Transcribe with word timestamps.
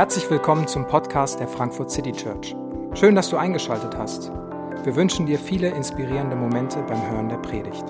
Herzlich 0.00 0.30
willkommen 0.30 0.66
zum 0.66 0.86
Podcast 0.86 1.40
der 1.40 1.46
Frankfurt 1.46 1.90
City 1.90 2.12
Church. 2.12 2.56
Schön, 2.94 3.14
dass 3.14 3.28
du 3.28 3.36
eingeschaltet 3.36 3.94
hast. 3.98 4.30
Wir 4.82 4.96
wünschen 4.96 5.26
dir 5.26 5.38
viele 5.38 5.68
inspirierende 5.68 6.36
Momente 6.36 6.82
beim 6.88 7.10
Hören 7.10 7.28
der 7.28 7.36
Predigt. 7.36 7.84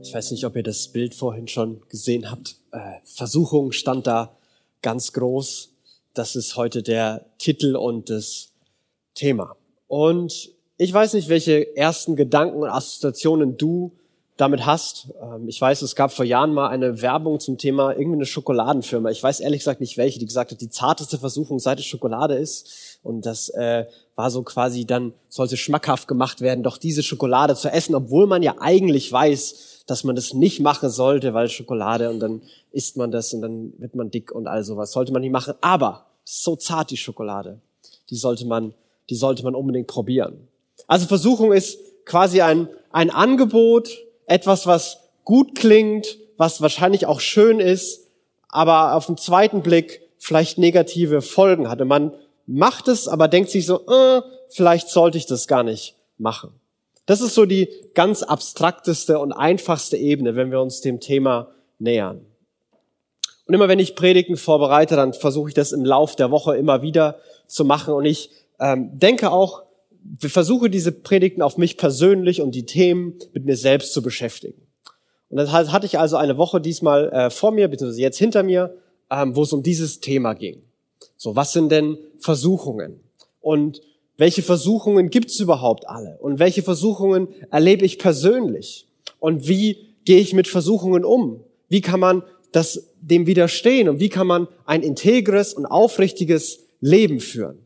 Ich 0.00 0.14
weiß 0.14 0.30
nicht, 0.30 0.44
ob 0.44 0.54
ihr 0.54 0.62
das 0.62 0.86
Bild 0.92 1.16
vorhin 1.16 1.48
schon 1.48 1.82
gesehen 1.88 2.30
habt. 2.30 2.54
Äh, 2.70 2.78
Versuchung 3.02 3.72
stand 3.72 4.06
da 4.06 4.36
ganz 4.80 5.12
groß. 5.12 5.72
Das 6.14 6.36
ist 6.36 6.54
heute 6.54 6.84
der 6.84 7.26
Titel 7.38 7.74
und 7.74 8.10
das 8.10 8.52
Thema. 9.16 9.56
Und 9.88 10.52
ich 10.76 10.92
weiß 10.92 11.14
nicht, 11.14 11.28
welche 11.28 11.76
ersten 11.76 12.14
Gedanken 12.14 12.62
und 12.62 12.68
Assoziationen 12.68 13.56
du 13.56 13.90
damit 14.36 14.64
hast. 14.66 15.08
Ähm, 15.22 15.48
ich 15.48 15.60
weiß, 15.60 15.82
es 15.82 15.94
gab 15.94 16.12
vor 16.12 16.24
Jahren 16.24 16.52
mal 16.52 16.68
eine 16.68 17.02
Werbung 17.02 17.38
zum 17.40 17.58
Thema 17.58 17.92
irgendwie 17.92 18.16
eine 18.16 18.26
Schokoladenfirma. 18.26 19.10
Ich 19.10 19.22
weiß 19.22 19.40
ehrlich 19.40 19.60
gesagt 19.60 19.80
nicht 19.80 19.96
welche, 19.96 20.18
die 20.18 20.26
gesagt 20.26 20.52
hat, 20.52 20.60
die 20.60 20.70
zarteste 20.70 21.18
Versuchung 21.18 21.58
seit 21.58 21.78
es 21.78 21.84
Schokolade 21.84 22.34
ist. 22.34 22.98
Und 23.02 23.26
das 23.26 23.48
äh, 23.50 23.86
war 24.14 24.30
so 24.30 24.42
quasi 24.42 24.86
dann, 24.86 25.12
sollte 25.28 25.56
schmackhaft 25.56 26.08
gemacht 26.08 26.40
werden, 26.40 26.62
doch 26.62 26.78
diese 26.78 27.02
Schokolade 27.02 27.54
zu 27.56 27.70
essen, 27.70 27.94
obwohl 27.94 28.26
man 28.26 28.42
ja 28.42 28.56
eigentlich 28.60 29.10
weiß, 29.10 29.84
dass 29.86 30.04
man 30.04 30.16
das 30.16 30.32
nicht 30.32 30.60
machen 30.60 30.90
sollte, 30.90 31.34
weil 31.34 31.48
Schokolade 31.48 32.10
und 32.10 32.20
dann 32.20 32.42
isst 32.70 32.96
man 32.96 33.10
das 33.10 33.34
und 33.34 33.42
dann 33.42 33.72
wird 33.78 33.94
man 33.94 34.10
dick 34.10 34.32
und 34.32 34.46
all 34.46 34.64
sowas. 34.64 34.92
Sollte 34.92 35.12
man 35.12 35.22
nicht 35.22 35.32
machen. 35.32 35.54
Aber 35.60 36.06
so 36.24 36.56
zart 36.56 36.90
die 36.90 36.96
Schokolade. 36.96 37.60
Die 38.08 38.16
sollte 38.16 38.46
man, 38.46 38.74
die 39.10 39.16
sollte 39.16 39.42
man 39.42 39.54
unbedingt 39.54 39.88
probieren. 39.88 40.48
Also 40.86 41.06
Versuchung 41.06 41.52
ist 41.52 41.78
quasi 42.04 42.40
ein, 42.40 42.68
ein 42.90 43.10
Angebot, 43.10 43.90
etwas, 44.26 44.66
was 44.66 44.98
gut 45.24 45.54
klingt, 45.54 46.18
was 46.36 46.60
wahrscheinlich 46.60 47.06
auch 47.06 47.20
schön 47.20 47.60
ist, 47.60 48.08
aber 48.48 48.94
auf 48.94 49.06
den 49.06 49.16
zweiten 49.16 49.62
Blick 49.62 50.00
vielleicht 50.18 50.58
negative 50.58 51.22
Folgen 51.22 51.68
hatte. 51.68 51.84
Man 51.84 52.14
macht 52.46 52.88
es, 52.88 53.08
aber 53.08 53.28
denkt 53.28 53.50
sich 53.50 53.66
so, 53.66 53.86
äh, 53.86 54.22
vielleicht 54.48 54.88
sollte 54.88 55.18
ich 55.18 55.26
das 55.26 55.48
gar 55.48 55.62
nicht 55.62 55.96
machen. 56.18 56.52
Das 57.06 57.20
ist 57.20 57.34
so 57.34 57.46
die 57.46 57.68
ganz 57.94 58.22
abstrakteste 58.22 59.18
und 59.18 59.32
einfachste 59.32 59.96
Ebene, 59.96 60.36
wenn 60.36 60.50
wir 60.50 60.60
uns 60.60 60.80
dem 60.80 61.00
Thema 61.00 61.48
nähern. 61.78 62.24
Und 63.46 63.54
immer 63.54 63.68
wenn 63.68 63.80
ich 63.80 63.96
Predigten 63.96 64.36
vorbereite, 64.36 64.94
dann 64.94 65.12
versuche 65.12 65.48
ich 65.48 65.54
das 65.54 65.72
im 65.72 65.84
Lauf 65.84 66.14
der 66.14 66.30
Woche 66.30 66.56
immer 66.56 66.82
wieder 66.82 67.18
zu 67.48 67.64
machen. 67.64 67.92
Und 67.92 68.04
ich 68.04 68.30
ähm, 68.60 68.90
denke 68.98 69.32
auch, 69.32 69.64
versuche 70.18 70.70
diese 70.70 70.92
Predigten 70.92 71.42
auf 71.42 71.58
mich 71.58 71.76
persönlich 71.76 72.40
und 72.40 72.54
die 72.54 72.66
Themen 72.66 73.14
mit 73.32 73.44
mir 73.44 73.56
selbst 73.56 73.92
zu 73.92 74.02
beschäftigen. 74.02 74.62
Und 75.30 75.38
dann 75.38 75.50
hatte 75.50 75.86
ich 75.86 75.98
also 75.98 76.16
eine 76.16 76.36
Woche 76.36 76.60
diesmal 76.60 77.08
äh, 77.10 77.30
vor 77.30 77.52
mir, 77.52 77.68
beziehungsweise 77.68 78.02
jetzt 78.02 78.18
hinter 78.18 78.42
mir, 78.42 78.74
ähm, 79.10 79.34
wo 79.34 79.42
es 79.42 79.52
um 79.52 79.62
dieses 79.62 80.00
Thema 80.00 80.34
ging. 80.34 80.62
So, 81.16 81.36
was 81.36 81.52
sind 81.52 81.72
denn 81.72 81.96
Versuchungen? 82.18 83.00
Und 83.40 83.80
welche 84.18 84.42
Versuchungen 84.42 85.10
gibt's 85.10 85.40
überhaupt 85.40 85.88
alle? 85.88 86.18
Und 86.20 86.38
welche 86.38 86.62
Versuchungen 86.62 87.28
erlebe 87.50 87.84
ich 87.84 87.98
persönlich? 87.98 88.86
Und 89.18 89.48
wie 89.48 89.88
gehe 90.04 90.20
ich 90.20 90.34
mit 90.34 90.48
Versuchungen 90.48 91.04
um? 91.04 91.40
Wie 91.68 91.80
kann 91.80 92.00
man 92.00 92.22
das 92.52 92.88
dem 93.00 93.26
widerstehen? 93.26 93.88
Und 93.88 94.00
wie 94.00 94.10
kann 94.10 94.26
man 94.26 94.48
ein 94.66 94.82
integres 94.82 95.54
und 95.54 95.64
aufrichtiges 95.64 96.60
Leben 96.80 97.20
führen? 97.20 97.61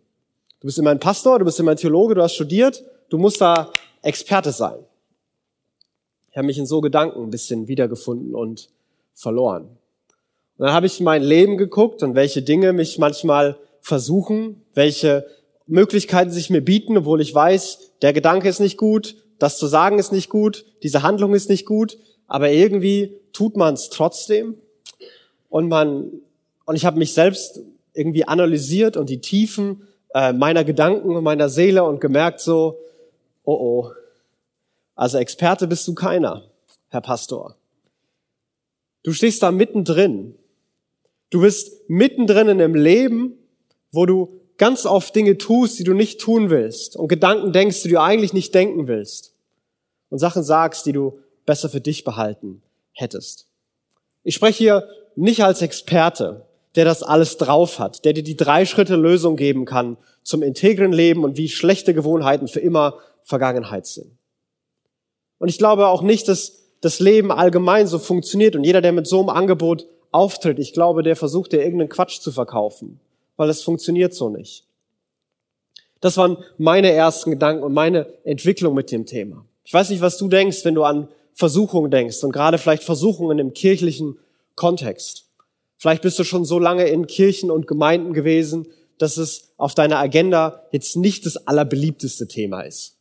Du 0.67 0.69
bist 0.69 0.81
immer 0.81 0.91
ein 0.91 0.99
Pastor, 0.99 1.39
du 1.39 1.45
bist 1.45 1.61
immer 1.61 1.71
ein 1.71 1.77
Theologe, 1.77 2.17
du 2.17 2.23
hast 2.23 2.35
studiert, 2.35 2.83
du 3.09 3.19
musst 3.19 3.41
da 3.41 3.71
Experte 4.03 4.51
sein. 4.51 4.75
Ich 6.29 6.37
habe 6.37 6.49
mich 6.49 6.59
in 6.59 6.67
so 6.67 6.81
Gedanken 6.81 7.23
ein 7.23 7.31
bisschen 7.31 7.69
wiedergefunden 7.69 8.35
und 8.35 8.69
verloren. 9.15 9.63
Und 9.63 10.67
dann 10.67 10.73
habe 10.73 10.87
ich 10.87 10.99
in 10.99 11.05
mein 11.05 11.23
Leben 11.23 11.57
geguckt 11.57 12.03
und 12.03 12.17
welche 12.17 12.43
Dinge 12.43 12.73
mich 12.73 12.99
manchmal 12.99 13.57
versuchen, 13.81 14.61
welche 14.75 15.29
Möglichkeiten 15.69 16.33
sich 16.33 16.51
mir 16.51 16.63
bieten, 16.63 16.97
obwohl 16.97 17.21
ich 17.21 17.33
weiß, 17.33 17.93
der 18.03 18.13
Gedanke 18.13 18.49
ist 18.49 18.59
nicht 18.59 18.77
gut, 18.77 19.15
das 19.39 19.59
zu 19.59 19.69
sagen 19.69 20.01
ist 20.01 20.11
nicht 20.11 20.31
gut, 20.31 20.67
diese 20.83 21.05
Handlung 21.05 21.33
ist 21.33 21.49
nicht 21.49 21.65
gut, 21.65 21.97
aber 22.27 22.51
irgendwie 22.51 23.21
tut 23.33 23.57
man 23.57 23.75
es 23.75 23.89
trotzdem. 23.89 24.57
Und 25.49 25.69
man 25.69 26.11
und 26.65 26.75
ich 26.75 26.85
habe 26.85 26.99
mich 26.99 27.15
selbst 27.15 27.61
irgendwie 27.95 28.27
analysiert 28.27 28.97
und 28.97 29.09
die 29.09 29.21
Tiefen 29.21 29.87
äh, 30.17 30.33
meiner 30.33 30.65
Gedanken 30.65 31.15
und 31.15 31.23
meiner 31.23 31.51
Seele 31.51 31.85
und 31.85 32.01
gemerkt 32.01 32.41
so, 32.41 32.79
oh 33.45 33.53
oh, 33.53 33.93
also 34.95 35.19
Experte 35.19 35.67
bist 35.67 35.87
du 35.87 35.95
keiner, 35.95 36.45
Herr 36.89 37.03
Pastor. 37.03 37.55
Du 39.03 39.13
stehst 39.13 39.43
da 39.43 39.51
mittendrin. 39.51 40.35
Du 41.29 41.43
bist 41.43 41.91
mittendrin 41.91 42.49
in 42.49 42.63
einem 42.63 42.75
Leben, 42.75 43.35
wo 43.93 44.07
du 44.07 44.41
ganz 44.57 44.87
oft 44.87 45.15
Dinge 45.15 45.37
tust, 45.37 45.79
die 45.79 45.85
du 45.85 45.93
nicht 45.93 46.19
tun 46.19 46.49
willst 46.49 46.97
und 46.97 47.09
Gedanken 47.09 47.53
denkst, 47.53 47.83
die 47.83 47.91
du 47.91 48.01
eigentlich 48.01 48.33
nicht 48.33 48.55
denken 48.55 48.89
willst 48.89 49.35
und 50.09 50.19
Sachen 50.19 50.43
sagst, 50.43 50.87
die 50.87 50.93
du 50.93 51.19
besser 51.45 51.69
für 51.69 51.83
dich 51.83 52.05
behalten 52.05 52.63
hättest. 52.93 53.49
Ich 54.25 54.35
spreche 54.35 54.59
hier 54.59 54.89
nicht 55.15 55.45
als 55.45 55.61
Experte 55.61 56.47
der 56.77 56.85
das 56.85 57.03
alles 57.03 57.39
drauf 57.39 57.79
hat, 57.79 58.05
der 58.05 58.13
dir 58.13 58.23
die 58.23 58.37
drei 58.37 58.67
Schritte 58.67 58.97
Lösung 58.97 59.37
geben 59.37 59.65
kann 59.65 59.97
zum 60.23 60.43
integren 60.43 60.93
Leben 60.93 61.25
und 61.25 61.37
wie 61.37 61.49
schlechte 61.49 61.95
Gewohnheiten 61.95 62.49
für 62.49 62.61
immer 62.61 62.99
Vergangenheit 63.23 63.87
sind. 63.87 64.13
Und 65.39 65.49
ich 65.49 65.59
glaube 65.59 65.89
auch 65.89 66.03
nicht, 66.03 66.29
dass 66.29 66.65
das 66.81 67.01
Leben 67.01 67.33
allgemein 67.33 67.87
so 67.87 67.99
funktioniert 67.99 68.55
und 68.55 68.65
jeder, 68.65 68.81
der 68.81 68.93
mit 68.93 69.07
so 69.07 69.21
einem 69.21 69.31
Angebot 69.31 69.87
auftritt, 70.13 70.59
ich 70.59 70.73
glaube, 70.73 71.03
der 71.03 71.17
versucht 71.17 71.53
dir 71.53 71.63
irgendeinen 71.63 71.89
Quatsch 71.89 72.21
zu 72.21 72.31
verkaufen, 72.31 73.01
weil 73.37 73.49
es 73.49 73.63
funktioniert 73.63 74.15
so 74.15 74.29
nicht. 74.29 74.65
Das 76.01 76.17
waren 76.17 76.37
meine 76.59 76.91
ersten 76.91 77.31
Gedanken 77.31 77.65
und 77.65 77.73
meine 77.73 78.07
Entwicklung 78.25 78.75
mit 78.75 78.93
dem 78.93 79.07
Thema. 79.07 79.45
Ich 79.65 79.73
weiß 79.73 79.91
nicht, 79.91 80.03
was 80.03 80.19
du 80.19 80.29
denkst, 80.29 80.65
wenn 80.65 80.75
du 80.75 80.85
an 80.85 81.09
Versuchungen 81.33 81.91
denkst 81.91 82.23
und 82.23 82.33
gerade 82.33 82.59
vielleicht 82.59 82.83
Versuchungen 82.83 83.39
im 83.39 83.53
kirchlichen 83.53 84.19
Kontext. 84.55 85.26
Vielleicht 85.79 86.03
bist 86.03 86.19
du 86.19 86.25
schon 86.25 86.45
so 86.45 86.59
lange 86.59 86.87
in 86.89 87.07
Kirchen 87.07 87.51
und 87.51 87.67
Gemeinden 87.67 88.13
gewesen, 88.13 88.67
dass 88.99 89.17
es 89.19 89.53
auf 89.57 89.75
deiner 89.75 89.99
Agenda 89.99 90.63
jetzt 90.73 90.97
nicht 90.97 91.27
das 91.27 91.37
allerbeliebteste 91.47 92.29
Thema 92.29 92.63
ist. 92.63 92.97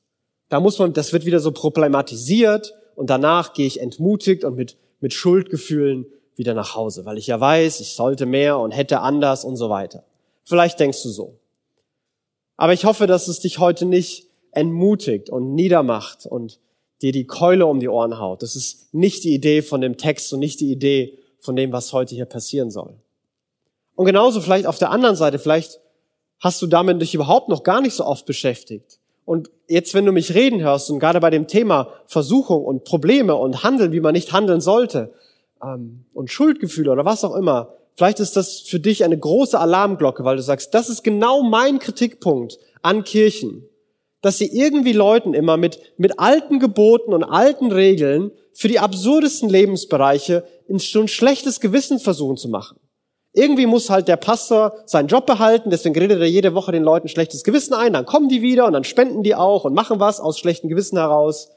Da 0.50 0.59
muss 0.59 0.78
man, 0.78 0.94
das 0.94 1.14
wird 1.14 1.25
wieder 1.25 1.40
so 1.40 1.52
problematisiert 1.52 2.74
und 2.96 3.09
danach 3.09 3.53
gehe 3.53 3.66
ich 3.66 3.80
entmutigt 3.80 4.44
und 4.44 4.56
mit, 4.56 4.78
mit 5.00 5.14
Schuldgefühlen 5.14 6.06
wieder 6.35 6.53
nach 6.53 6.75
Hause, 6.75 7.06
weil 7.06 7.18
ich 7.18 7.28
ja 7.28 7.40
weiß, 7.40 7.80
ich 7.80 7.94
sollte 7.94 8.25
mehr 8.25 8.59
und 8.59 8.72
hätte 8.72 9.00
anders 9.00 9.46
und 9.46 9.56
so 9.56 9.69
weiter. 9.69 10.03
Vielleicht 10.44 10.80
denkst 10.80 11.02
du 11.03 11.09
so. 11.09 11.40
Aber 12.58 12.74
ich 12.74 12.85
hoffe, 12.85 13.08
dass 13.08 13.28
es 13.28 13.40
dich 13.40 13.59
heute 13.59 13.85
nicht 13.85 14.28
entmutigt 14.52 15.30
und 15.30 15.56
niedermacht 15.56 16.25
und 16.25 16.59
dir 17.02 17.12
die 17.12 17.25
Keule 17.25 17.66
um 17.66 17.80
die 17.80 17.90
Ohren 17.90 18.19
haut. 18.19 18.41
Das 18.41 18.56
ist 18.56 18.94
nicht 18.94 19.24
die 19.24 19.34
Idee 19.34 19.62
von 19.62 19.81
dem 19.81 19.97
Text 19.97 20.31
und 20.34 20.40
nicht 20.40 20.59
die 20.59 20.72
Idee 20.72 21.18
von 21.46 21.56
dem, 21.56 21.72
was 21.72 21.94
heute 21.94 22.16
hier 22.16 22.26
passieren 22.26 22.72
soll. 22.72 22.96
Und 23.96 24.06
genauso 24.06 24.42
vielleicht 24.42 24.68
auf 24.68 24.78
der 24.78 24.92
anderen 24.92 25.16
Seite, 25.16 25.40
vielleicht 25.40 25.80
hast 26.40 26.62
du 26.62 26.68
damit 26.68 27.02
dich 27.02 27.16
überhaupt 27.16 27.50
noch 27.50 27.64
gar 27.64 27.82
nicht 27.82 27.94
so 27.94 28.06
oft 28.06 28.26
beschäftigt. 28.26 29.00
Und 29.24 29.50
jetzt, 29.68 29.94
wenn 29.94 30.06
du 30.06 30.12
mich 30.12 30.36
reden 30.36 30.62
hörst 30.62 30.90
und 30.92 31.00
gerade 31.00 31.20
bei 31.20 31.30
dem 31.30 31.48
Thema 31.48 31.90
Versuchung 32.06 32.64
und 32.64 32.84
Probleme 32.84 33.36
und 33.36 33.64
Handeln, 33.64 33.92
wie 33.92 34.00
man 34.00 34.14
nicht 34.14 34.34
handeln 34.34 34.62
sollte, 34.62 35.14
ähm, 35.64 36.06
und 36.14 36.30
Schuldgefühle 36.30 36.92
oder 36.92 37.06
was 37.06 37.24
auch 37.24 37.36
immer, 37.36 37.74
vielleicht 37.96 38.20
ist 38.20 38.36
das 38.36 38.60
für 38.60 38.80
dich 38.80 39.04
eine 39.04 39.18
große 39.18 39.60
Alarmglocke, 39.60 40.24
weil 40.24 40.36
du 40.36 40.44
sagst, 40.44 40.74
das 40.74 40.90
ist 40.90 41.04
genau 41.04 41.42
mein 41.42 41.80
Kritikpunkt 41.80 42.60
an 42.82 43.04
Kirchen, 43.04 43.68
dass 44.22 44.38
sie 44.38 44.48
irgendwie 44.48 44.94
Leuten 44.94 45.34
immer 45.34 45.58
mit, 45.58 45.80
mit 45.98 46.20
alten 46.20 46.59
Geboten 46.59 47.14
und 47.14 47.24
alten 47.24 47.72
Regeln 47.72 48.32
für 48.53 48.68
die 48.68 48.80
absurdesten 48.80 49.50
Lebensbereiche 49.50 50.44
in 50.67 50.79
schon 50.79 51.08
schlechtes 51.08 51.59
Gewissen 51.59 52.00
versuchen 52.00 52.38
zu 52.38 52.50
machen. 52.50 52.79
Irgendwie 53.34 53.66
muss 53.66 53.90
halt 53.90 54.08
der 54.08 54.16
Pastor 54.16 54.78
seinen 54.85 55.08
Job 55.08 55.26
behalten, 55.26 55.70
deswegen 55.70 55.97
redet 55.97 56.22
er 56.22 56.29
jede 56.29 56.53
Woche 56.56 56.72
den 56.72 56.84
Leuten 56.84 57.09
schlechtes 57.09 57.44
Gewissen 57.44 57.73
ein, 57.73 57.94
dann 57.94 58.06
kommen 58.06 58.29
die 58.29 58.41
wieder 58.41 58.66
und 58.66 58.73
dann 58.73 58.85
spenden 58.85 59.23
die 59.23 59.35
auch 59.35 59.66
und 59.66 59.73
machen 59.73 60.00
was 60.00 60.22
aus 60.22 60.40
schlechtem 60.40 60.70
Gewissen 60.70 60.97
heraus. 60.97 61.50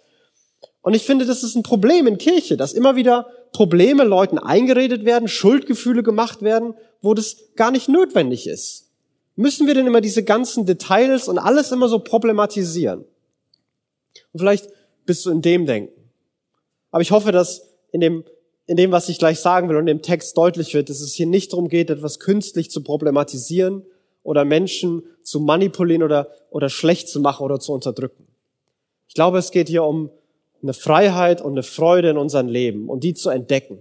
Und 0.82 0.94
ich 0.94 1.04
finde, 1.04 1.24
das 1.24 1.44
ist 1.44 1.54
ein 1.54 1.62
Problem 1.62 2.06
in 2.06 2.18
Kirche, 2.18 2.56
dass 2.56 2.72
immer 2.72 2.96
wieder 2.96 3.28
Probleme 3.52 4.04
Leuten 4.04 4.38
eingeredet 4.38 5.04
werden, 5.04 5.28
Schuldgefühle 5.28 6.02
gemacht 6.02 6.42
werden, 6.42 6.74
wo 7.00 7.14
das 7.14 7.36
gar 7.54 7.70
nicht 7.70 7.88
notwendig 7.88 8.46
ist. 8.46 8.90
Müssen 9.36 9.68
wir 9.68 9.74
denn 9.74 9.86
immer 9.86 10.00
diese 10.00 10.24
ganzen 10.24 10.66
Details 10.66 11.28
und 11.28 11.38
alles 11.38 11.70
immer 11.70 11.88
so 11.88 12.00
problematisieren? 12.00 13.04
Und 14.32 14.40
vielleicht 14.40 14.68
bist 15.06 15.24
du 15.24 15.30
in 15.30 15.42
dem 15.42 15.64
Denken. 15.64 16.10
Aber 16.90 17.02
ich 17.02 17.12
hoffe, 17.12 17.30
dass 17.30 17.62
in 17.92 18.00
dem, 18.00 18.24
in 18.68 18.76
dem, 18.76 18.92
was 18.92 19.08
ich 19.08 19.18
gleich 19.18 19.40
sagen 19.40 19.68
will 19.68 19.76
und 19.76 19.88
im 19.88 20.02
Text 20.02 20.36
deutlich 20.36 20.74
wird, 20.74 20.90
dass 20.90 21.00
es 21.00 21.14
hier 21.14 21.26
nicht 21.26 21.52
darum 21.52 21.68
geht, 21.68 21.88
etwas 21.88 22.20
künstlich 22.20 22.70
zu 22.70 22.82
problematisieren 22.82 23.82
oder 24.22 24.44
Menschen 24.44 25.02
zu 25.22 25.40
manipulieren 25.40 26.02
oder, 26.02 26.28
oder 26.50 26.68
schlecht 26.68 27.08
zu 27.08 27.18
machen 27.18 27.44
oder 27.44 27.58
zu 27.58 27.72
unterdrücken. 27.72 28.26
Ich 29.08 29.14
glaube, 29.14 29.38
es 29.38 29.52
geht 29.52 29.70
hier 29.70 29.84
um 29.84 30.10
eine 30.62 30.74
Freiheit 30.74 31.40
und 31.40 31.52
eine 31.52 31.62
Freude 31.62 32.10
in 32.10 32.18
unserem 32.18 32.48
Leben 32.48 32.90
und 32.90 33.04
die 33.04 33.14
zu 33.14 33.30
entdecken. 33.30 33.78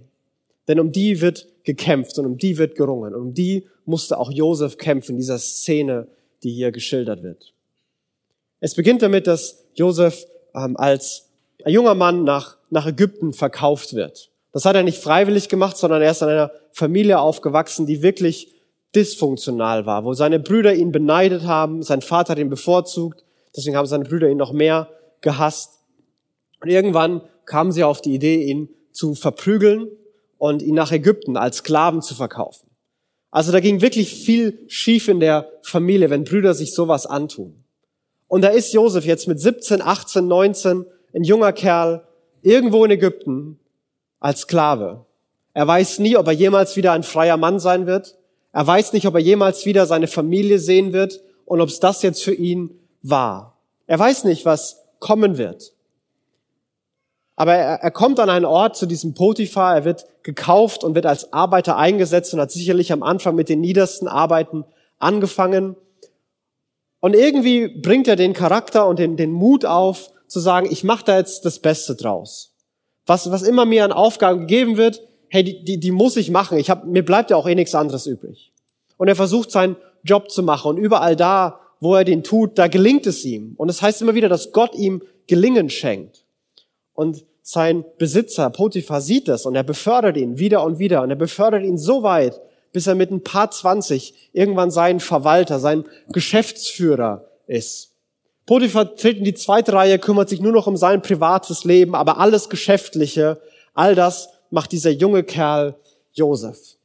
Denn 0.68 0.80
um 0.80 0.90
die 0.90 1.20
wird 1.20 1.46
gekämpft 1.64 2.18
und 2.18 2.24
um 2.24 2.38
die 2.38 2.56
wird 2.56 2.74
gerungen. 2.74 3.14
Und 3.14 3.20
um 3.20 3.34
die 3.34 3.66
musste 3.84 4.18
auch 4.18 4.32
Josef 4.32 4.78
kämpfen, 4.78 5.12
in 5.12 5.18
dieser 5.18 5.38
Szene, 5.38 6.06
die 6.42 6.50
hier 6.50 6.72
geschildert 6.72 7.22
wird. 7.22 7.52
Es 8.60 8.74
beginnt 8.74 9.02
damit, 9.02 9.26
dass 9.26 9.64
Josef 9.74 10.24
ähm, 10.54 10.78
als 10.78 11.28
junger 11.66 11.94
Mann 11.94 12.24
nach, 12.24 12.56
nach 12.70 12.86
Ägypten 12.86 13.34
verkauft 13.34 13.92
wird. 13.94 14.30
Das 14.58 14.64
hat 14.64 14.74
er 14.74 14.82
nicht 14.82 15.00
freiwillig 15.00 15.48
gemacht, 15.48 15.76
sondern 15.76 16.02
er 16.02 16.10
ist 16.10 16.20
in 16.20 16.26
einer 16.26 16.50
Familie 16.72 17.20
aufgewachsen, 17.20 17.86
die 17.86 18.02
wirklich 18.02 18.52
dysfunktional 18.92 19.86
war, 19.86 20.04
wo 20.04 20.14
seine 20.14 20.40
Brüder 20.40 20.74
ihn 20.74 20.90
beneidet 20.90 21.44
haben, 21.44 21.84
sein 21.84 22.02
Vater 22.02 22.32
hat 22.32 22.40
ihn 22.40 22.50
bevorzugt, 22.50 23.22
deswegen 23.56 23.76
haben 23.76 23.86
seine 23.86 24.02
Brüder 24.02 24.28
ihn 24.28 24.36
noch 24.36 24.50
mehr 24.50 24.88
gehasst. 25.20 25.78
Und 26.60 26.70
irgendwann 26.70 27.20
kamen 27.44 27.70
sie 27.70 27.84
auf 27.84 28.02
die 28.02 28.12
Idee, 28.12 28.42
ihn 28.42 28.68
zu 28.90 29.14
verprügeln 29.14 29.92
und 30.38 30.60
ihn 30.60 30.74
nach 30.74 30.90
Ägypten 30.90 31.36
als 31.36 31.58
Sklaven 31.58 32.02
zu 32.02 32.16
verkaufen. 32.16 32.68
Also 33.30 33.52
da 33.52 33.60
ging 33.60 33.80
wirklich 33.80 34.12
viel 34.12 34.58
schief 34.66 35.06
in 35.06 35.20
der 35.20 35.52
Familie, 35.62 36.10
wenn 36.10 36.24
Brüder 36.24 36.52
sich 36.52 36.74
sowas 36.74 37.06
antun. 37.06 37.62
Und 38.26 38.42
da 38.42 38.48
ist 38.48 38.72
Josef 38.72 39.04
jetzt 39.04 39.28
mit 39.28 39.38
17, 39.38 39.80
18, 39.82 40.26
19, 40.26 40.84
ein 41.14 41.22
junger 41.22 41.52
Kerl, 41.52 42.08
irgendwo 42.42 42.84
in 42.84 42.90
Ägypten 42.90 43.60
als 44.20 44.40
Sklave. 44.40 45.04
Er 45.54 45.66
weiß 45.66 45.98
nie, 45.98 46.16
ob 46.16 46.26
er 46.26 46.32
jemals 46.32 46.76
wieder 46.76 46.92
ein 46.92 47.02
freier 47.02 47.36
Mann 47.36 47.58
sein 47.58 47.86
wird. 47.86 48.16
Er 48.52 48.66
weiß 48.66 48.92
nicht, 48.92 49.06
ob 49.06 49.14
er 49.14 49.20
jemals 49.20 49.66
wieder 49.66 49.86
seine 49.86 50.06
Familie 50.06 50.58
sehen 50.58 50.92
wird 50.92 51.20
und 51.44 51.60
ob 51.60 51.68
es 51.68 51.80
das 51.80 52.02
jetzt 52.02 52.22
für 52.22 52.34
ihn 52.34 52.78
war. 53.02 53.58
Er 53.86 53.98
weiß 53.98 54.24
nicht, 54.24 54.44
was 54.44 54.82
kommen 54.98 55.38
wird. 55.38 55.72
Aber 57.36 57.54
er, 57.54 57.76
er 57.76 57.90
kommt 57.90 58.18
an 58.20 58.30
einen 58.30 58.44
Ort 58.44 58.76
zu 58.76 58.86
diesem 58.86 59.14
Potiphar, 59.14 59.76
er 59.76 59.84
wird 59.84 60.06
gekauft 60.24 60.82
und 60.82 60.94
wird 60.94 61.06
als 61.06 61.32
Arbeiter 61.32 61.76
eingesetzt 61.76 62.34
und 62.34 62.40
hat 62.40 62.50
sicherlich 62.50 62.92
am 62.92 63.02
Anfang 63.02 63.34
mit 63.34 63.48
den 63.48 63.60
niedersten 63.60 64.08
Arbeiten 64.08 64.64
angefangen. 64.98 65.76
Und 67.00 67.14
irgendwie 67.14 67.68
bringt 67.68 68.08
er 68.08 68.16
den 68.16 68.32
Charakter 68.32 68.86
und 68.88 68.98
den, 68.98 69.16
den 69.16 69.30
Mut 69.30 69.64
auf, 69.64 70.10
zu 70.26 70.40
sagen, 70.40 70.68
ich 70.70 70.84
mache 70.84 71.04
da 71.04 71.16
jetzt 71.16 71.44
das 71.44 71.60
Beste 71.60 71.94
draus. 71.94 72.52
Was, 73.08 73.30
was 73.30 73.42
immer 73.42 73.64
mir 73.64 73.84
an 73.84 73.92
Aufgaben 73.92 74.40
gegeben 74.40 74.76
wird, 74.76 75.02
hey, 75.30 75.42
die, 75.42 75.64
die, 75.64 75.80
die 75.80 75.90
muss 75.90 76.16
ich 76.16 76.30
machen. 76.30 76.58
Ich 76.58 76.68
hab, 76.68 76.84
mir 76.84 77.04
bleibt 77.04 77.30
ja 77.30 77.36
auch 77.36 77.48
eh 77.48 77.54
nichts 77.54 77.74
anderes 77.74 78.06
übrig. 78.06 78.52
Und 78.98 79.08
er 79.08 79.16
versucht 79.16 79.50
seinen 79.50 79.76
Job 80.04 80.30
zu 80.30 80.42
machen 80.42 80.68
und 80.68 80.76
überall 80.76 81.16
da, 81.16 81.58
wo 81.80 81.94
er 81.94 82.04
den 82.04 82.22
tut, 82.22 82.58
da 82.58 82.68
gelingt 82.68 83.06
es 83.06 83.24
ihm. 83.24 83.54
Und 83.56 83.70
es 83.70 83.76
das 83.76 83.82
heißt 83.82 84.02
immer 84.02 84.14
wieder, 84.14 84.28
dass 84.28 84.52
Gott 84.52 84.74
ihm 84.74 85.02
Gelingen 85.26 85.70
schenkt. 85.70 86.24
Und 86.92 87.24
sein 87.42 87.84
Besitzer 87.96 88.50
Potiphar 88.50 89.00
sieht 89.00 89.26
das 89.26 89.46
und 89.46 89.54
er 89.54 89.62
befördert 89.62 90.18
ihn 90.18 90.38
wieder 90.38 90.62
und 90.62 90.78
wieder 90.78 91.02
und 91.02 91.08
er 91.08 91.16
befördert 91.16 91.62
ihn 91.62 91.78
so 91.78 92.02
weit, 92.02 92.40
bis 92.72 92.86
er 92.86 92.94
mit 92.94 93.10
ein 93.10 93.22
paar 93.22 93.50
zwanzig 93.50 94.30
irgendwann 94.34 94.70
sein 94.70 95.00
Verwalter, 95.00 95.58
sein 95.58 95.84
Geschäftsführer 96.12 97.24
ist. 97.46 97.87
Potiphar 98.48 98.96
tritt 98.96 99.18
in 99.18 99.24
die 99.24 99.34
zweite 99.34 99.74
Reihe, 99.74 99.98
kümmert 99.98 100.30
sich 100.30 100.40
nur 100.40 100.52
noch 100.52 100.66
um 100.66 100.78
sein 100.78 101.02
privates 101.02 101.64
Leben, 101.64 101.94
aber 101.94 102.16
alles 102.16 102.48
Geschäftliche, 102.48 103.42
all 103.74 103.94
das 103.94 104.30
macht 104.48 104.72
dieser 104.72 104.88
junge 104.88 105.22
Kerl 105.22 105.74
Josef. 106.14 106.78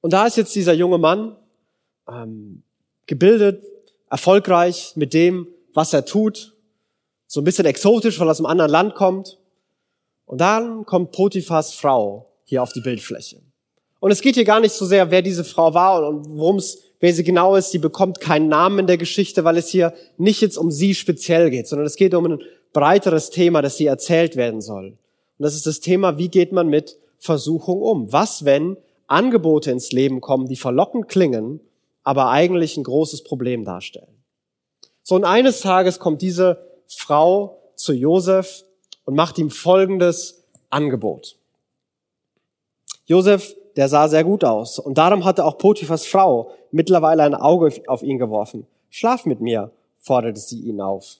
Und 0.00 0.14
da 0.14 0.26
ist 0.26 0.38
jetzt 0.38 0.54
dieser 0.54 0.72
junge 0.72 0.96
Mann 0.96 1.36
ähm, 2.08 2.62
gebildet, 3.04 3.62
erfolgreich 4.08 4.92
mit 4.96 5.12
dem, 5.12 5.46
was 5.74 5.92
er 5.92 6.06
tut, 6.06 6.56
so 7.26 7.42
ein 7.42 7.44
bisschen 7.44 7.66
exotisch, 7.66 8.18
weil 8.18 8.26
er 8.26 8.30
aus 8.30 8.40
einem 8.40 8.46
anderen 8.46 8.70
Land 8.70 8.94
kommt. 8.94 9.36
Und 10.24 10.40
dann 10.40 10.86
kommt 10.86 11.12
Potiphas 11.12 11.74
Frau 11.74 12.32
hier 12.44 12.62
auf 12.62 12.72
die 12.72 12.80
Bildfläche. 12.80 13.42
Und 13.98 14.10
es 14.10 14.22
geht 14.22 14.36
hier 14.36 14.46
gar 14.46 14.60
nicht 14.60 14.72
so 14.72 14.86
sehr, 14.86 15.10
wer 15.10 15.20
diese 15.20 15.44
Frau 15.44 15.74
war 15.74 16.08
und 16.08 16.26
worum 16.30 16.56
es, 16.56 16.78
wer 17.00 17.12
sie 17.12 17.24
genau 17.24 17.56
ist. 17.56 17.70
Sie 17.70 17.78
bekommt 17.78 18.20
keinen 18.20 18.48
Namen 18.48 18.80
in 18.80 18.86
der 18.86 18.98
Geschichte, 18.98 19.44
weil 19.44 19.56
es 19.56 19.68
hier 19.68 19.92
nicht 20.16 20.40
jetzt 20.40 20.56
um 20.56 20.70
sie 20.70 20.94
speziell 20.94 21.50
geht, 21.50 21.66
sondern 21.66 21.86
es 21.86 21.96
geht 21.96 22.14
um 22.14 22.26
ein 22.26 22.42
breiteres 22.72 23.30
Thema, 23.30 23.62
das 23.62 23.76
sie 23.76 23.86
erzählt 23.86 24.36
werden 24.36 24.60
soll. 24.60 24.86
Und 25.38 25.44
das 25.44 25.54
ist 25.54 25.66
das 25.66 25.80
Thema, 25.80 26.18
wie 26.18 26.28
geht 26.28 26.52
man 26.52 26.68
mit 26.68 26.96
Versuchung 27.18 27.80
um? 27.82 28.12
Was, 28.12 28.44
wenn 28.44 28.76
Angebote 29.06 29.70
ins 29.70 29.90
Leben 29.90 30.20
kommen, 30.20 30.46
die 30.46 30.56
verlockend 30.56 31.08
klingen, 31.08 31.60
aber 32.04 32.30
eigentlich 32.30 32.76
ein 32.76 32.84
großes 32.84 33.24
Problem 33.24 33.64
darstellen? 33.64 34.22
So, 35.02 35.14
und 35.16 35.24
eines 35.24 35.60
Tages 35.60 35.98
kommt 35.98 36.22
diese 36.22 36.64
Frau 36.86 37.58
zu 37.74 37.92
Josef 37.92 38.64
und 39.04 39.14
macht 39.14 39.38
ihm 39.38 39.50
folgendes 39.50 40.44
Angebot. 40.68 41.36
Josef, 43.06 43.56
der 43.76 43.88
sah 43.88 44.08
sehr 44.08 44.24
gut 44.24 44.44
aus 44.44 44.78
und 44.78 44.98
darum 44.98 45.24
hatte 45.24 45.44
auch 45.44 45.58
Potiphas 45.58 46.06
Frau 46.06 46.50
mittlerweile 46.70 47.22
ein 47.22 47.34
Auge 47.34 47.72
auf 47.86 48.02
ihn 48.02 48.18
geworfen. 48.18 48.66
Schlaf 48.90 49.26
mit 49.26 49.40
mir, 49.40 49.70
forderte 49.98 50.40
sie 50.40 50.60
ihn 50.60 50.80
auf. 50.80 51.18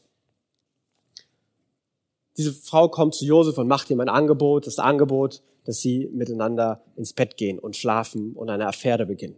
Diese 2.37 2.52
Frau 2.52 2.88
kommt 2.88 3.14
zu 3.14 3.25
Josef 3.25 3.58
und 3.58 3.69
macht 3.69 3.91
ihm 3.91 4.00
ein 4.00 4.08
Angebot, 4.08 4.67
das 4.67 4.79
Angebot, 4.79 5.43
dass 5.64 5.81
sie 5.81 6.08
miteinander 6.12 6.81
ins 6.97 7.12
Bett 7.12 7.37
gehen 7.37 7.58
und 7.58 7.76
schlafen 7.76 8.32
und 8.35 8.49
eine 8.49 8.67
Affäre 8.67 9.06
beginnen. 9.06 9.37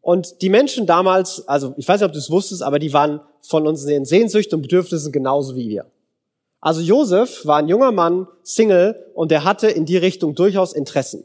Und 0.00 0.40
die 0.40 0.50
Menschen 0.50 0.86
damals, 0.86 1.48
also 1.48 1.74
ich 1.76 1.88
weiß 1.88 2.00
nicht, 2.00 2.06
ob 2.06 2.12
du 2.12 2.18
es 2.18 2.30
wusstest, 2.30 2.62
aber 2.62 2.78
die 2.78 2.92
waren 2.92 3.20
von 3.40 3.66
unseren 3.66 4.04
Sehnsüchten 4.04 4.54
und 4.54 4.62
Bedürfnissen 4.62 5.10
genauso 5.10 5.56
wie 5.56 5.68
wir. 5.68 5.86
Also 6.60 6.80
Josef 6.80 7.44
war 7.44 7.58
ein 7.58 7.68
junger 7.68 7.90
Mann, 7.90 8.28
Single, 8.44 9.04
und 9.14 9.30
der 9.32 9.42
hatte 9.42 9.68
in 9.68 9.84
die 9.84 9.96
Richtung 9.96 10.34
durchaus 10.34 10.72
Interessen. 10.72 11.24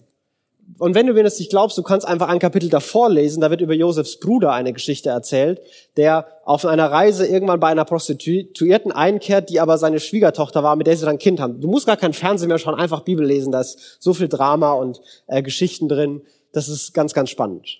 Und 0.77 0.95
wenn 0.95 1.07
du 1.07 1.13
mir 1.13 1.23
das 1.23 1.39
nicht 1.39 1.49
glaubst, 1.49 1.77
du 1.77 1.83
kannst 1.83 2.07
einfach 2.07 2.27
ein 2.27 2.39
Kapitel 2.39 2.69
davor 2.69 3.09
lesen, 3.09 3.41
da 3.41 3.49
wird 3.49 3.61
über 3.61 3.73
Josefs 3.73 4.19
Bruder 4.19 4.51
eine 4.51 4.73
Geschichte 4.73 5.09
erzählt, 5.09 5.61
der 5.97 6.27
auf 6.45 6.65
einer 6.65 6.91
Reise 6.91 7.25
irgendwann 7.25 7.59
bei 7.59 7.69
einer 7.69 7.85
Prostituierten 7.85 8.91
einkehrt, 8.91 9.49
die 9.49 9.59
aber 9.59 9.77
seine 9.77 9.99
Schwiegertochter 9.99 10.63
war, 10.63 10.75
mit 10.75 10.87
der 10.87 10.97
sie 10.97 11.05
dann 11.05 11.15
ein 11.15 11.19
Kind 11.19 11.39
haben. 11.39 11.61
Du 11.61 11.67
musst 11.67 11.87
gar 11.87 11.97
kein 11.97 12.13
Fernsehen 12.13 12.47
mehr 12.47 12.57
schauen, 12.57 12.75
einfach 12.75 13.01
Bibel 13.01 13.25
lesen, 13.25 13.51
da 13.51 13.61
ist 13.61 13.97
so 13.99 14.13
viel 14.13 14.27
Drama 14.27 14.73
und 14.73 15.01
äh, 15.27 15.41
Geschichten 15.41 15.87
drin. 15.87 16.21
Das 16.51 16.67
ist 16.67 16.93
ganz, 16.93 17.13
ganz 17.13 17.29
spannend. 17.29 17.79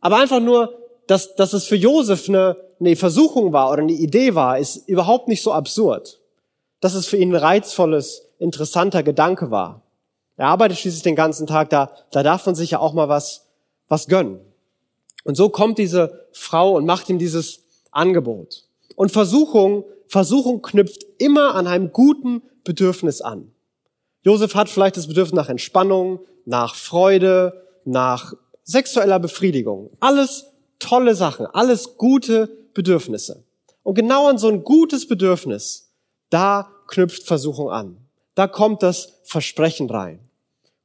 Aber 0.00 0.16
einfach 0.16 0.40
nur, 0.40 0.78
dass, 1.06 1.34
dass 1.34 1.52
es 1.52 1.66
für 1.66 1.76
Josef 1.76 2.28
eine, 2.28 2.56
eine 2.80 2.96
Versuchung 2.96 3.52
war 3.52 3.70
oder 3.70 3.82
eine 3.82 3.92
Idee 3.92 4.34
war, 4.34 4.58
ist 4.58 4.88
überhaupt 4.88 5.28
nicht 5.28 5.42
so 5.42 5.52
absurd. 5.52 6.20
Dass 6.80 6.94
es 6.94 7.06
für 7.06 7.16
ihn 7.16 7.32
ein 7.32 7.36
reizvolles, 7.36 8.26
interessanter 8.38 9.02
Gedanke 9.02 9.50
war. 9.50 9.81
Er 10.42 10.48
arbeitet 10.48 10.78
schließlich 10.78 11.04
den 11.04 11.14
ganzen 11.14 11.46
Tag, 11.46 11.70
da, 11.70 11.92
da 12.10 12.24
darf 12.24 12.44
man 12.46 12.56
sich 12.56 12.72
ja 12.72 12.80
auch 12.80 12.94
mal 12.94 13.08
was, 13.08 13.46
was 13.86 14.08
gönnen. 14.08 14.40
Und 15.22 15.36
so 15.36 15.50
kommt 15.50 15.78
diese 15.78 16.26
Frau 16.32 16.72
und 16.72 16.84
macht 16.84 17.08
ihm 17.08 17.20
dieses 17.20 17.60
Angebot. 17.92 18.64
Und 18.96 19.12
Versuchung, 19.12 19.84
Versuchung 20.08 20.60
knüpft 20.60 21.06
immer 21.18 21.54
an 21.54 21.68
einem 21.68 21.92
guten 21.92 22.42
Bedürfnis 22.64 23.20
an. 23.20 23.52
Josef 24.22 24.56
hat 24.56 24.68
vielleicht 24.68 24.96
das 24.96 25.06
Bedürfnis 25.06 25.36
nach 25.36 25.48
Entspannung, 25.48 26.18
nach 26.44 26.74
Freude, 26.74 27.64
nach 27.84 28.32
sexueller 28.64 29.20
Befriedigung. 29.20 29.90
Alles 30.00 30.46
tolle 30.80 31.14
Sachen, 31.14 31.46
alles 31.46 31.98
gute 31.98 32.48
Bedürfnisse. 32.74 33.44
Und 33.84 33.94
genau 33.94 34.26
an 34.26 34.38
so 34.38 34.48
ein 34.48 34.64
gutes 34.64 35.06
Bedürfnis, 35.06 35.92
da 36.30 36.68
knüpft 36.88 37.28
Versuchung 37.28 37.70
an. 37.70 37.98
Da 38.34 38.48
kommt 38.48 38.82
das 38.82 39.20
Versprechen 39.22 39.88
rein. 39.88 40.18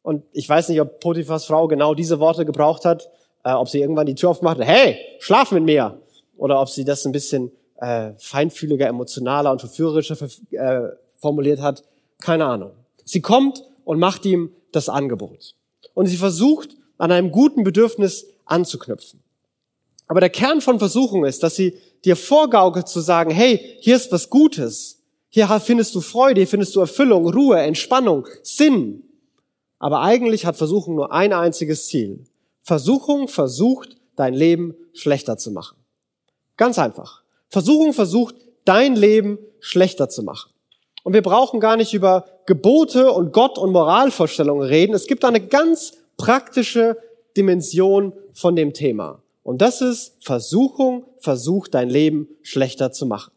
Und 0.07 0.23
ich 0.31 0.47
weiß 0.47 0.69
nicht, 0.69 0.79
ob 0.79 1.01
Potiphas 1.01 1.43
Frau 1.43 1.67
genau 1.67 1.93
diese 1.93 2.21
Worte 2.21 2.45
gebraucht 2.45 2.85
hat, 2.85 3.09
äh, 3.43 3.51
ob 3.51 3.67
sie 3.67 3.81
irgendwann 3.81 4.05
die 4.05 4.15
Tür 4.15 4.29
aufmacht, 4.29 4.57
hey, 4.61 4.97
schlaf 5.19 5.51
mit 5.51 5.65
mir. 5.65 5.99
Oder 6.37 6.61
ob 6.61 6.69
sie 6.69 6.85
das 6.85 7.05
ein 7.05 7.11
bisschen 7.11 7.51
äh, 7.75 8.11
feinfühliger, 8.17 8.87
emotionaler 8.87 9.51
und 9.51 9.59
verführerischer 9.59 10.15
äh, 10.51 10.95
formuliert 11.17 11.59
hat. 11.59 11.83
Keine 12.21 12.45
Ahnung. 12.45 12.71
Sie 13.03 13.19
kommt 13.19 13.65
und 13.83 13.99
macht 13.99 14.25
ihm 14.25 14.53
das 14.71 14.87
Angebot. 14.87 15.55
Und 15.93 16.05
sie 16.05 16.15
versucht, 16.15 16.69
an 16.97 17.11
einem 17.11 17.29
guten 17.29 17.65
Bedürfnis 17.65 18.27
anzuknüpfen. 18.45 19.21
Aber 20.07 20.21
der 20.21 20.29
Kern 20.29 20.61
von 20.61 20.79
Versuchung 20.79 21.25
ist, 21.25 21.43
dass 21.43 21.57
sie 21.57 21.77
dir 22.05 22.15
vorgaukelt 22.15 22.87
zu 22.87 23.01
sagen, 23.01 23.31
hey, 23.31 23.75
hier 23.81 23.97
ist 23.97 24.09
was 24.13 24.29
Gutes. 24.29 25.03
Hier 25.27 25.47
findest 25.59 25.93
du 25.95 25.99
Freude, 25.99 26.39
hier 26.39 26.47
findest 26.47 26.73
du 26.77 26.79
Erfüllung, 26.79 27.27
Ruhe, 27.27 27.59
Entspannung, 27.59 28.25
Sinn. 28.41 29.03
Aber 29.79 30.01
eigentlich 30.01 30.45
hat 30.45 30.55
Versuchung 30.55 30.95
nur 30.95 31.11
ein 31.11 31.33
einziges 31.33 31.87
Ziel. 31.87 32.25
Versuchung 32.61 33.27
versucht, 33.27 33.95
dein 34.15 34.33
Leben 34.33 34.75
schlechter 34.93 35.37
zu 35.37 35.51
machen. 35.51 35.77
Ganz 36.57 36.79
einfach. 36.79 37.23
Versuchung 37.49 37.93
versucht, 37.93 38.35
dein 38.65 38.95
Leben 38.95 39.37
schlechter 39.59 40.09
zu 40.09 40.23
machen. 40.23 40.51
Und 41.03 41.13
wir 41.13 41.21
brauchen 41.21 41.59
gar 41.59 41.77
nicht 41.77 41.93
über 41.93 42.25
Gebote 42.45 43.11
und 43.11 43.31
Gott 43.31 43.57
und 43.57 43.71
Moralvorstellungen 43.71 44.67
reden. 44.67 44.93
Es 44.93 45.07
gibt 45.07 45.23
eine 45.23 45.39
ganz 45.39 45.93
praktische 46.17 46.97
Dimension 47.37 48.13
von 48.33 48.55
dem 48.55 48.73
Thema. 48.73 49.21
Und 49.43 49.61
das 49.61 49.79
ist 49.81 50.15
Versuchung, 50.19 51.05
versucht 51.19 51.73
dein 51.73 51.89
Leben 51.89 52.27
schlechter 52.41 52.91
zu 52.91 53.05
machen. 53.05 53.31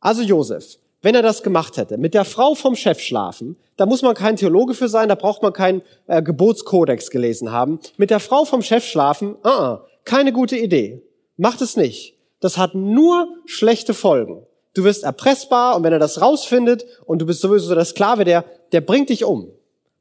Also 0.00 0.22
Josef, 0.22 0.78
wenn 1.02 1.14
er 1.16 1.22
das 1.22 1.42
gemacht 1.42 1.76
hätte, 1.76 1.98
mit 1.98 2.14
der 2.14 2.24
Frau 2.24 2.54
vom 2.54 2.76
Chef 2.76 3.00
schlafen, 3.00 3.56
da 3.76 3.86
muss 3.86 4.02
man 4.02 4.14
kein 4.14 4.36
Theologe 4.36 4.74
für 4.74 4.88
sein, 4.88 5.08
da 5.08 5.16
braucht 5.16 5.42
man 5.42 5.52
keinen 5.52 5.82
äh, 6.06 6.22
Gebotskodex 6.22 7.10
gelesen 7.10 7.50
haben. 7.50 7.80
Mit 7.96 8.10
der 8.10 8.20
Frau 8.20 8.44
vom 8.44 8.62
Chef 8.62 8.84
schlafen, 8.84 9.34
uh 9.44 9.48
-uh, 9.48 9.80
keine 10.04 10.32
gute 10.32 10.56
Idee. 10.56 11.02
Macht 11.36 11.60
es 11.60 11.76
nicht. 11.76 12.16
Das 12.40 12.56
hat 12.56 12.74
nur 12.74 13.28
schlechte 13.46 13.94
Folgen. 13.94 14.46
Du 14.74 14.84
wirst 14.84 15.02
erpressbar 15.02 15.76
und 15.76 15.82
wenn 15.82 15.92
er 15.92 15.98
das 15.98 16.20
rausfindet 16.20 16.86
und 17.04 17.20
du 17.20 17.26
bist 17.26 17.40
sowieso 17.40 17.74
der 17.74 17.84
Sklave, 17.84 18.24
der, 18.24 18.44
der 18.72 18.80
bringt 18.80 19.10
dich 19.10 19.24
um. 19.24 19.50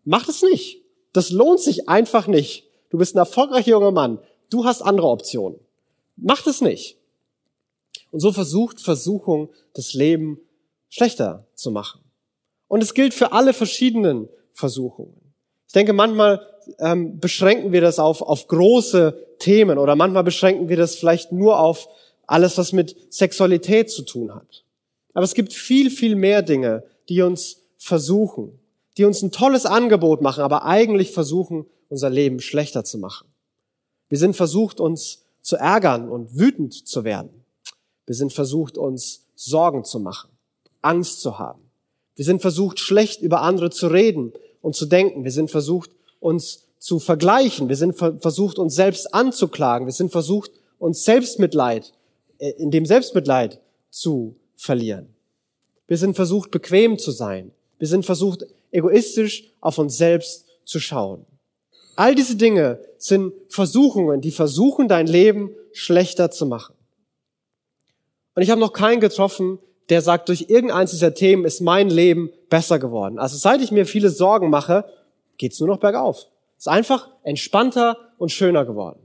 Macht 0.06 0.30
es 0.30 0.42
nicht. 0.42 0.82
Das 1.14 1.32
lohnt 1.32 1.60
sich 1.60 1.90
einfach 1.90 2.28
nicht. 2.28 2.70
Du 2.90 2.98
bist 2.98 3.16
ein 3.16 3.20
erfolgreicher 3.20 3.72
junger 3.72 3.92
Mann. 3.92 4.20
Du 4.50 4.66
hast 4.66 4.82
andere 4.82 5.08
Optionen. 5.08 5.60
Macht 6.16 6.48
es 6.48 6.62
nicht. 6.62 6.98
Und 8.12 8.20
so 8.20 8.32
versucht 8.32 8.80
Versuchung 8.80 9.50
das 9.74 9.94
Leben 9.94 10.40
schlechter 10.92 11.48
zu 11.56 11.72
machen. 11.72 12.02
Und 12.68 12.84
es 12.84 12.94
gilt 12.94 13.16
für 13.16 13.32
alle 13.32 13.54
verschiedenen 13.54 14.30
Versuchungen. 14.52 15.34
Ich 15.66 15.74
denke, 15.74 15.94
manchmal 15.94 16.46
ähm, 16.80 17.20
beschränken 17.20 17.72
wir 17.72 17.82
das 17.82 17.98
auf, 17.98 18.22
auf 18.22 18.48
große 18.48 19.18
Themen 19.40 19.80
oder 19.80 19.96
manchmal 19.96 20.24
beschränken 20.24 20.70
wir 20.70 20.78
das 20.78 20.96
vielleicht 20.96 21.32
nur 21.32 21.60
auf 21.60 21.88
alles, 22.28 22.58
was 22.58 22.72
mit 22.72 22.96
Sexualität 23.12 23.90
zu 23.90 24.04
tun 24.04 24.36
hat. 24.36 24.64
Aber 25.14 25.24
es 25.24 25.34
gibt 25.34 25.54
viel, 25.54 25.90
viel 25.90 26.16
mehr 26.16 26.42
Dinge, 26.42 26.84
die 27.10 27.22
uns 27.22 27.62
versuchen, 27.78 28.60
die 28.98 29.06
uns 29.06 29.22
ein 29.22 29.32
tolles 29.32 29.66
Angebot 29.66 30.22
machen, 30.22 30.44
aber 30.44 30.66
eigentlich 30.66 31.12
versuchen, 31.12 31.66
unser 31.90 32.10
Leben 32.10 32.40
schlechter 32.40 32.84
zu 32.84 32.98
machen. 32.98 33.28
Wir 34.10 34.18
sind 34.18 34.36
versucht, 34.36 34.80
uns 34.80 35.24
zu 35.42 35.56
ärgern 35.56 36.10
und 36.10 36.38
wütend 36.38 36.74
zu 36.88 37.04
werden. 37.04 37.46
Wir 38.06 38.16
sind 38.16 38.34
versucht, 38.34 38.78
uns 38.78 39.26
Sorgen 39.36 39.84
zu 39.84 40.00
machen. 40.00 40.30
Angst 40.82 41.22
zu 41.22 41.40
haben. 41.40 41.62
Wir 42.16 42.26
sind 42.26 42.42
versucht, 42.42 42.80
schlecht 42.80 43.22
über 43.22 43.42
andere 43.42 43.70
zu 43.70 43.88
reden 43.88 44.34
und 44.62 44.76
zu 44.76 44.86
denken. 44.86 45.24
Wir 45.24 45.32
sind 45.32 45.50
versucht, 45.50 45.92
uns 46.20 46.68
zu 46.78 47.00
vergleichen. 47.00 47.70
Wir 47.70 47.76
sind 47.76 47.96
versucht, 47.96 48.60
uns 48.60 48.76
selbst 48.76 49.14
anzuklagen. 49.14 49.88
Wir 49.88 49.94
sind 49.94 50.12
versucht, 50.12 50.52
uns 50.80 51.04
Selbstmitleid, 51.04 51.94
äh, 52.40 52.52
in 52.58 52.72
dem 52.72 52.86
Selbstmitleid 52.86 53.60
zu 53.90 54.36
verlieren. 54.56 55.14
Wir 55.88 55.98
sind 55.98 56.16
versucht, 56.16 56.52
bequem 56.52 56.98
zu 56.98 57.12
sein. 57.12 57.52
Wir 57.78 57.88
sind 57.88 58.06
versucht, 58.06 58.46
egoistisch 58.72 59.52
auf 59.60 59.78
uns 59.78 59.98
selbst 59.98 60.46
zu 60.64 60.80
schauen. 60.80 61.26
All 61.96 62.16
diese 62.16 62.36
Dinge 62.36 62.80
sind 62.98 63.34
Versuchungen, 63.50 64.22
die 64.22 64.32
versuchen, 64.32 64.88
dein 64.88 65.08
Leben 65.08 65.52
schlechter 65.74 66.32
zu 66.32 66.46
machen. 66.46 66.76
Und 68.34 68.44
ich 68.44 68.50
habe 68.50 68.62
noch 68.62 68.74
keinen 68.74 69.02
getroffen, 69.02 69.60
der 69.92 70.02
sagt, 70.02 70.30
durch 70.30 70.46
irgendeins 70.48 70.92
dieser 70.92 71.14
Themen 71.14 71.44
ist 71.44 71.60
mein 71.60 71.90
Leben 71.90 72.32
besser 72.50 72.80
geworden. 72.80 73.20
Also 73.20 73.38
seit 73.38 73.62
ich 73.62 73.72
mir 73.72 73.86
viele 73.86 74.10
Sorgen 74.10 74.50
mache, 74.50 74.86
geht's 75.38 75.60
nur 75.60 75.68
noch 75.68 75.80
bergauf. 75.80 76.28
Ist 76.58 76.70
einfach 76.70 77.10
entspannter 77.24 77.98
und 78.18 78.32
schöner 78.32 78.66
geworden. 78.66 79.00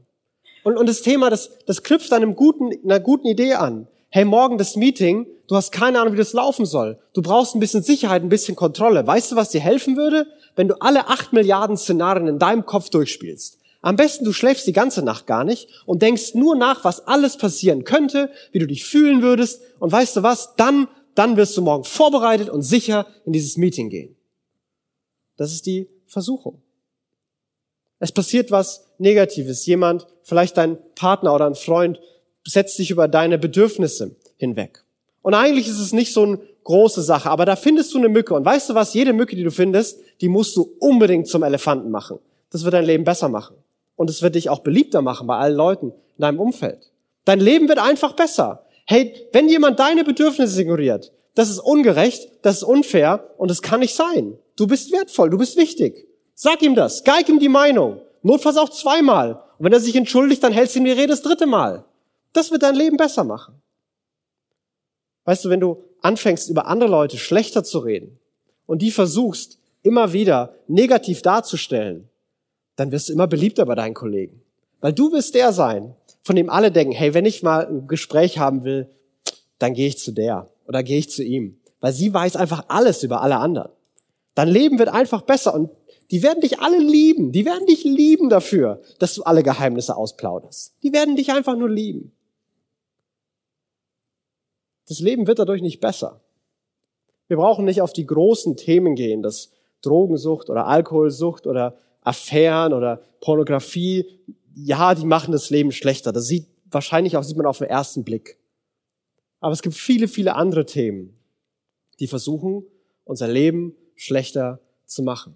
Und, 0.63 0.77
und 0.77 0.89
das 0.89 1.03
Thema, 1.03 1.29
das, 1.29 1.51
das 1.67 1.83
knüpft 1.83 2.13
an 2.13 2.23
einem 2.23 2.37
guten, 2.37 2.71
einer 2.85 3.01
guten 3.01 3.27
Idee 3.27 3.55
an. 3.55 3.89
Hey, 4.11 4.25
morgen 4.25 4.59
das 4.59 4.77
Meeting, 4.77 5.27
du 5.49 5.57
hast 5.57 5.73
keine 5.73 6.01
Ahnung, 6.01 6.13
wie 6.13 6.19
das 6.19 6.33
laufen 6.33 6.67
soll. 6.67 6.99
Du 7.15 7.21
brauchst 7.21 7.57
ein 7.57 7.61
bisschen 7.61 7.83
Sicherheit, 7.83 8.23
ein 8.23 8.29
bisschen 8.29 8.55
Kontrolle. 8.55 9.05
Weißt 9.05 9.33
du, 9.33 9.37
was 9.37 9.51
dir 9.51 9.61
helfen 9.61 9.97
würde? 9.97 10.29
Wenn 10.55 10.69
du 10.69 10.81
alle 10.81 11.09
acht 11.09 11.33
Milliarden 11.33 11.77
Szenarien 11.77 12.29
in 12.29 12.39
deinem 12.39 12.65
Kopf 12.65 12.91
durchspielst. 12.91 13.59
Am 13.87 13.95
besten 13.95 14.25
du 14.25 14.33
schläfst 14.33 14.67
die 14.67 14.73
ganze 14.73 15.01
Nacht 15.05 15.29
gar 15.29 15.45
nicht 15.45 15.69
und 15.85 16.03
denkst 16.03 16.35
nur 16.35 16.57
nach, 16.57 16.83
was 16.83 17.07
alles 17.07 17.37
passieren 17.37 17.85
könnte, 17.85 18.33
wie 18.51 18.59
du 18.59 18.67
dich 18.67 18.85
fühlen 18.85 19.23
würdest 19.23 19.63
und 19.79 19.93
weißt 19.93 20.17
du 20.17 20.25
was, 20.25 20.57
dann, 20.57 20.89
dann 21.15 21.37
wirst 21.37 21.57
du 21.57 21.63
morgen 21.63 21.85
vorbereitet 21.85 22.49
und 22.49 22.63
sicher 22.63 23.07
in 23.27 23.33
dieses 23.33 23.57
Meeting 23.57 23.89
gehen. 23.89 24.17
Das 25.37 25.53
ist 25.53 25.67
die 25.67 25.89
Versuchung. 26.05 26.61
Es 28.01 28.11
passiert 28.11 28.51
was 28.51 28.89
Negatives. 28.99 29.65
Jemand, 29.67 30.09
vielleicht 30.25 30.57
dein 30.57 30.79
Partner 30.97 31.33
oder 31.33 31.47
ein 31.47 31.55
Freund, 31.55 32.01
setzt 32.45 32.77
sich 32.77 32.91
über 32.91 33.07
deine 33.07 33.39
Bedürfnisse 33.39 34.17
hinweg. 34.37 34.83
Und 35.23 35.35
eigentlich 35.35 35.69
ist 35.69 35.79
es 35.79 35.93
nicht 35.93 36.13
so 36.13 36.25
eine 36.25 36.41
große 36.65 37.03
Sache, 37.03 37.31
aber 37.31 37.45
da 37.45 37.55
findest 37.55 37.95
du 37.95 37.99
eine 37.99 38.09
Mücke. 38.09 38.35
Und 38.35 38.45
weißt 38.45 38.69
du 38.69 38.75
was? 38.75 38.95
Jede 38.95 39.13
Mücke, 39.13 39.37
die 39.37 39.45
du 39.45 39.53
findest, 39.53 40.01
die 40.21 40.29
musst 40.29 40.57
du 40.57 40.75
unbedingt 40.81 41.29
zum 41.29 41.45
Elefanten 41.45 41.93
machen. 41.93 42.19
Das 42.51 42.65
wird 42.65 42.75
dein 42.75 42.85
Leben 42.85 43.05
besser 43.05 43.29
machen. 43.29 43.55
Und 43.97 44.11
es 44.11 44.23
wird 44.23 44.35
dich 44.35 44.49
auch 44.51 44.61
beliebter 44.61 45.03
machen 45.03 45.27
bei 45.27 45.37
allen 45.37 45.57
Leuten 45.57 45.91
in 45.91 46.23
deinem 46.23 46.41
Umfeld. 46.41 46.93
Dein 47.25 47.41
Leben 47.41 47.69
wird 47.69 47.79
einfach 47.79 48.13
besser. 48.13 48.67
Hey, 48.87 49.29
wenn 49.33 49.49
jemand 49.49 49.81
deine 49.81 50.05
Bedürfnisse 50.05 50.63
ignoriert, 50.63 51.13
das 51.35 51.51
ist 51.51 51.59
ungerecht, 51.59 52.31
das 52.43 52.59
ist 52.59 52.63
unfair 52.63 53.31
und 53.37 53.51
es 53.51 53.63
kann 53.63 53.81
nicht 53.81 53.95
sein. 53.95 54.39
Du 54.57 54.67
bist 54.67 54.93
wertvoll, 54.93 55.31
du 55.31 55.39
bist 55.39 55.57
wichtig. 55.57 56.07
Sag 56.35 56.63
ihm 56.63 56.75
das, 56.75 57.05
geig 57.05 57.29
ihm 57.29 57.39
die 57.39 57.49
Meinung. 57.49 58.01
Notfalls 58.23 58.57
auch 58.57 58.69
zweimal. 58.69 59.43
Und 59.59 59.65
wenn 59.65 59.73
er 59.73 59.81
sich 59.81 59.97
entschuldigt, 59.97 60.43
dann 60.43 60.53
hältst 60.53 60.75
du 60.75 60.81
ihm 60.81 60.85
die 60.85 60.93
Rede 60.93 61.09
das 61.09 61.23
dritte 61.23 61.47
Mal. 61.47 61.85
Das 62.33 62.51
wird 62.51 62.63
dein 62.63 62.75
Leben 62.75 62.97
besser 62.97 63.25
machen. 63.25 63.61
Weißt 65.25 65.45
du, 65.45 65.51
wenn 65.51 65.61
du 65.61 65.83
anfängst, 66.03 66.49
über 66.49 66.67
andere 66.67 66.91
Leute 66.91 67.19
schlechter 67.19 67.65
zu 67.65 67.81
reden 67.81 68.19
und 68.67 68.83
die 68.83 68.91
versuchst, 68.91 69.59
immer 69.83 70.13
wieder 70.13 70.55
negativ 70.69 71.23
darzustellen, 71.23 72.09
dann 72.77 72.93
wirst 72.93 73.09
du 73.09 73.13
immer 73.13 73.27
beliebter 73.27 73.67
bei 73.67 73.75
deinen 73.75 73.95
Kollegen. 73.95 74.43
Weil 74.81 74.93
du 74.93 75.11
wirst 75.13 75.35
der 75.35 75.53
sein, 75.53 75.95
von 76.23 76.37
dem 76.37 76.51
alle 76.51 76.71
denken, 76.71 76.93
hey, 76.93 77.15
wenn 77.15 77.25
ich 77.25 77.43
mal 77.43 77.67
ein 77.67 77.89
Gespräch 77.89 78.39
haben 78.39 78.65
will, 78.65 78.89
dann 79.59 79.75
gehe 79.75 79.89
ich 79.89 79.99
zu 79.99 80.13
der 80.13 80.49
oder 80.69 80.83
gehe 80.83 80.99
ich 80.99 81.11
zu 81.11 81.25
ihm. 81.25 81.59
Weil 81.81 81.93
sie 81.93 82.13
weiß 82.13 82.37
einfach 82.37 82.67
alles 82.69 83.03
über 83.03 83.23
alle 83.23 83.37
anderen. 83.37 83.71
Dein 84.35 84.49
Leben 84.49 84.79
wird 84.79 84.91
einfach 84.91 85.23
besser 85.23 85.55
und 85.55 85.71
die 86.11 86.23
werden 86.23 86.41
dich 86.41 86.61
alle 86.61 86.79
lieben. 86.79 87.33
Die 87.33 87.45
werden 87.45 87.67
dich 87.67 87.85
lieben 87.85 88.29
dafür, 88.29 88.81
dass 88.99 89.15
du 89.15 89.23
alle 89.23 89.43
Geheimnisse 89.43 89.97
ausplauderst. 89.97 90.75
Die 90.83 90.93
werden 90.93 91.17
dich 91.17 91.33
einfach 91.33 91.57
nur 91.57 91.71
lieben. 91.71 92.13
Das 94.89 95.01
Leben 95.01 95.27
wird 95.27 95.39
dadurch 95.39 95.63
nicht 95.63 95.81
besser. 95.81 96.21
Wir 97.29 97.39
brauchen 97.39 97.65
nicht 97.65 97.83
auf 97.83 97.93
die 97.93 98.07
großen 98.07 98.57
Themen 98.57 98.95
gehen, 98.95 99.23
das 99.23 99.51
Drogensucht 99.83 100.49
oder 100.49 100.67
Alkoholsucht 100.67 101.47
oder 101.47 101.77
Affären 102.07 102.73
oder 102.73 103.03
Pornografie, 103.21 104.07
ja, 104.55 104.95
die 104.95 105.05
machen 105.05 105.33
das 105.33 105.51
Leben 105.51 105.73
schlechter. 105.73 106.13
Das 106.13 106.27
sieht 106.27 106.47
wahrscheinlich 106.71 107.17
auch, 107.17 107.25
sieht 107.25 107.37
man 107.37 107.47
auf 107.47 107.59
den 107.59 107.69
ersten 107.69 108.05
Blick. 108.05 108.39
Aber 109.41 109.53
es 109.53 109.61
gibt 109.61 109.75
viele, 109.75 110.07
viele 110.07 110.37
andere 110.37 110.65
Themen, 110.65 111.19
die 111.99 112.07
versuchen, 112.07 112.65
unser 113.05 113.29
Leben 113.29 113.75
schlechter 113.97 114.61
zu 114.85 115.03
machen. 115.03 115.35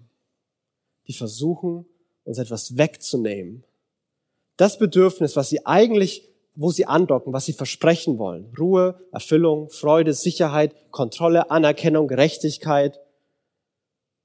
Die 1.07 1.13
versuchen, 1.13 1.85
uns 2.23 2.37
etwas 2.37 2.77
wegzunehmen. 2.77 3.63
Das 4.55 4.79
Bedürfnis, 4.79 5.35
was 5.35 5.49
sie 5.49 5.65
eigentlich, 5.65 6.29
wo 6.55 6.71
sie 6.71 6.85
andocken, 6.85 7.33
was 7.33 7.45
sie 7.45 7.53
versprechen 7.53 8.17
wollen. 8.17 8.53
Ruhe, 8.57 8.99
Erfüllung, 9.11 9.69
Freude, 9.69 10.13
Sicherheit, 10.13 10.73
Kontrolle, 10.91 11.51
Anerkennung, 11.51 12.07
Gerechtigkeit– 12.07 12.99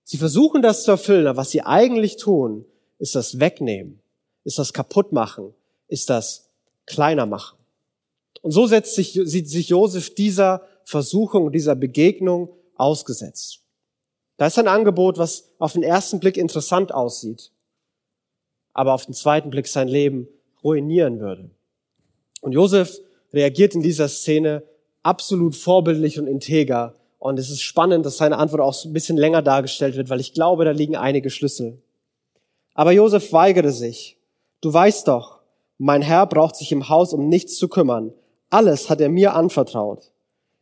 Sie 0.08 0.18
versuchen 0.18 0.62
das 0.62 0.84
zu 0.84 0.92
erfüllen, 0.92 1.26
aber 1.26 1.38
was 1.38 1.50
sie 1.50 1.62
eigentlich 1.62 2.16
tun, 2.16 2.64
ist 3.00 3.16
das 3.16 3.40
Wegnehmen, 3.40 3.98
ist 4.44 4.56
das 4.56 4.72
Kaputtmachen, 4.72 5.52
ist 5.88 6.10
das 6.10 6.48
Kleiner 6.86 7.26
machen. 7.26 7.58
Und 8.40 8.52
so 8.52 8.68
setzt 8.68 8.94
sich, 8.94 9.20
sieht 9.24 9.50
sich 9.50 9.70
Josef 9.70 10.14
dieser 10.14 10.62
Versuchung, 10.84 11.50
dieser 11.50 11.74
Begegnung 11.74 12.50
ausgesetzt. 12.76 13.64
Da 14.36 14.46
ist 14.46 14.60
ein 14.60 14.68
Angebot, 14.68 15.18
was 15.18 15.50
auf 15.58 15.72
den 15.72 15.82
ersten 15.82 16.20
Blick 16.20 16.36
interessant 16.36 16.94
aussieht, 16.94 17.50
aber 18.74 18.94
auf 18.94 19.06
den 19.06 19.14
zweiten 19.14 19.50
Blick 19.50 19.66
sein 19.66 19.88
Leben 19.88 20.28
ruinieren 20.62 21.18
würde. 21.18 21.50
Und 22.42 22.52
Josef 22.52 23.00
reagiert 23.32 23.74
in 23.74 23.82
dieser 23.82 24.06
Szene 24.06 24.62
absolut 25.02 25.56
vorbildlich 25.56 26.20
und 26.20 26.28
integer 26.28 26.94
und 27.18 27.38
es 27.38 27.50
ist 27.50 27.62
spannend, 27.62 28.04
dass 28.04 28.18
seine 28.18 28.38
Antwort 28.38 28.60
auch 28.60 28.74
so 28.74 28.88
ein 28.88 28.92
bisschen 28.92 29.16
länger 29.16 29.42
dargestellt 29.42 29.96
wird, 29.96 30.10
weil 30.10 30.20
ich 30.20 30.34
glaube, 30.34 30.64
da 30.64 30.70
liegen 30.70 30.96
einige 30.96 31.30
Schlüssel. 31.30 31.78
Aber 32.74 32.92
Josef 32.92 33.32
weigerte 33.32 33.72
sich. 33.72 34.18
Du 34.60 34.72
weißt 34.72 35.08
doch, 35.08 35.40
mein 35.78 36.02
Herr 36.02 36.26
braucht 36.26 36.56
sich 36.56 36.72
im 36.72 36.88
Haus 36.88 37.12
um 37.12 37.28
nichts 37.28 37.56
zu 37.56 37.68
kümmern. 37.68 38.12
Alles 38.50 38.90
hat 38.90 39.00
er 39.00 39.08
mir 39.08 39.34
anvertraut. 39.34 40.12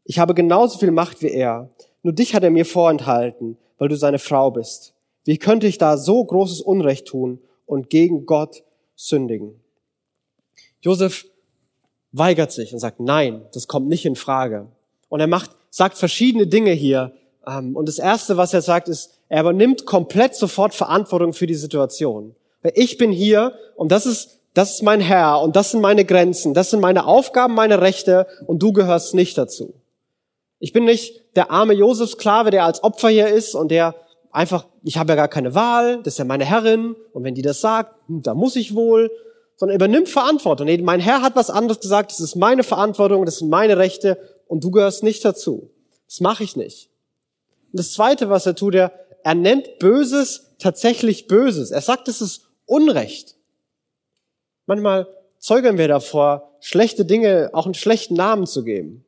Ich 0.04 0.18
habe 0.18 0.34
genauso 0.34 0.78
viel 0.78 0.90
Macht 0.90 1.22
wie 1.22 1.30
er. 1.30 1.70
Nur 2.02 2.12
dich 2.12 2.34
hat 2.34 2.44
er 2.44 2.50
mir 2.50 2.66
vorenthalten, 2.66 3.56
weil 3.78 3.88
du 3.88 3.96
seine 3.96 4.18
Frau 4.18 4.50
bist. 4.50 4.94
Wie 5.24 5.38
könnte 5.38 5.66
ich 5.66 5.78
da 5.78 5.96
so 5.96 6.22
großes 6.24 6.60
Unrecht 6.60 7.06
tun 7.06 7.40
und 7.66 7.90
gegen 7.90 8.26
Gott 8.26 8.62
sündigen? 8.94 9.60
Josef 10.82 11.26
weigert 12.12 12.52
sich 12.52 12.72
und 12.72 12.78
sagt, 12.78 13.00
nein, 13.00 13.46
das 13.52 13.66
kommt 13.66 13.88
nicht 13.88 14.04
in 14.04 14.16
Frage. 14.16 14.68
Und 15.14 15.20
er 15.20 15.28
macht 15.28 15.52
sagt 15.70 15.96
verschiedene 15.96 16.48
Dinge 16.48 16.72
hier. 16.72 17.12
Ähm, 17.46 17.76
und 17.76 17.86
das 17.88 18.00
Erste, 18.00 18.36
was 18.36 18.52
er 18.52 18.62
sagt, 18.62 18.88
ist, 18.88 19.12
er 19.28 19.42
übernimmt 19.42 19.86
komplett 19.86 20.34
sofort 20.34 20.74
Verantwortung 20.74 21.32
für 21.32 21.46
die 21.46 21.54
Situation. 21.54 22.34
Ich 22.74 22.98
bin 22.98 23.12
hier 23.12 23.52
und 23.76 23.92
das 23.92 24.06
ist, 24.06 24.40
das 24.54 24.74
ist 24.74 24.82
mein 24.82 25.00
Herr 25.00 25.40
und 25.40 25.54
das 25.54 25.70
sind 25.70 25.82
meine 25.82 26.04
Grenzen, 26.04 26.52
das 26.52 26.70
sind 26.70 26.80
meine 26.80 27.06
Aufgaben, 27.06 27.54
meine 27.54 27.80
Rechte 27.80 28.26
und 28.48 28.60
du 28.60 28.72
gehörst 28.72 29.14
nicht 29.14 29.38
dazu. 29.38 29.74
Ich 30.58 30.72
bin 30.72 30.84
nicht 30.84 31.22
der 31.36 31.52
arme 31.52 31.74
Josef-Sklave, 31.74 32.50
der 32.50 32.64
als 32.64 32.82
Opfer 32.82 33.10
hier 33.10 33.28
ist 33.28 33.54
und 33.54 33.70
der 33.70 33.94
einfach, 34.32 34.66
ich 34.82 34.98
habe 34.98 35.12
ja 35.12 35.14
gar 35.14 35.28
keine 35.28 35.54
Wahl, 35.54 35.98
das 35.98 36.14
ist 36.14 36.18
ja 36.18 36.24
meine 36.24 36.44
Herrin 36.44 36.96
und 37.12 37.22
wenn 37.22 37.36
die 37.36 37.42
das 37.42 37.60
sagt, 37.60 37.94
hm, 38.08 38.24
da 38.24 38.34
muss 38.34 38.56
ich 38.56 38.74
wohl, 38.74 39.12
sondern 39.54 39.76
übernimmt 39.76 40.08
Verantwortung. 40.08 40.66
Nee, 40.66 40.78
mein 40.78 40.98
Herr 40.98 41.22
hat 41.22 41.36
was 41.36 41.50
anderes 41.50 41.78
gesagt, 41.78 42.10
das 42.10 42.18
ist 42.18 42.34
meine 42.34 42.64
Verantwortung, 42.64 43.24
das 43.24 43.38
sind 43.38 43.48
meine 43.48 43.78
Rechte 43.78 44.18
und 44.46 44.64
du 44.64 44.70
gehörst 44.70 45.02
nicht 45.02 45.24
dazu. 45.24 45.70
Das 46.06 46.20
mache 46.20 46.44
ich 46.44 46.56
nicht. 46.56 46.90
Und 47.72 47.78
das 47.78 47.92
Zweite, 47.92 48.28
was 48.30 48.46
er 48.46 48.54
tut, 48.54 48.74
er, 48.74 48.92
er 49.22 49.34
nennt 49.34 49.78
Böses 49.78 50.50
tatsächlich 50.58 51.26
Böses. 51.26 51.70
Er 51.70 51.80
sagt, 51.80 52.08
es 52.08 52.20
ist 52.20 52.48
Unrecht. 52.66 53.36
Manchmal 54.66 55.06
zeugen 55.38 55.76
wir 55.76 55.88
davor, 55.88 56.52
schlechte 56.60 57.04
Dinge 57.04 57.50
auch 57.52 57.66
einen 57.66 57.74
schlechten 57.74 58.14
Namen 58.14 58.46
zu 58.46 58.64
geben. 58.64 59.04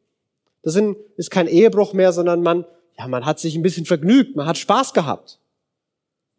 Das 0.62 0.76
ist 1.16 1.31
kein 1.31 1.47
Ehebruch 1.47 1.93
mehr, 1.93 2.12
sondern 2.12 2.43
man, 2.43 2.66
ja, 2.99 3.07
man 3.07 3.25
hat 3.25 3.38
sich 3.38 3.55
ein 3.55 3.62
bisschen 3.62 3.87
vergnügt, 3.87 4.37
man 4.37 4.47
hat 4.47 4.59
Spaß 4.59 4.93
gehabt. 4.93 5.38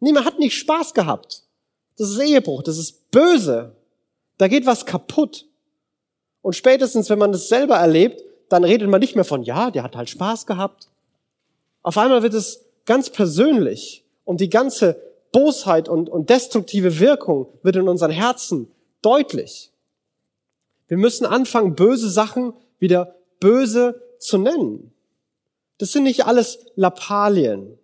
Nee, 0.00 0.12
man 0.12 0.24
hat 0.24 0.38
nicht 0.38 0.54
Spaß 0.54 0.94
gehabt. 0.94 1.42
Das 1.96 2.10
ist 2.10 2.18
Ehebruch, 2.18 2.62
das 2.62 2.78
ist 2.78 3.10
böse. 3.10 3.74
Da 4.36 4.46
geht 4.46 4.66
was 4.66 4.86
kaputt. 4.86 5.46
Und 6.42 6.54
spätestens, 6.54 7.10
wenn 7.10 7.18
man 7.18 7.32
das 7.32 7.48
selber 7.48 7.76
erlebt, 7.76 8.22
dann 8.48 8.64
redet 8.64 8.88
man 8.88 9.00
nicht 9.00 9.14
mehr 9.14 9.24
von, 9.24 9.42
ja, 9.42 9.70
der 9.70 9.82
hat 9.82 9.96
halt 9.96 10.08
Spaß 10.08 10.46
gehabt. 10.46 10.88
Auf 11.82 11.98
einmal 11.98 12.22
wird 12.22 12.34
es 12.34 12.64
ganz 12.84 13.10
persönlich 13.10 14.04
und 14.24 14.40
die 14.40 14.50
ganze 14.50 15.00
Bosheit 15.32 15.88
und, 15.88 16.08
und 16.08 16.30
destruktive 16.30 16.98
Wirkung 16.98 17.48
wird 17.62 17.76
in 17.76 17.88
unseren 17.88 18.10
Herzen 18.10 18.70
deutlich. 19.02 19.70
Wir 20.86 20.96
müssen 20.96 21.26
anfangen, 21.26 21.74
böse 21.74 22.08
Sachen 22.08 22.54
wieder 22.78 23.14
böse 23.40 24.02
zu 24.18 24.38
nennen. 24.38 24.92
Das 25.78 25.92
sind 25.92 26.04
nicht 26.04 26.24
alles 26.24 26.66
Lappalien. 26.74 27.78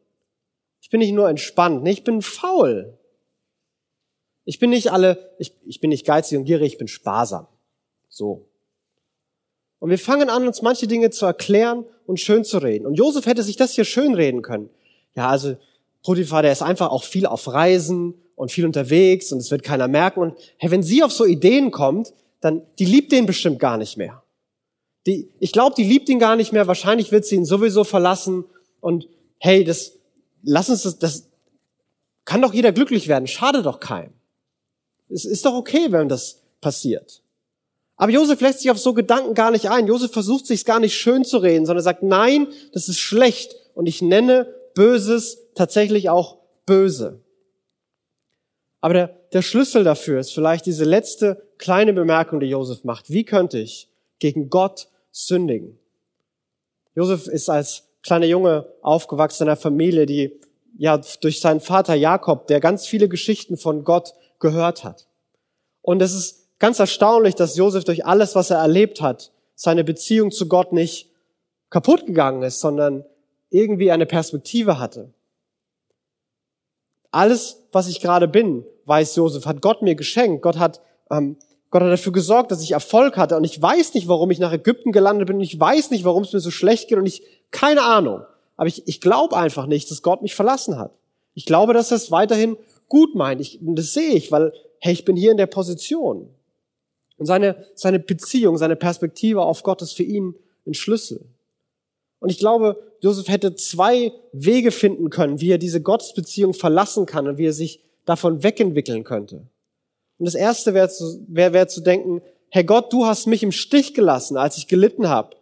Ich 0.81 0.91
bin 0.91 1.01
nicht 1.01 1.13
nur 1.13 1.29
entspannt, 1.29 1.83
nee, 1.83 1.93
ich 1.93 2.05
bin 2.05 2.23
faul. 2.23 2.99
Ich 4.45 4.59
bin 4.59 4.71
nicht 4.71 4.93
alle, 4.93 5.35
ich, 5.39 5.55
ich 5.65 5.81
bin 5.81 5.91
nicht 5.91 6.07
geizig 6.07 6.37
und 6.37 6.45
gierig, 6.45 6.73
ich 6.73 6.79
bin 6.79 6.89
sparsam. 6.89 7.47
So. 8.09 8.47
Und 9.85 9.91
wir 9.91 9.99
fangen 9.99 10.31
an, 10.31 10.47
uns 10.47 10.63
manche 10.63 10.87
Dinge 10.87 11.11
zu 11.11 11.27
erklären 11.27 11.85
und 12.07 12.19
schön 12.19 12.43
zu 12.43 12.57
reden. 12.57 12.87
Und 12.87 12.95
Josef 12.95 13.27
hätte 13.27 13.43
sich 13.43 13.57
das 13.57 13.75
hier 13.75 13.85
schön 13.85 14.15
reden 14.15 14.41
können. 14.41 14.71
Ja, 15.15 15.29
also 15.29 15.59
Potiphar, 16.03 16.41
der 16.41 16.53
ist 16.53 16.63
einfach 16.63 16.89
auch 16.89 17.05
viel 17.05 17.27
auf 17.27 17.47
Reisen 17.49 18.15
und 18.35 18.51
viel 18.51 18.65
unterwegs 18.65 19.31
und 19.31 19.41
es 19.41 19.51
wird 19.51 19.63
keiner 19.63 19.87
merken. 19.87 20.21
Und 20.21 20.39
hey, 20.57 20.71
wenn 20.71 20.83
sie 20.83 21.03
auf 21.03 21.13
so 21.13 21.27
Ideen 21.27 21.71
kommt, 21.71 22.15
dann, 22.41 22.63
die 22.79 22.87
liebt 22.87 23.13
den 23.13 23.27
bestimmt 23.27 23.59
gar 23.59 23.77
nicht 23.77 23.99
mehr. 23.99 24.23
Die, 25.07 25.29
ich 25.39 25.53
glaube, 25.53 25.75
die 25.77 25.85
liebt 25.85 26.09
ihn 26.09 26.19
gar 26.19 26.37
nicht 26.37 26.51
mehr. 26.51 26.67
Wahrscheinlich 26.67 27.13
wird 27.13 27.27
sie 27.27 27.35
ihn 27.35 27.45
sowieso 27.45 27.85
verlassen. 27.85 28.47
Und 28.81 29.07
hey, 29.37 29.65
das, 29.65 29.99
lass 30.43 30.71
uns 30.71 30.85
das, 30.85 30.99
das 30.99 31.29
kann 32.25 32.41
doch 32.41 32.55
jeder 32.55 32.73
glücklich 32.73 33.07
werden. 33.07 33.27
Schade 33.27 33.63
doch 33.63 33.81
keinem. 33.81 34.15
Es 35.11 35.27
ist 35.27 35.45
doch 35.45 35.53
okay, 35.53 35.89
wenn 35.91 36.09
das 36.09 36.41
passiert. 36.63 37.21
Aber 37.97 38.11
Josef 38.11 38.41
lässt 38.41 38.61
sich 38.61 38.71
auf 38.71 38.79
so 38.79 38.93
Gedanken 38.93 39.35
gar 39.35 39.51
nicht 39.51 39.71
ein. 39.71 39.87
Josef 39.87 40.13
versucht 40.13 40.47
sich 40.47 40.65
gar 40.65 40.81
nicht 40.81 40.97
schön 40.97 41.25
zu 41.25 41.39
reden, 41.39 41.65
sondern 41.67 41.85
sagt, 41.85 42.03
nein, 42.03 42.49
das 42.73 42.89
ist 42.89 42.99
schlecht. 42.99 43.55
Und 43.75 43.87
ich 43.87 44.03
nenne 44.03 44.53
Böses 44.75 45.39
tatsächlich 45.55 46.11
auch 46.11 46.39
böse. 46.67 47.21
Aber 48.81 48.95
der, 48.95 49.21
der 49.33 49.43
Schlüssel 49.43 49.85
dafür 49.85 50.19
ist 50.19 50.33
vielleicht 50.33 50.67
diese 50.67 50.85
letzte 50.85 51.47
kleine 51.59 51.93
Bemerkung, 51.93 52.41
die 52.41 52.47
Josef 52.47 52.85
macht. 52.85 53.11
Wie 53.11 53.25
könnte 53.25 53.59
ich 53.59 53.89
gegen 54.19 54.51
Gott 54.51 54.89
sündigen. 55.11 55.79
Josef 56.95 57.27
ist 57.27 57.49
als 57.49 57.85
kleiner 58.03 58.27
Junge 58.27 58.73
aufgewachsen 58.83 59.45
in 59.45 59.49
einer 59.49 59.57
Familie, 59.57 60.07
die 60.07 60.41
ja 60.77 61.01
durch 61.21 61.41
seinen 61.41 61.61
Vater 61.61 61.95
Jakob, 61.95 62.47
der 62.49 62.61
ganz 62.61 62.87
viele 62.87 63.09
Geschichten 63.09 63.57
von 63.57 63.85
Gott 63.85 64.15
gehört 64.41 64.85
hat. 64.85 65.07
Und 65.83 66.03
es 66.03 66.15
ist 66.15 66.44
ganz 66.65 66.79
erstaunlich, 66.79 67.35
dass 67.35 67.59
Josef 67.59 67.85
durch 67.85 68.07
alles, 68.07 68.35
was 68.35 68.49
er 68.49 68.57
erlebt 68.57 69.03
hat, 69.03 69.33
seine 69.55 69.85
Beziehung 69.85 70.31
zu 70.31 70.49
Gott 70.49 70.73
nicht 70.73 71.11
kaputt 71.69 72.07
gegangen 72.07 72.43
ist, 72.43 72.61
sondern 72.61 73.05
irgendwie 73.51 73.91
eine 73.91 74.07
Perspektive 74.07 74.79
hatte. 74.79 75.13
Alles, 77.11 77.67
was 77.71 77.87
ich 77.87 78.01
gerade 78.01 78.29
bin, 78.29 78.65
weiß 78.87 79.15
Josef, 79.17 79.45
hat 79.45 79.61
Gott 79.61 79.83
mir 79.83 79.95
geschenkt. 79.95 80.41
Gott 80.41 80.59
hat 80.59 80.81
ähm, 81.11 81.37
Gott 81.69 81.83
hat 81.83 81.91
dafür 81.91 82.13
gesorgt, 82.13 82.51
dass 82.51 82.63
ich 82.63 82.73
Erfolg 82.73 83.19
hatte 83.19 83.37
und 83.37 83.45
ich 83.45 83.61
weiß 83.61 83.93
nicht, 83.93 84.09
warum 84.09 84.31
ich 84.31 84.39
nach 84.39 84.53
Ägypten 84.55 84.91
gelandet 84.91 85.27
bin 85.27 85.37
und 85.37 85.43
ich 85.43 85.61
weiß 85.61 85.91
nicht, 85.91 86.07
warum 86.07 86.23
es 86.23 86.33
mir 86.33 86.41
so 86.41 86.51
schlecht 86.51 86.89
geht 86.89 86.97
und 86.97 87.05
ich, 87.05 87.25
keine 87.51 87.83
Ahnung. 87.83 88.23
Aber 88.57 88.69
ich, 88.69 88.89
ich 88.89 89.03
glaube 89.03 89.37
einfach 89.37 89.67
nicht, 89.67 89.91
dass 89.91 90.01
Gott 90.01 90.23
mich 90.23 90.35
verlassen 90.35 90.79
hat. 90.79 90.93
Ich 91.35 91.45
glaube, 91.45 91.75
dass 91.75 91.91
er 91.91 91.99
es 91.99 92.11
weiterhin 92.11 92.57
gut 92.89 93.15
meint. 93.15 93.43
Ich, 93.43 93.59
das 93.61 93.93
sehe 93.93 94.15
ich, 94.15 94.33
weil, 94.33 94.55
hey, 94.79 94.95
ich 94.95 95.05
bin 95.05 95.15
hier 95.15 95.31
in 95.31 95.37
der 95.37 95.47
Position. 95.47 96.34
Und 97.17 97.27
seine, 97.27 97.65
seine 97.75 97.99
Beziehung, 97.99 98.59
seine 98.59 98.77
Perspektive 98.77 99.43
auf 99.43 99.63
Gott 99.63 99.83
ist 99.83 99.93
für 99.93 100.03
ihn 100.03 100.35
ein 100.67 100.75
Schlüssel. 100.75 101.25
Und 102.21 102.31
ich 102.31 102.39
glaube, 102.39 102.83
Josef 103.01 103.29
hätte 103.29 103.55
zwei 103.55 104.13
Wege 104.33 104.71
finden 104.71 105.11
können, 105.11 105.41
wie 105.41 105.51
er 105.51 105.59
diese 105.59 105.83
Gottesbeziehung 105.83 106.55
verlassen 106.55 107.07
kann 107.07 107.29
und 107.29 107.39
wie 107.39 107.47
er 107.47 107.53
sich 107.53 107.81
davon 108.07 108.43
wegentwickeln 108.43 109.05
könnte. 109.05 109.47
Und 110.19 110.27
das 110.27 110.35
Erste 110.35 110.75
wäre 110.75 110.89
zu, 110.89 111.25
wär, 111.29 111.53
wär 111.53 111.69
zu 111.69 111.81
denken, 111.81 112.23
Herr 112.51 112.65
Gott, 112.65 112.93
du 112.93 113.05
hast 113.05 113.27
mich 113.27 113.43
im 113.43 113.53
Stich 113.53 113.95
gelassen, 113.95 114.37
als 114.37 114.57
ich 114.57 114.69
gelitten 114.69 115.09
habe. 115.09 115.37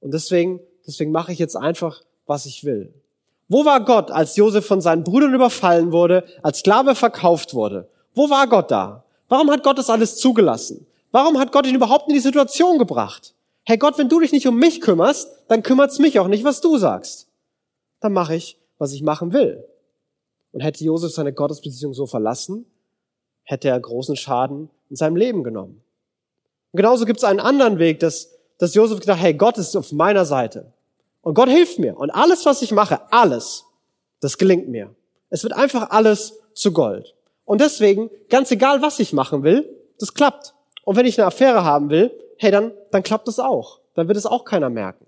Und 0.00 0.14
deswegen, 0.14 0.60
deswegen 0.86 1.10
mache 1.10 1.32
ich 1.32 1.38
jetzt 1.38 1.56
einfach, 1.56 2.02
was 2.26 2.46
ich 2.46 2.64
will. 2.64 2.94
Wo 3.48 3.64
war 3.64 3.84
Gott, 3.84 4.10
als 4.10 4.36
Josef 4.36 4.64
von 4.64 4.80
seinen 4.80 5.04
Brüdern 5.04 5.34
überfallen 5.34 5.92
wurde, 5.92 6.24
als 6.42 6.60
Sklave 6.60 6.94
verkauft 6.94 7.54
wurde? 7.54 7.88
Wo 8.14 8.30
war 8.30 8.46
Gott 8.46 8.70
da? 8.70 9.04
Warum 9.28 9.50
hat 9.50 9.62
Gott 9.62 9.78
das 9.78 9.90
alles 9.90 10.16
zugelassen? 10.16 10.86
Warum 11.16 11.38
hat 11.38 11.50
Gott 11.50 11.66
ihn 11.66 11.74
überhaupt 11.74 12.08
in 12.08 12.14
die 12.14 12.20
Situation 12.20 12.76
gebracht? 12.76 13.34
Herr 13.64 13.78
Gott, 13.78 13.96
wenn 13.96 14.10
du 14.10 14.20
dich 14.20 14.32
nicht 14.32 14.46
um 14.48 14.58
mich 14.58 14.82
kümmerst, 14.82 15.30
dann 15.48 15.62
kümmert's 15.62 15.98
mich 15.98 16.20
auch 16.20 16.28
nicht, 16.28 16.44
was 16.44 16.60
du 16.60 16.76
sagst. 16.76 17.28
Dann 18.00 18.12
mache 18.12 18.34
ich, 18.34 18.58
was 18.76 18.92
ich 18.92 19.00
machen 19.00 19.32
will. 19.32 19.64
Und 20.52 20.60
hätte 20.60 20.84
Josef 20.84 21.14
seine 21.14 21.32
Gottesbeziehung 21.32 21.94
so 21.94 22.04
verlassen, 22.04 22.66
hätte 23.44 23.68
er 23.68 23.80
großen 23.80 24.14
Schaden 24.14 24.68
in 24.90 24.96
seinem 24.96 25.16
Leben 25.16 25.42
genommen. 25.42 25.82
Und 26.72 26.76
genauso 26.76 27.06
gibt 27.06 27.20
es 27.20 27.24
einen 27.24 27.40
anderen 27.40 27.78
Weg, 27.78 27.98
dass, 28.00 28.36
dass 28.58 28.74
Josef 28.74 29.00
gedacht, 29.00 29.22
hey, 29.22 29.32
Gott 29.32 29.56
ist 29.56 29.74
auf 29.74 29.92
meiner 29.92 30.26
Seite. 30.26 30.74
Und 31.22 31.32
Gott 31.32 31.48
hilft 31.48 31.78
mir. 31.78 31.96
Und 31.96 32.10
alles, 32.10 32.44
was 32.44 32.60
ich 32.60 32.72
mache, 32.72 33.10
alles, 33.10 33.64
das 34.20 34.36
gelingt 34.36 34.68
mir. 34.68 34.94
Es 35.30 35.44
wird 35.44 35.54
einfach 35.54 35.88
alles 35.88 36.34
zu 36.52 36.74
Gold. 36.74 37.14
Und 37.46 37.62
deswegen, 37.62 38.10
ganz 38.28 38.50
egal, 38.50 38.82
was 38.82 38.98
ich 38.98 39.14
machen 39.14 39.44
will, 39.44 39.66
das 39.98 40.12
klappt. 40.12 40.52
Und 40.86 40.94
wenn 40.94 41.04
ich 41.04 41.18
eine 41.18 41.26
Affäre 41.26 41.64
haben 41.64 41.90
will, 41.90 42.12
hey, 42.38 42.52
dann, 42.52 42.72
dann 42.92 43.02
klappt 43.02 43.26
es 43.26 43.40
auch. 43.40 43.80
Dann 43.94 44.06
wird 44.06 44.16
es 44.16 44.24
auch 44.24 44.44
keiner 44.44 44.70
merken. 44.70 45.04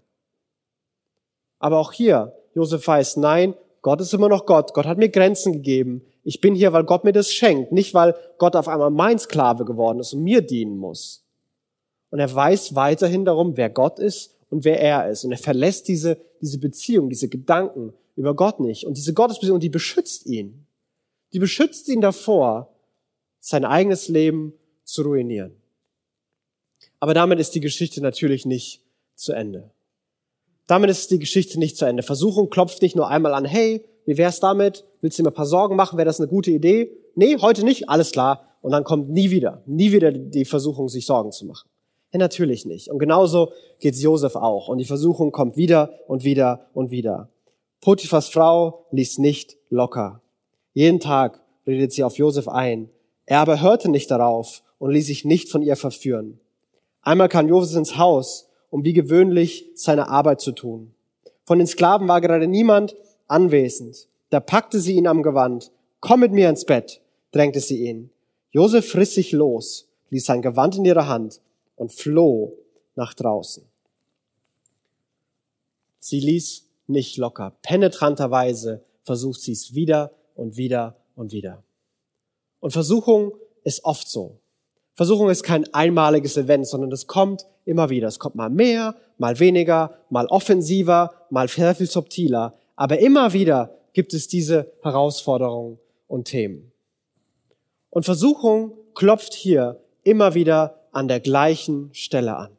Aber 1.60 1.78
auch 1.78 1.92
hier, 1.92 2.34
Josef 2.52 2.84
weiß, 2.84 3.18
nein, 3.18 3.54
Gott 3.80 4.00
ist 4.00 4.12
immer 4.12 4.28
noch 4.28 4.44
Gott. 4.44 4.74
Gott 4.74 4.86
hat 4.86 4.98
mir 4.98 5.08
Grenzen 5.08 5.52
gegeben. 5.52 6.02
Ich 6.24 6.40
bin 6.40 6.56
hier, 6.56 6.72
weil 6.72 6.82
Gott 6.82 7.04
mir 7.04 7.12
das 7.12 7.32
schenkt, 7.32 7.70
nicht 7.70 7.94
weil 7.94 8.16
Gott 8.38 8.56
auf 8.56 8.66
einmal 8.66 8.90
mein 8.90 9.20
Sklave 9.20 9.64
geworden 9.64 10.00
ist 10.00 10.12
und 10.14 10.24
mir 10.24 10.42
dienen 10.42 10.78
muss. 10.78 11.24
Und 12.10 12.18
er 12.18 12.34
weiß 12.34 12.74
weiterhin 12.74 13.24
darum, 13.24 13.56
wer 13.56 13.70
Gott 13.70 14.00
ist 14.00 14.34
und 14.50 14.64
wer 14.64 14.80
er 14.80 15.08
ist. 15.08 15.24
Und 15.24 15.30
er 15.30 15.38
verlässt 15.38 15.86
diese, 15.86 16.18
diese 16.40 16.58
Beziehung, 16.58 17.08
diese 17.08 17.28
Gedanken 17.28 17.92
über 18.16 18.34
Gott 18.34 18.58
nicht. 18.58 18.84
Und 18.84 18.96
diese 18.96 19.14
Gottesbeziehung, 19.14 19.60
die 19.60 19.68
beschützt 19.68 20.26
ihn. 20.26 20.66
Die 21.32 21.38
beschützt 21.38 21.88
ihn 21.88 22.00
davor, 22.00 22.74
sein 23.38 23.64
eigenes 23.64 24.08
Leben 24.08 24.54
zu 24.82 25.02
ruinieren. 25.02 25.57
Aber 27.00 27.14
damit 27.14 27.38
ist 27.38 27.54
die 27.54 27.60
Geschichte 27.60 28.00
natürlich 28.00 28.46
nicht 28.46 28.82
zu 29.14 29.32
Ende. 29.32 29.70
Damit 30.66 30.90
ist 30.90 31.10
die 31.10 31.18
Geschichte 31.18 31.58
nicht 31.58 31.76
zu 31.76 31.86
Ende. 31.86 32.02
Versuchung 32.02 32.50
klopft 32.50 32.82
nicht 32.82 32.96
nur 32.96 33.08
einmal 33.08 33.34
an, 33.34 33.44
hey, 33.44 33.84
wie 34.04 34.18
wär's 34.18 34.40
damit? 34.40 34.84
Willst 35.00 35.18
du 35.18 35.22
mir 35.22 35.30
ein 35.30 35.34
paar 35.34 35.46
Sorgen 35.46 35.76
machen? 35.76 35.96
Wäre 35.96 36.06
das 36.06 36.20
eine 36.20 36.28
gute 36.28 36.50
Idee? 36.50 36.90
Nee, 37.14 37.36
heute 37.40 37.64
nicht. 37.64 37.88
Alles 37.88 38.10
klar. 38.10 38.44
Und 38.60 38.72
dann 38.72 38.84
kommt 38.84 39.10
nie 39.10 39.30
wieder, 39.30 39.62
nie 39.66 39.92
wieder 39.92 40.12
die 40.12 40.44
Versuchung, 40.44 40.88
sich 40.88 41.06
Sorgen 41.06 41.32
zu 41.32 41.46
machen. 41.46 41.68
Ja, 42.12 42.18
natürlich 42.18 42.64
nicht. 42.64 42.88
Und 42.88 42.98
genauso 42.98 43.52
geht's 43.80 44.02
Josef 44.02 44.34
auch. 44.34 44.68
Und 44.68 44.78
die 44.78 44.84
Versuchung 44.84 45.30
kommt 45.30 45.56
wieder 45.56 45.92
und 46.06 46.24
wieder 46.24 46.66
und 46.74 46.90
wieder. 46.90 47.28
Potiphas 47.80 48.28
Frau 48.28 48.86
ließ 48.90 49.18
nicht 49.18 49.56
locker. 49.70 50.22
Jeden 50.74 51.00
Tag 51.00 51.40
redet 51.66 51.92
sie 51.92 52.02
auf 52.02 52.18
Josef 52.18 52.48
ein. 52.48 52.88
Er 53.26 53.40
aber 53.40 53.60
hörte 53.60 53.90
nicht 53.90 54.10
darauf 54.10 54.62
und 54.78 54.90
ließ 54.90 55.06
sich 55.06 55.24
nicht 55.24 55.50
von 55.50 55.62
ihr 55.62 55.76
verführen. 55.76 56.40
Einmal 57.02 57.28
kam 57.28 57.48
Josef 57.48 57.76
ins 57.76 57.96
Haus, 57.96 58.48
um 58.70 58.84
wie 58.84 58.92
gewöhnlich 58.92 59.70
seine 59.74 60.08
Arbeit 60.08 60.40
zu 60.40 60.52
tun. 60.52 60.94
Von 61.44 61.58
den 61.58 61.66
Sklaven 61.66 62.08
war 62.08 62.20
gerade 62.20 62.46
niemand 62.46 62.94
anwesend. 63.26 64.08
Da 64.30 64.40
packte 64.40 64.80
sie 64.80 64.94
ihn 64.94 65.06
am 65.06 65.22
Gewand. 65.22 65.72
Komm 66.00 66.20
mit 66.20 66.32
mir 66.32 66.50
ins 66.50 66.64
Bett, 66.64 67.00
drängte 67.32 67.60
sie 67.60 67.86
ihn. 67.86 68.10
Josef 68.50 68.94
riss 68.94 69.14
sich 69.14 69.32
los, 69.32 69.88
ließ 70.10 70.24
sein 70.24 70.42
Gewand 70.42 70.76
in 70.76 70.84
ihrer 70.84 71.08
Hand 71.08 71.40
und 71.76 71.92
floh 71.92 72.56
nach 72.94 73.14
draußen. 73.14 73.64
Sie 76.00 76.20
ließ 76.20 76.66
nicht 76.86 77.16
locker. 77.16 77.56
Penetranterweise 77.62 78.82
versucht 79.02 79.40
sie 79.40 79.52
es 79.52 79.74
wieder 79.74 80.12
und 80.34 80.56
wieder 80.56 80.96
und 81.16 81.32
wieder. 81.32 81.62
Und 82.60 82.72
Versuchung 82.72 83.32
ist 83.64 83.84
oft 83.84 84.08
so. 84.08 84.38
Versuchung 84.98 85.30
ist 85.30 85.44
kein 85.44 85.72
einmaliges 85.72 86.36
Event, 86.36 86.66
sondern 86.66 86.90
es 86.90 87.06
kommt 87.06 87.46
immer 87.64 87.88
wieder. 87.88 88.08
Es 88.08 88.18
kommt 88.18 88.34
mal 88.34 88.50
mehr, 88.50 88.96
mal 89.16 89.38
weniger, 89.38 89.96
mal 90.10 90.26
offensiver, 90.26 91.12
mal 91.30 91.46
sehr 91.46 91.76
viel 91.76 91.86
subtiler. 91.86 92.58
Aber 92.74 92.98
immer 92.98 93.32
wieder 93.32 93.78
gibt 93.92 94.12
es 94.12 94.26
diese 94.26 94.72
Herausforderungen 94.82 95.78
und 96.08 96.24
Themen. 96.24 96.72
Und 97.90 98.06
Versuchung 98.06 98.72
klopft 98.96 99.34
hier 99.34 99.80
immer 100.02 100.34
wieder 100.34 100.82
an 100.90 101.06
der 101.06 101.20
gleichen 101.20 101.90
Stelle 101.92 102.36
an. 102.36 102.50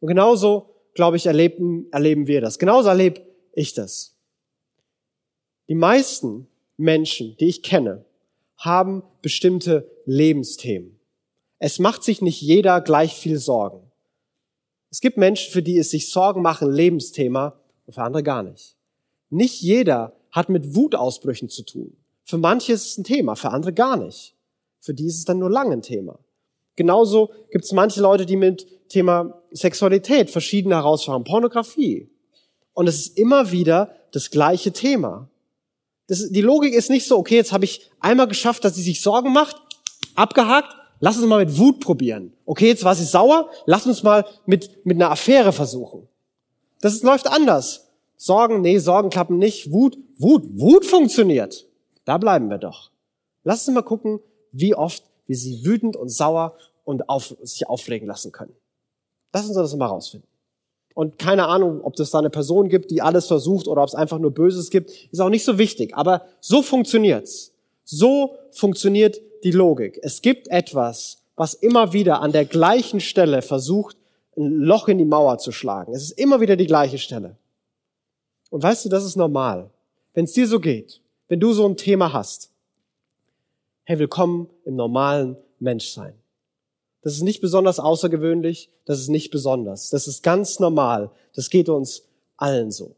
Und 0.00 0.08
genauso, 0.08 0.74
glaube 0.94 1.16
ich, 1.16 1.26
erleben, 1.26 1.86
erleben 1.92 2.26
wir 2.26 2.40
das. 2.40 2.58
Genauso 2.58 2.88
erlebe 2.88 3.20
ich 3.52 3.72
das. 3.72 4.16
Die 5.68 5.76
meisten 5.76 6.48
Menschen, 6.76 7.36
die 7.38 7.46
ich 7.46 7.62
kenne, 7.62 8.04
haben 8.56 9.04
bestimmte 9.22 9.88
Lebensthemen. 10.06 10.98
Es 11.64 11.78
macht 11.78 12.02
sich 12.02 12.20
nicht 12.20 12.40
jeder 12.40 12.80
gleich 12.80 13.14
viel 13.14 13.38
Sorgen. 13.38 13.88
Es 14.90 15.00
gibt 15.00 15.16
Menschen, 15.16 15.52
für 15.52 15.62
die 15.62 15.78
es 15.78 15.92
sich 15.92 16.10
Sorgen 16.10 16.42
machen, 16.42 16.72
Lebensthema, 16.72 17.54
und 17.86 17.92
für 17.94 18.02
andere 18.02 18.24
gar 18.24 18.42
nicht. 18.42 18.74
Nicht 19.30 19.62
jeder 19.62 20.12
hat 20.32 20.48
mit 20.48 20.74
Wutausbrüchen 20.74 21.48
zu 21.48 21.62
tun. 21.62 21.96
Für 22.24 22.36
manche 22.36 22.72
ist 22.72 22.86
es 22.86 22.98
ein 22.98 23.04
Thema, 23.04 23.36
für 23.36 23.50
andere 23.50 23.72
gar 23.72 23.96
nicht. 23.96 24.34
Für 24.80 24.92
die 24.92 25.06
ist 25.06 25.18
es 25.18 25.24
dann 25.24 25.38
nur 25.38 25.50
lang 25.50 25.70
ein 25.70 25.82
Thema. 25.82 26.18
Genauso 26.74 27.30
gibt 27.52 27.64
es 27.64 27.70
manche 27.70 28.00
Leute, 28.00 28.26
die 28.26 28.36
mit 28.36 28.66
Thema 28.88 29.40
Sexualität 29.52 30.30
verschiedene 30.30 30.74
Herausforderungen, 30.74 31.26
Pornografie. 31.26 32.10
Und 32.74 32.88
es 32.88 33.06
ist 33.06 33.18
immer 33.18 33.52
wieder 33.52 33.94
das 34.10 34.32
gleiche 34.32 34.72
Thema. 34.72 35.28
Das, 36.08 36.28
die 36.28 36.40
Logik 36.40 36.74
ist 36.74 36.90
nicht 36.90 37.06
so, 37.06 37.18
okay, 37.18 37.36
jetzt 37.36 37.52
habe 37.52 37.66
ich 37.66 37.88
einmal 38.00 38.26
geschafft, 38.26 38.64
dass 38.64 38.74
sie 38.74 38.82
sich 38.82 39.00
Sorgen 39.00 39.32
macht, 39.32 39.54
abgehakt, 40.16 40.81
Lass 41.04 41.16
uns 41.18 41.26
mal 41.26 41.44
mit 41.44 41.58
Wut 41.58 41.80
probieren. 41.80 42.32
Okay, 42.46 42.68
jetzt 42.68 42.84
war 42.84 42.94
sie 42.94 43.04
sauer. 43.04 43.50
Lass 43.66 43.86
uns 43.86 44.04
mal 44.04 44.24
mit, 44.46 44.86
mit 44.86 44.96
einer 44.96 45.10
Affäre 45.10 45.52
versuchen. 45.52 46.06
Das 46.80 46.94
ist, 46.94 47.02
läuft 47.02 47.26
anders. 47.26 47.88
Sorgen, 48.16 48.60
nee, 48.60 48.78
Sorgen 48.78 49.10
klappen 49.10 49.36
nicht. 49.36 49.72
Wut, 49.72 49.98
Wut, 50.16 50.44
Wut 50.60 50.86
funktioniert. 50.86 51.66
Da 52.04 52.18
bleiben 52.18 52.50
wir 52.50 52.58
doch. 52.58 52.92
Lass 53.42 53.66
uns 53.66 53.74
mal 53.74 53.82
gucken, 53.82 54.20
wie 54.52 54.76
oft 54.76 55.02
wir 55.26 55.36
sie 55.36 55.64
wütend 55.64 55.96
und 55.96 56.08
sauer 56.08 56.56
und 56.84 57.08
auf, 57.08 57.34
sich 57.42 57.68
aufregen 57.68 58.06
lassen 58.06 58.30
können. 58.30 58.54
Lass 59.32 59.46
uns 59.46 59.56
das 59.56 59.74
mal 59.74 59.86
rausfinden. 59.86 60.28
Und 60.94 61.18
keine 61.18 61.48
Ahnung, 61.48 61.80
ob 61.82 61.98
es 61.98 62.12
da 62.12 62.20
eine 62.20 62.30
Person 62.30 62.68
gibt, 62.68 62.92
die 62.92 63.02
alles 63.02 63.26
versucht 63.26 63.66
oder 63.66 63.82
ob 63.82 63.88
es 63.88 63.96
einfach 63.96 64.20
nur 64.20 64.30
Böses 64.30 64.70
gibt, 64.70 64.92
ist 65.10 65.20
auch 65.20 65.30
nicht 65.30 65.44
so 65.44 65.58
wichtig. 65.58 65.96
Aber 65.96 66.26
so 66.38 66.62
funktioniert's. 66.62 67.54
So 67.82 68.36
funktioniert 68.52 69.20
die 69.44 69.50
Logik. 69.50 69.98
Es 70.02 70.22
gibt 70.22 70.48
etwas, 70.48 71.18
was 71.36 71.54
immer 71.54 71.92
wieder 71.92 72.20
an 72.20 72.32
der 72.32 72.44
gleichen 72.44 73.00
Stelle 73.00 73.42
versucht, 73.42 73.96
ein 74.36 74.60
Loch 74.60 74.88
in 74.88 74.98
die 74.98 75.04
Mauer 75.04 75.38
zu 75.38 75.52
schlagen. 75.52 75.94
Es 75.94 76.02
ist 76.02 76.18
immer 76.18 76.40
wieder 76.40 76.56
die 76.56 76.66
gleiche 76.66 76.98
Stelle. 76.98 77.36
Und 78.50 78.62
weißt 78.62 78.84
du, 78.84 78.88
das 78.88 79.04
ist 79.04 79.16
normal. 79.16 79.70
Wenn 80.14 80.24
es 80.24 80.32
dir 80.32 80.46
so 80.46 80.60
geht, 80.60 81.00
wenn 81.28 81.40
du 81.40 81.52
so 81.52 81.66
ein 81.66 81.76
Thema 81.76 82.12
hast, 82.12 82.50
hey, 83.84 83.98
willkommen 83.98 84.48
im 84.64 84.76
normalen 84.76 85.36
Menschsein. 85.58 86.14
Das 87.02 87.14
ist 87.14 87.22
nicht 87.22 87.40
besonders 87.40 87.80
außergewöhnlich, 87.80 88.70
das 88.84 89.00
ist 89.00 89.08
nicht 89.08 89.30
besonders. 89.30 89.90
Das 89.90 90.06
ist 90.06 90.22
ganz 90.22 90.60
normal. 90.60 91.10
Das 91.34 91.50
geht 91.50 91.68
uns 91.68 92.04
allen 92.36 92.70
so. 92.70 92.94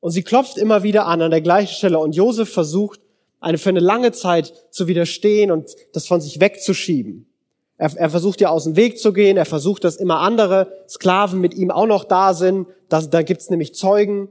Und 0.00 0.10
sie 0.12 0.22
klopft 0.22 0.56
immer 0.56 0.82
wieder 0.82 1.06
an, 1.06 1.22
an 1.22 1.30
der 1.30 1.42
gleichen 1.42 1.74
Stelle. 1.74 1.98
Und 1.98 2.16
Josef 2.16 2.52
versucht, 2.52 3.00
eine 3.40 3.58
für 3.58 3.70
eine 3.70 3.80
lange 3.80 4.12
Zeit 4.12 4.52
zu 4.70 4.86
widerstehen 4.86 5.50
und 5.50 5.74
das 5.92 6.06
von 6.06 6.20
sich 6.20 6.40
wegzuschieben. 6.40 7.26
Er, 7.78 7.96
er 7.96 8.10
versucht 8.10 8.40
ja 8.42 8.50
aus 8.50 8.64
dem 8.64 8.76
Weg 8.76 8.98
zu 8.98 9.12
gehen, 9.12 9.38
er 9.38 9.46
versucht, 9.46 9.84
dass 9.84 9.96
immer 9.96 10.20
andere 10.20 10.84
Sklaven 10.88 11.40
mit 11.40 11.54
ihm 11.54 11.70
auch 11.70 11.86
noch 11.86 12.04
da 12.04 12.34
sind, 12.34 12.68
da, 12.90 13.00
da 13.00 13.22
gibt's 13.22 13.48
nämlich 13.48 13.74
Zeugen. 13.74 14.28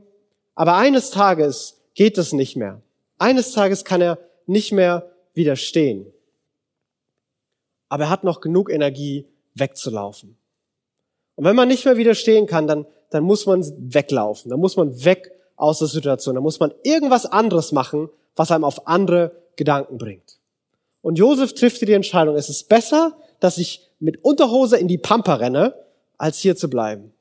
Aber 0.53 0.75
eines 0.75 1.09
Tages 1.09 1.81
geht 1.95 2.17
es 2.17 2.31
nicht 2.31 2.55
mehr. 2.55 2.81
Eines 3.17 3.51
Tages 3.53 3.83
kann 3.83 4.01
er 4.01 4.19
nicht 4.45 4.71
mehr 4.71 5.09
widerstehen. 5.33 6.05
Aber 7.87 8.05
er 8.05 8.09
hat 8.09 8.23
noch 8.23 8.39
genug 8.39 8.71
Energie, 8.71 9.25
wegzulaufen. 9.55 10.37
Und 11.35 11.45
wenn 11.45 11.55
man 11.55 11.67
nicht 11.67 11.85
mehr 11.85 11.97
widerstehen 11.97 12.45
kann, 12.45 12.67
dann, 12.67 12.85
dann 13.09 13.23
muss 13.23 13.45
man 13.45 13.63
weglaufen, 13.77 14.51
dann 14.51 14.59
muss 14.59 14.75
man 14.75 15.03
weg 15.03 15.31
aus 15.59 15.79
der 15.79 15.87
Situation, 15.87 16.35
dann 16.35 16.43
muss 16.43 16.59
man 16.59 16.73
irgendwas 16.83 17.25
anderes 17.25 17.71
machen, 17.71 18.09
was 18.35 18.51
einem 18.51 18.63
auf 18.63 18.87
andere 18.87 19.43
Gedanken 19.55 19.97
bringt. 19.97 20.39
Und 21.01 21.17
Josef 21.17 21.53
trifft 21.53 21.81
die 21.81 21.93
Entscheidung, 21.93 22.35
es 22.35 22.49
ist 22.49 22.69
besser, 22.69 23.17
dass 23.39 23.57
ich 23.57 23.89
mit 23.99 24.23
Unterhose 24.23 24.77
in 24.77 24.87
die 24.87 24.97
Pampa 24.97 25.35
renne, 25.35 25.75
als 26.17 26.39
hier 26.39 26.55
zu 26.55 26.69
bleiben. 26.69 27.13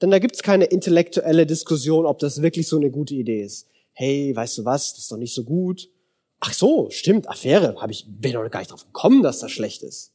Denn 0.00 0.10
da 0.10 0.18
gibt's 0.18 0.42
keine 0.42 0.66
intellektuelle 0.66 1.46
Diskussion, 1.46 2.06
ob 2.06 2.18
das 2.18 2.42
wirklich 2.42 2.68
so 2.68 2.76
eine 2.76 2.90
gute 2.90 3.14
Idee 3.14 3.42
ist. 3.42 3.68
Hey, 3.92 4.34
weißt 4.34 4.58
du 4.58 4.64
was, 4.64 4.92
das 4.92 5.04
ist 5.04 5.12
doch 5.12 5.16
nicht 5.16 5.34
so 5.34 5.44
gut. 5.44 5.88
Ach 6.40 6.52
so, 6.52 6.90
stimmt, 6.90 7.28
Affäre, 7.28 7.76
hab 7.80 7.90
ich, 7.90 8.04
bin 8.06 8.32
doch 8.32 8.50
gar 8.50 8.60
nicht 8.60 8.72
drauf 8.72 8.84
gekommen, 8.84 9.22
dass 9.22 9.38
das 9.38 9.50
schlecht 9.50 9.82
ist. 9.82 10.12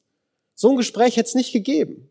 So 0.53 0.69
ein 0.69 0.75
Gespräch 0.75 1.17
hätte 1.17 1.29
es 1.29 1.35
nicht 1.35 1.53
gegeben. 1.53 2.08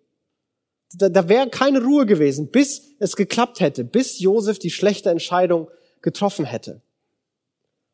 Da, 0.95 1.09
da 1.09 1.29
wäre 1.29 1.51
keine 1.51 1.83
Ruhe 1.83 2.07
gewesen, 2.07 2.51
bis 2.51 2.95
es 2.99 3.17
geklappt 3.17 3.61
hätte, 3.61 3.85
bis 3.85 4.21
Josef 4.21 4.59
die 4.59 4.71
schlechte 4.71 5.11
Entscheidung 5.11 5.69
getroffen 6.01 6.45
hätte. 6.45 6.81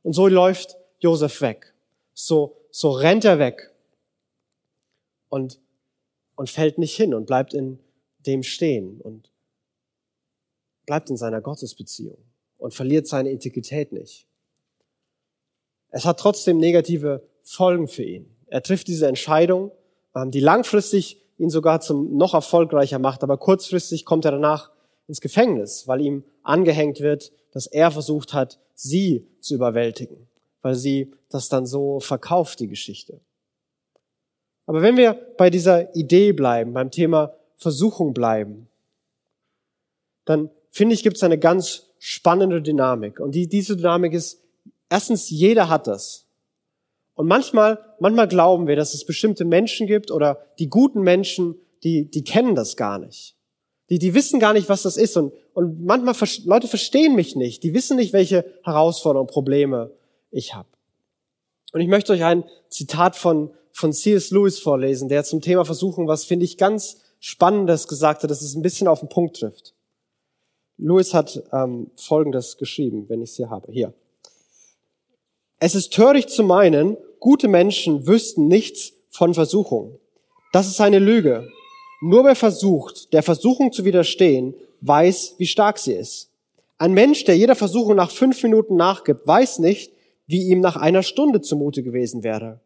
Und 0.02 0.12
so 0.12 0.26
läuft 0.28 0.76
Josef 1.00 1.40
weg. 1.40 1.74
So, 2.12 2.56
so 2.70 2.90
rennt 2.92 3.24
er 3.24 3.38
weg 3.38 3.72
und, 5.28 5.60
und 6.36 6.50
fällt 6.50 6.78
nicht 6.78 6.94
hin 6.94 7.14
und 7.14 7.26
bleibt 7.26 7.54
in 7.54 7.80
dem 8.26 8.42
stehen 8.42 9.00
und 9.00 9.30
bleibt 10.86 11.10
in 11.10 11.16
seiner 11.16 11.40
Gottesbeziehung 11.40 12.18
und 12.58 12.74
verliert 12.74 13.06
seine 13.06 13.30
Integrität 13.30 13.92
nicht. 13.92 14.26
Es 15.90 16.04
hat 16.04 16.20
trotzdem 16.20 16.58
negative 16.58 17.26
Folgen 17.42 17.88
für 17.88 18.02
ihn. 18.02 18.36
Er 18.46 18.62
trifft 18.62 18.88
diese 18.88 19.06
Entscheidung, 19.06 19.70
ähm, 20.14 20.30
die 20.30 20.40
langfristig 20.40 21.23
ihn 21.38 21.50
sogar 21.50 21.80
zum 21.80 22.16
noch 22.16 22.34
erfolgreicher 22.34 22.98
macht, 22.98 23.22
aber 23.22 23.36
kurzfristig 23.36 24.04
kommt 24.04 24.24
er 24.24 24.32
danach 24.32 24.70
ins 25.08 25.20
Gefängnis, 25.20 25.86
weil 25.86 26.00
ihm 26.00 26.24
angehängt 26.42 27.00
wird, 27.00 27.32
dass 27.52 27.66
er 27.66 27.90
versucht 27.90 28.32
hat, 28.32 28.58
sie 28.74 29.26
zu 29.40 29.54
überwältigen, 29.54 30.28
weil 30.62 30.74
sie 30.74 31.12
das 31.28 31.48
dann 31.48 31.66
so 31.66 32.00
verkauft, 32.00 32.60
die 32.60 32.68
Geschichte. 32.68 33.20
Aber 34.66 34.82
wenn 34.82 34.96
wir 34.96 35.14
bei 35.36 35.50
dieser 35.50 35.94
Idee 35.94 36.32
bleiben, 36.32 36.72
beim 36.72 36.90
Thema 36.90 37.34
Versuchung 37.56 38.14
bleiben, 38.14 38.68
dann 40.24 40.50
finde 40.70 40.94
ich, 40.94 41.02
gibt 41.02 41.16
es 41.16 41.22
eine 41.22 41.38
ganz 41.38 41.90
spannende 41.98 42.62
Dynamik. 42.62 43.20
Und 43.20 43.34
die, 43.34 43.46
diese 43.46 43.76
Dynamik 43.76 44.14
ist, 44.14 44.42
erstens, 44.88 45.30
jeder 45.30 45.68
hat 45.68 45.86
das. 45.86 46.26
Und 47.14 47.26
manchmal, 47.26 47.78
manchmal 48.00 48.28
glauben 48.28 48.66
wir, 48.66 48.76
dass 48.76 48.94
es 48.94 49.04
bestimmte 49.04 49.44
Menschen 49.44 49.86
gibt 49.86 50.10
oder 50.10 50.40
die 50.58 50.68
guten 50.68 51.02
Menschen, 51.02 51.56
die, 51.82 52.10
die 52.10 52.24
kennen 52.24 52.54
das 52.54 52.76
gar 52.76 52.98
nicht. 52.98 53.36
Die, 53.90 53.98
die 53.98 54.14
wissen 54.14 54.40
gar 54.40 54.52
nicht, 54.52 54.68
was 54.68 54.82
das 54.82 54.96
ist. 54.96 55.16
Und, 55.16 55.32
und 55.52 55.84
manchmal, 55.84 56.14
Leute 56.44 56.68
verstehen 56.68 57.14
mich 57.14 57.36
nicht. 57.36 57.62
Die 57.62 57.74
wissen 57.74 57.96
nicht, 57.96 58.12
welche 58.12 58.44
Herausforderungen, 58.62 59.28
Probleme 59.28 59.92
ich 60.30 60.54
habe. 60.54 60.68
Und 61.72 61.80
ich 61.80 61.88
möchte 61.88 62.12
euch 62.12 62.24
ein 62.24 62.44
Zitat 62.68 63.14
von, 63.16 63.50
von 63.72 63.92
C.S. 63.92 64.30
Lewis 64.30 64.58
vorlesen, 64.58 65.08
der 65.08 65.24
zum 65.24 65.40
Thema 65.40 65.64
Versuchung 65.64 66.08
was, 66.08 66.24
finde 66.24 66.44
ich, 66.44 66.56
ganz 66.56 67.00
Spannendes 67.20 67.88
gesagt 67.88 68.22
hat, 68.22 68.30
dass 68.30 68.42
es 68.42 68.54
ein 68.54 68.62
bisschen 68.62 68.88
auf 68.88 69.00
den 69.00 69.08
Punkt 69.08 69.36
trifft. 69.36 69.74
Lewis 70.76 71.14
hat 71.14 71.42
ähm, 71.52 71.90
Folgendes 71.96 72.56
geschrieben, 72.56 73.08
wenn 73.08 73.22
ich 73.22 73.30
es 73.30 73.36
hier 73.36 73.50
habe. 73.50 73.70
Hier. 73.70 73.94
Es 75.66 75.74
ist 75.74 75.94
töricht 75.94 76.28
zu 76.28 76.42
meinen, 76.42 76.98
gute 77.20 77.48
Menschen 77.48 78.06
wüssten 78.06 78.48
nichts 78.48 78.92
von 79.08 79.32
Versuchung. 79.32 79.98
Das 80.52 80.68
ist 80.68 80.78
eine 80.78 80.98
Lüge. 80.98 81.48
Nur 82.02 82.26
wer 82.26 82.36
versucht, 82.36 83.14
der 83.14 83.22
Versuchung 83.22 83.72
zu 83.72 83.86
widerstehen, 83.86 84.52
weiß, 84.82 85.36
wie 85.38 85.46
stark 85.46 85.78
sie 85.78 85.94
ist. 85.94 86.28
Ein 86.76 86.92
Mensch, 86.92 87.24
der 87.24 87.38
jeder 87.38 87.54
Versuchung 87.54 87.96
nach 87.96 88.10
fünf 88.10 88.42
Minuten 88.42 88.76
nachgibt, 88.76 89.26
weiß 89.26 89.60
nicht, 89.60 89.90
wie 90.26 90.42
ihm 90.48 90.60
nach 90.60 90.76
einer 90.76 91.02
Stunde 91.02 91.40
zumute 91.40 91.82
gewesen 91.82 92.22
wäre. 92.22 92.60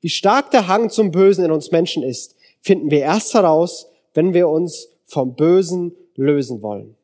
Wie 0.00 0.08
stark 0.08 0.52
der 0.52 0.68
Hang 0.68 0.90
zum 0.90 1.10
Bösen 1.10 1.44
in 1.44 1.50
uns 1.50 1.72
Menschen 1.72 2.04
ist, 2.04 2.36
finden 2.60 2.88
wir 2.88 3.00
erst 3.00 3.34
heraus, 3.34 3.88
wenn 4.12 4.32
wir 4.32 4.48
uns 4.48 4.90
vom 5.06 5.34
Bösen 5.34 5.96
lösen 6.14 6.62
wollen. 6.62 6.94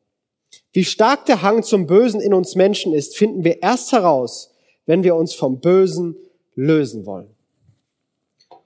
Wie 0.71 0.85
stark 0.85 1.25
der 1.25 1.41
Hang 1.41 1.61
zum 1.61 1.87
Bösen 1.87 2.21
in 2.21 2.33
uns 2.33 2.55
Menschen 2.55 2.93
ist, 2.93 3.17
finden 3.17 3.43
wir 3.43 3.61
erst 3.61 3.91
heraus, 3.91 4.50
wenn 4.85 5.03
wir 5.03 5.15
uns 5.15 5.33
vom 5.33 5.59
Bösen 5.59 6.15
lösen 6.55 7.05
wollen. 7.05 7.29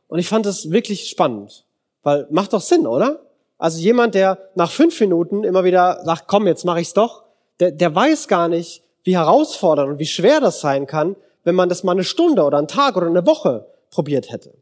Und 0.07 0.19
ich 0.19 0.27
fand 0.27 0.45
das 0.45 0.71
wirklich 0.71 1.09
spannend. 1.09 1.65
Weil 2.03 2.27
macht 2.29 2.53
doch 2.53 2.61
Sinn, 2.61 2.87
oder? 2.87 3.21
Also 3.57 3.79
jemand, 3.79 4.15
der 4.15 4.37
nach 4.55 4.71
fünf 4.71 4.99
Minuten 4.99 5.43
immer 5.43 5.63
wieder 5.63 6.01
sagt, 6.03 6.27
komm, 6.27 6.47
jetzt 6.47 6.65
mache 6.65 6.81
ich's 6.81 6.93
doch, 6.93 7.23
der, 7.59 7.71
der 7.71 7.95
weiß 7.95 8.27
gar 8.27 8.47
nicht, 8.47 8.83
wie 9.03 9.15
herausfordernd 9.15 9.91
und 9.93 9.99
wie 9.99 10.05
schwer 10.05 10.41
das 10.41 10.59
sein 10.59 10.87
kann, 10.87 11.15
wenn 11.43 11.55
man 11.55 11.69
das 11.69 11.83
mal 11.83 11.93
eine 11.93 12.03
Stunde 12.03 12.43
oder 12.43 12.57
einen 12.57 12.67
Tag 12.67 12.97
oder 12.97 13.07
eine 13.07 13.25
Woche 13.25 13.67
probiert 13.91 14.31
hätte. 14.31 14.53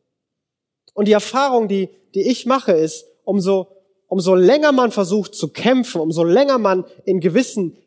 Und 0.93 1.07
die 1.07 1.13
Erfahrung, 1.13 1.67
die, 1.67 1.89
die 2.13 2.21
ich 2.21 2.45
mache, 2.45 2.73
ist, 2.73 3.07
umso, 3.23 3.67
umso 4.07 4.35
länger 4.35 4.71
man 4.71 4.91
versucht 4.91 5.33
zu 5.33 5.47
kämpfen, 5.47 6.01
umso 6.01 6.23
länger 6.23 6.59
man 6.59 6.85
in 7.05 7.19
gewissen 7.19 7.77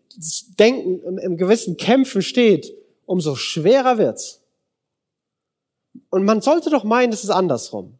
Denken, 0.59 1.18
im, 1.18 1.37
gewissen 1.37 1.76
Kämpfen 1.76 2.22
steht, 2.22 2.72
umso 3.07 3.35
schwerer 3.35 3.99
wird's. 3.99 4.42
Und 6.11 6.25
man 6.25 6.42
sollte 6.42 6.71
doch 6.71 6.85
meinen, 6.85 7.12
es 7.12 7.25
ist 7.25 7.31
andersrum. 7.31 7.99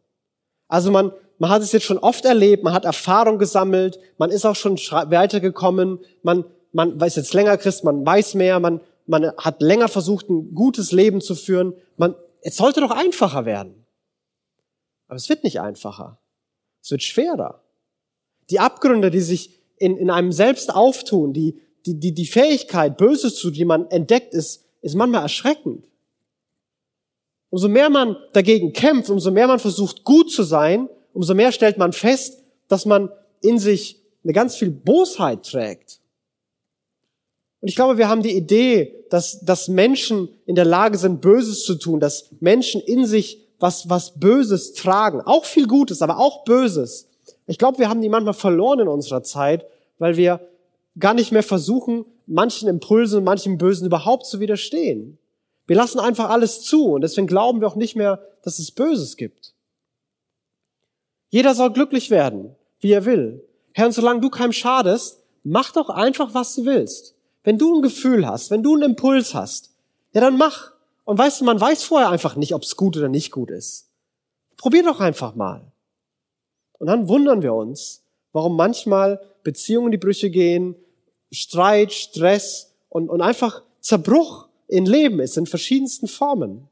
Also 0.67 0.91
man, 0.91 1.11
man 1.39 1.49
hat 1.49 1.61
es 1.61 1.71
jetzt 1.71 1.85
schon 1.85 1.97
oft 1.97 2.25
erlebt, 2.25 2.63
man 2.63 2.73
hat 2.73 2.85
Erfahrung 2.85 3.39
gesammelt, 3.39 3.99
man 4.17 4.29
ist 4.29 4.45
auch 4.45 4.55
schon 4.55 4.75
weitergekommen, 4.75 5.99
man, 6.21 6.45
man 6.71 6.99
weiß 6.99 7.15
jetzt 7.15 7.33
länger 7.33 7.57
Christ, 7.57 7.83
man 7.83 8.05
weiß 8.05 8.35
mehr, 8.35 8.59
man, 8.59 8.81
man 9.05 9.31
hat 9.37 9.61
länger 9.61 9.87
versucht, 9.87 10.29
ein 10.29 10.53
gutes 10.53 10.91
Leben 10.91 11.21
zu 11.21 11.35
führen. 11.35 11.73
Man, 11.95 12.15
es 12.41 12.57
sollte 12.57 12.81
doch 12.81 12.91
einfacher 12.91 13.45
werden. 13.45 13.85
Aber 15.07 15.15
es 15.15 15.29
wird 15.29 15.43
nicht 15.43 15.61
einfacher. 15.61 16.19
Es 16.83 16.91
wird 16.91 17.03
schwerer. 17.03 17.63
Die 18.49 18.59
Abgründe, 18.59 19.09
die 19.09 19.21
sich 19.21 19.61
in, 19.77 19.97
in 19.97 20.09
einem 20.09 20.31
selbst 20.31 20.73
auftun, 20.73 21.33
die, 21.33 21.61
die, 21.85 21.99
die, 21.99 22.13
die 22.13 22.25
Fähigkeit, 22.25 22.97
Böses 22.97 23.35
zu, 23.35 23.51
die 23.51 23.65
man 23.65 23.89
entdeckt, 23.89 24.33
ist, 24.33 24.66
ist 24.81 24.95
manchmal 24.95 25.23
erschreckend. 25.23 25.85
Umso 27.49 27.69
mehr 27.69 27.89
man 27.89 28.17
dagegen 28.33 28.73
kämpft, 28.73 29.09
umso 29.09 29.31
mehr 29.31 29.47
man 29.47 29.59
versucht, 29.59 30.03
gut 30.03 30.31
zu 30.31 30.43
sein, 30.43 30.89
umso 31.13 31.33
mehr 31.33 31.51
stellt 31.51 31.77
man 31.77 31.93
fest, 31.93 32.43
dass 32.67 32.85
man 32.85 33.09
in 33.41 33.57
sich 33.59 34.01
eine 34.23 34.33
ganz 34.33 34.55
viel 34.55 34.69
Bosheit 34.69 35.43
trägt. 35.43 35.99
Und 37.61 37.69
ich 37.69 37.75
glaube, 37.75 37.97
wir 37.97 38.09
haben 38.09 38.21
die 38.21 38.35
Idee, 38.35 39.05
dass, 39.09 39.39
dass 39.43 39.67
Menschen 39.67 40.29
in 40.45 40.55
der 40.55 40.65
Lage 40.65 40.97
sind, 40.97 41.21
Böses 41.21 41.63
zu 41.63 41.75
tun, 41.75 41.99
dass 41.99 42.29
Menschen 42.39 42.81
in 42.81 43.05
sich 43.05 43.47
was, 43.59 43.89
was 43.89 44.19
Böses 44.19 44.73
tragen. 44.73 45.21
Auch 45.21 45.45
viel 45.45 45.67
Gutes, 45.67 46.01
aber 46.01 46.19
auch 46.19 46.43
Böses. 46.43 47.07
Ich 47.47 47.57
glaube, 47.57 47.79
wir 47.79 47.89
haben 47.89 48.01
die 48.01 48.09
manchmal 48.09 48.33
verloren 48.33 48.81
in 48.81 48.87
unserer 48.87 49.23
Zeit, 49.23 49.65
weil 49.97 50.17
wir 50.17 50.41
gar 50.99 51.13
nicht 51.13 51.31
mehr 51.31 51.43
versuchen, 51.43 52.05
manchen 52.27 52.67
Impulsen, 52.67 53.23
manchen 53.23 53.57
Bösen 53.57 53.87
überhaupt 53.87 54.25
zu 54.25 54.39
widerstehen. 54.39 55.17
Wir 55.65 55.75
lassen 55.75 55.99
einfach 55.99 56.29
alles 56.29 56.61
zu 56.61 56.93
und 56.93 57.01
deswegen 57.01 57.27
glauben 57.27 57.61
wir 57.61 57.67
auch 57.67 57.75
nicht 57.75 57.95
mehr, 57.95 58.21
dass 58.43 58.59
es 58.59 58.71
Böses 58.71 59.17
gibt. 59.17 59.53
Jeder 61.29 61.55
soll 61.55 61.73
glücklich 61.73 62.09
werden, 62.09 62.55
wie 62.79 62.91
er 62.91 63.05
will. 63.05 63.43
Herr, 63.73 63.87
und 63.87 63.91
solange 63.91 64.21
du 64.21 64.29
keinem 64.29 64.53
schadest, 64.53 65.23
mach 65.43 65.71
doch 65.71 65.89
einfach, 65.89 66.33
was 66.33 66.55
du 66.55 66.65
willst. 66.65 67.15
Wenn 67.43 67.57
du 67.57 67.75
ein 67.75 67.81
Gefühl 67.81 68.27
hast, 68.27 68.51
wenn 68.51 68.63
du 68.63 68.75
einen 68.75 68.91
Impuls 68.91 69.33
hast, 69.33 69.71
ja, 70.13 70.21
dann 70.21 70.37
mach. 70.37 70.71
Und 71.05 71.17
weißt 71.17 71.41
du, 71.41 71.45
man 71.45 71.59
weiß 71.59 71.83
vorher 71.83 72.09
einfach 72.09 72.35
nicht, 72.35 72.53
ob 72.53 72.63
es 72.63 72.75
gut 72.75 72.97
oder 72.97 73.09
nicht 73.09 73.31
gut 73.31 73.51
ist. 73.51 73.89
Probier 74.57 74.83
doch 74.83 74.99
einfach 74.99 75.35
mal. 75.35 75.71
Und 76.79 76.87
dann 76.87 77.07
wundern 77.07 77.41
wir 77.41 77.53
uns, 77.53 78.03
warum 78.33 78.55
manchmal 78.55 79.21
Beziehungen 79.43 79.87
in 79.87 79.91
die 79.91 79.97
Brüche 79.97 80.29
gehen, 80.29 80.75
Streit, 81.31 81.93
Stress 81.93 82.73
und, 82.89 83.09
und 83.09 83.21
einfach 83.21 83.63
Zerbruch 83.79 84.47
in 84.67 84.85
Leben 84.85 85.19
ist, 85.19 85.37
in 85.37 85.45
verschiedensten 85.45 86.07
Formen. 86.07 86.67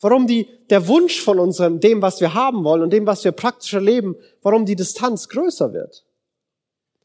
Warum 0.00 0.26
die, 0.26 0.48
der 0.70 0.88
Wunsch 0.88 1.20
von 1.20 1.38
unserem, 1.38 1.80
dem, 1.80 2.02
was 2.02 2.20
wir 2.20 2.34
haben 2.34 2.64
wollen 2.64 2.82
und 2.82 2.92
dem, 2.92 3.06
was 3.06 3.24
wir 3.24 3.32
praktisch 3.32 3.72
erleben, 3.72 4.16
warum 4.42 4.66
die 4.66 4.76
Distanz 4.76 5.28
größer 5.28 5.72
wird. 5.72 6.04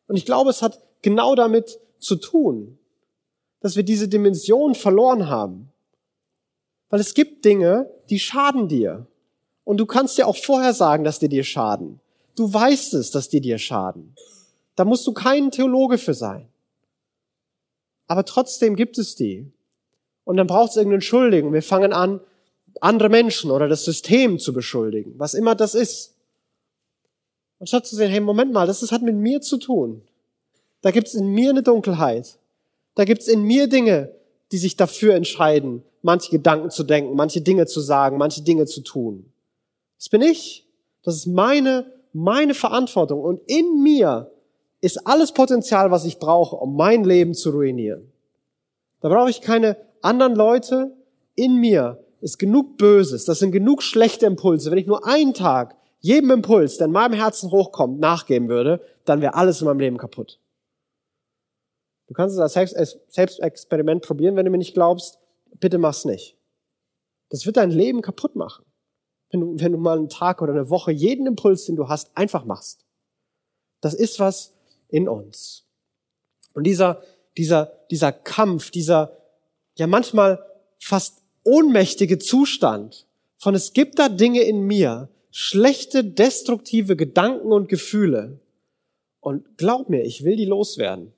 Und 0.07 0.15
ich 0.15 0.25
glaube, 0.25 0.49
es 0.49 0.61
hat 0.61 0.81
genau 1.01 1.35
damit 1.35 1.79
zu 1.99 2.15
tun, 2.15 2.79
dass 3.59 3.75
wir 3.75 3.83
diese 3.83 4.07
Dimension 4.07 4.75
verloren 4.75 5.29
haben. 5.29 5.71
Weil 6.89 6.99
es 6.99 7.13
gibt 7.13 7.45
Dinge, 7.45 7.89
die 8.09 8.19
schaden 8.19 8.67
dir. 8.67 9.05
Und 9.63 9.77
du 9.77 9.85
kannst 9.85 10.17
dir 10.17 10.27
auch 10.27 10.37
vorher 10.37 10.73
sagen, 10.73 11.03
dass 11.03 11.19
die 11.19 11.29
dir 11.29 11.43
schaden. 11.43 11.99
Du 12.35 12.51
weißt 12.51 12.93
es, 12.93 13.11
dass 13.11 13.29
die 13.29 13.41
dir 13.41 13.57
schaden. 13.57 14.15
Da 14.75 14.85
musst 14.85 15.05
du 15.05 15.13
kein 15.13 15.51
Theologe 15.51 15.97
für 15.97 16.13
sein. 16.13 16.47
Aber 18.07 18.25
trotzdem 18.25 18.75
gibt 18.75 18.97
es 18.97 19.15
die. 19.15 19.51
Und 20.23 20.37
dann 20.37 20.47
braucht 20.47 20.71
es 20.71 20.77
irgendeinen 20.77 21.01
Schuldigen. 21.01 21.53
Wir 21.53 21.61
fangen 21.61 21.93
an, 21.93 22.19
andere 22.81 23.09
Menschen 23.09 23.51
oder 23.51 23.67
das 23.67 23.85
System 23.85 24.39
zu 24.39 24.53
beschuldigen, 24.53 25.13
was 25.17 25.33
immer 25.33 25.55
das 25.55 25.75
ist. 25.75 26.13
Anstatt 27.59 27.87
zu 27.87 27.95
sehen, 27.95 28.11
hey, 28.11 28.19
Moment 28.19 28.53
mal, 28.53 28.67
das, 28.67 28.81
das 28.81 28.91
hat 28.91 29.01
mit 29.01 29.15
mir 29.15 29.41
zu 29.41 29.57
tun. 29.57 30.03
Da 30.81 30.91
gibt 30.91 31.07
es 31.07 31.15
in 31.15 31.27
mir 31.27 31.49
eine 31.49 31.63
Dunkelheit. 31.63 32.37
Da 32.95 33.03
gibt 33.03 33.21
es 33.21 33.27
in 33.27 33.43
mir 33.43 33.67
Dinge, 33.67 34.11
die 34.51 34.57
sich 34.57 34.75
dafür 34.75 35.15
entscheiden, 35.15 35.83
manche 36.01 36.29
Gedanken 36.29 36.69
zu 36.69 36.83
denken, 36.83 37.15
manche 37.15 37.41
Dinge 37.41 37.65
zu 37.65 37.81
sagen, 37.81 38.17
manche 38.17 38.41
Dinge 38.43 38.65
zu 38.65 38.81
tun. 38.81 39.31
Das 39.97 40.09
bin 40.09 40.21
ich. 40.21 40.67
Das 41.03 41.15
ist 41.15 41.25
meine, 41.25 41.91
meine 42.13 42.53
Verantwortung. 42.53 43.21
Und 43.21 43.41
in 43.47 43.81
mir 43.81 44.31
ist 44.81 45.07
alles 45.07 45.31
Potenzial, 45.31 45.91
was 45.91 46.05
ich 46.05 46.19
brauche, 46.19 46.55
um 46.55 46.75
mein 46.75 47.03
Leben 47.03 47.33
zu 47.33 47.51
ruinieren. 47.51 48.11
Da 49.01 49.09
brauche 49.09 49.29
ich 49.29 49.41
keine 49.41 49.77
anderen 50.01 50.35
Leute. 50.35 50.95
In 51.35 51.59
mir 51.59 52.03
ist 52.21 52.37
genug 52.37 52.77
Böses. 52.77 53.25
Das 53.25 53.39
sind 53.39 53.51
genug 53.51 53.83
schlechte 53.83 54.25
Impulse. 54.25 54.71
Wenn 54.71 54.77
ich 54.77 54.87
nur 54.87 55.05
einen 55.05 55.33
Tag 55.33 55.75
jedem 55.99 56.31
Impuls, 56.31 56.77
der 56.77 56.87
in 56.87 56.93
meinem 56.93 57.13
Herzen 57.13 57.51
hochkommt, 57.51 57.99
nachgeben 57.99 58.49
würde, 58.49 58.81
dann 59.05 59.21
wäre 59.21 59.33
alles 59.33 59.61
in 59.61 59.67
meinem 59.67 59.79
Leben 59.79 59.97
kaputt. 59.97 60.39
Du 62.07 62.13
kannst 62.13 62.37
es 62.37 62.57
als 62.57 62.99
Selbstexperiment 63.09 64.03
probieren, 64.03 64.35
wenn 64.35 64.45
du 64.45 64.51
mir 64.51 64.57
nicht 64.57 64.73
glaubst. 64.73 65.19
Bitte 65.59 65.77
mach's 65.77 66.05
nicht. 66.05 66.37
Das 67.29 67.45
wird 67.45 67.57
dein 67.57 67.71
Leben 67.71 68.01
kaputt 68.01 68.35
machen. 68.35 68.65
Wenn 69.29 69.41
du, 69.41 69.59
wenn 69.59 69.73
du 69.73 69.77
mal 69.77 69.97
einen 69.97 70.07
Tag 70.07 70.41
oder 70.41 70.53
eine 70.53 70.69
Woche 70.69 70.91
jeden 70.91 71.27
Impuls, 71.27 71.65
den 71.65 71.75
du 71.75 71.89
hast, 71.89 72.15
einfach 72.15 72.45
machst. 72.45 72.85
Das 73.81 73.93
ist 73.93 74.19
was 74.19 74.53
in 74.89 75.07
uns. 75.07 75.65
Und 76.53 76.63
dieser, 76.63 77.03
dieser, 77.37 77.71
dieser 77.91 78.11
Kampf, 78.11 78.71
dieser, 78.71 79.17
ja 79.75 79.87
manchmal 79.87 80.43
fast 80.79 81.21
ohnmächtige 81.43 82.19
Zustand 82.19 83.05
von 83.37 83.53
es 83.53 83.73
gibt 83.73 83.99
da 83.99 84.09
Dinge 84.09 84.41
in 84.41 84.61
mir, 84.61 85.09
schlechte, 85.29 86.03
destruktive 86.03 86.95
Gedanken 86.95 87.51
und 87.51 87.69
Gefühle. 87.69 88.39
Und 89.19 89.57
glaub 89.57 89.89
mir, 89.89 90.03
ich 90.03 90.23
will 90.23 90.35
die 90.35 90.45
loswerden. 90.45 91.13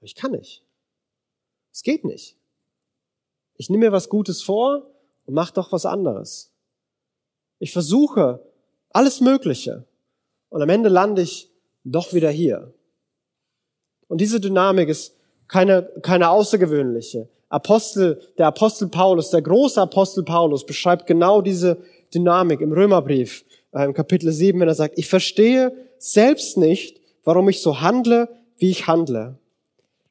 Ich 0.00 0.14
kann 0.14 0.32
nicht. 0.32 0.64
Es 1.72 1.82
geht 1.82 2.04
nicht. 2.04 2.36
Ich 3.56 3.70
nehme 3.70 3.86
mir 3.86 3.92
was 3.92 4.08
Gutes 4.08 4.42
vor 4.42 4.90
und 5.26 5.34
mache 5.34 5.54
doch 5.54 5.70
was 5.70 5.86
anderes. 5.86 6.52
Ich 7.60 7.72
versuche 7.72 8.44
alles 8.90 9.20
Mögliche 9.20 9.86
und 10.48 10.62
am 10.62 10.68
Ende 10.68 10.88
lande 10.88 11.22
ich 11.22 11.50
doch 11.84 12.12
wieder 12.12 12.30
hier. 12.30 12.72
Und 14.08 14.20
diese 14.20 14.40
Dynamik 14.40 14.88
ist 14.88 15.14
keine, 15.48 15.82
keine 16.02 16.30
außergewöhnliche. 16.30 17.28
Apostel, 17.48 18.20
der 18.38 18.48
Apostel 18.48 18.88
Paulus, 18.88 19.30
der 19.30 19.42
große 19.42 19.80
Apostel 19.80 20.24
Paulus 20.24 20.66
beschreibt 20.66 21.06
genau 21.06 21.40
diese 21.40 21.78
Dynamik 22.12 22.60
im 22.60 22.72
Römerbrief, 22.72 23.44
äh, 23.72 23.84
im 23.84 23.94
Kapitel 23.94 24.32
7, 24.32 24.58
wenn 24.58 24.68
er 24.68 24.74
sagt, 24.74 24.98
ich 24.98 25.08
verstehe 25.08 25.72
selbst 25.98 26.56
nicht, 26.56 27.00
warum 27.22 27.48
ich 27.48 27.60
so 27.60 27.80
handle, 27.80 28.28
wie 28.56 28.70
ich 28.70 28.86
handle. 28.86 29.38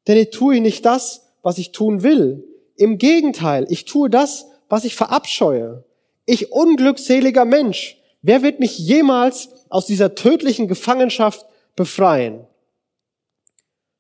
Denn 0.08 0.18
ich 0.18 0.30
tue 0.30 0.62
nicht 0.62 0.86
das, 0.86 1.26
was 1.42 1.58
ich 1.58 1.72
tun 1.72 2.04
will. 2.04 2.44
Im 2.76 2.98
Gegenteil, 2.98 3.66
ich 3.70 3.86
tue 3.86 4.10
das, 4.10 4.48
was 4.70 4.86
ich 4.86 4.96
verabscheue. 4.96 5.84
Ich 6.26 6.52
unglückseliger 6.52 7.46
Mensch, 7.46 7.98
wer 8.22 8.42
wird 8.42 8.60
mich 8.60 8.80
jemals 8.80 9.50
aus 9.70 9.86
dieser 9.86 10.16
tödlichen 10.16 10.68
Gefangenschaft 10.68 11.46
befreien? 11.76 12.48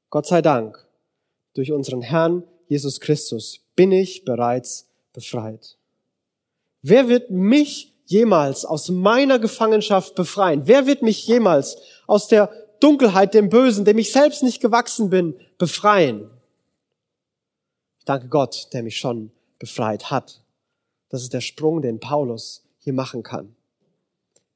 Gott 0.09 0.27
sei 0.27 0.41
Dank, 0.41 0.85
durch 1.53 1.71
unseren 1.71 2.01
Herrn 2.01 2.43
Jesus 2.67 2.99
Christus 2.99 3.61
bin 3.75 3.91
ich 3.91 4.25
bereits 4.25 4.89
befreit. 5.13 5.77
Wer 6.81 7.07
wird 7.07 7.29
mich 7.29 7.93
jemals 8.05 8.65
aus 8.65 8.89
meiner 8.89 9.39
Gefangenschaft 9.39 10.15
befreien? 10.15 10.67
Wer 10.67 10.85
wird 10.85 11.01
mich 11.01 11.25
jemals 11.27 11.77
aus 12.07 12.27
der 12.27 12.51
Dunkelheit, 12.83 13.33
dem 13.33 13.47
Bösen, 13.47 13.85
dem 13.85 13.97
ich 13.97 14.11
selbst 14.11 14.43
nicht 14.43 14.61
gewachsen 14.61 15.09
bin, 15.09 15.39
befreien. 15.57 16.29
Ich 17.99 18.03
danke 18.03 18.27
Gott, 18.27 18.67
der 18.73 18.83
mich 18.83 18.97
schon 18.97 19.31
befreit 19.57 20.11
hat. 20.11 20.43
Das 21.07 21.21
ist 21.21 21.33
der 21.33 21.39
Sprung, 21.39 21.81
den 21.81 22.01
Paulus 22.01 22.65
hier 22.79 22.91
machen 22.91 23.23
kann. 23.23 23.55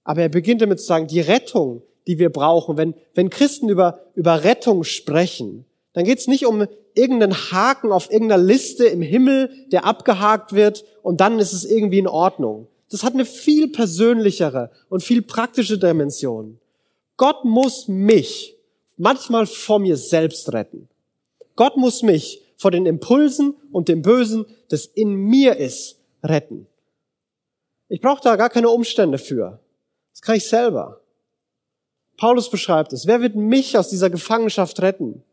Aber 0.03 0.23
er 0.23 0.27
beginnt 0.27 0.61
damit 0.61 0.81
zu 0.81 0.87
sagen, 0.87 1.07
die 1.07 1.21
Rettung, 1.21 1.83
die 2.07 2.19
wir 2.19 2.29
brauchen, 2.31 2.77
wenn, 2.77 2.95
wenn 3.13 3.29
Christen 3.29 3.69
über, 3.69 3.99
über 4.15 4.43
Rettung 4.43 4.83
sprechen, 4.83 5.65
dann 5.93 6.05
geht 6.05 6.19
es 6.19 6.27
nicht 6.27 6.45
um 6.45 6.67
irgendeinen 6.93 7.35
Haken 7.51 7.91
auf 7.91 8.11
irgendeiner 8.11 8.41
Liste 8.41 8.85
im 8.85 9.01
Himmel, 9.01 9.51
der 9.71 9.85
abgehakt 9.85 10.53
wird 10.53 10.83
und 11.03 11.21
dann 11.21 11.39
ist 11.39 11.53
es 11.53 11.65
irgendwie 11.65 11.99
in 11.99 12.07
Ordnung. 12.07 12.67
Das 12.89 13.03
hat 13.03 13.13
eine 13.13 13.25
viel 13.25 13.67
persönlichere 13.69 14.71
und 14.89 15.03
viel 15.03 15.21
praktische 15.21 15.77
Dimension. 15.77 16.59
Gott 17.17 17.43
muss 17.43 17.87
mich 17.87 18.55
manchmal 18.95 19.45
vor 19.45 19.79
mir 19.79 19.97
selbst 19.97 20.53
retten. 20.53 20.87
Gott 21.55 21.77
muss 21.77 22.03
mich 22.03 22.41
vor 22.55 22.71
den 22.71 22.85
Impulsen 22.85 23.55
und 23.71 23.89
dem 23.89 24.01
Bösen, 24.01 24.45
das 24.69 24.85
in 24.85 25.13
mir 25.13 25.57
ist, 25.57 25.97
retten. 26.23 26.67
Ich 27.89 28.01
brauche 28.01 28.21
da 28.21 28.35
gar 28.35 28.49
keine 28.49 28.69
Umstände 28.69 29.17
für. 29.17 29.59
Das 30.13 30.21
kann 30.21 30.35
ich 30.35 30.47
selber. 30.47 31.01
Paulus 32.17 32.49
beschreibt 32.49 32.93
es. 32.93 33.05
Wer 33.05 33.21
wird 33.21 33.35
mich 33.35 33.77
aus 33.77 33.89
dieser 33.89 34.09
Gefangenschaft 34.09 34.81
retten? 34.81 35.23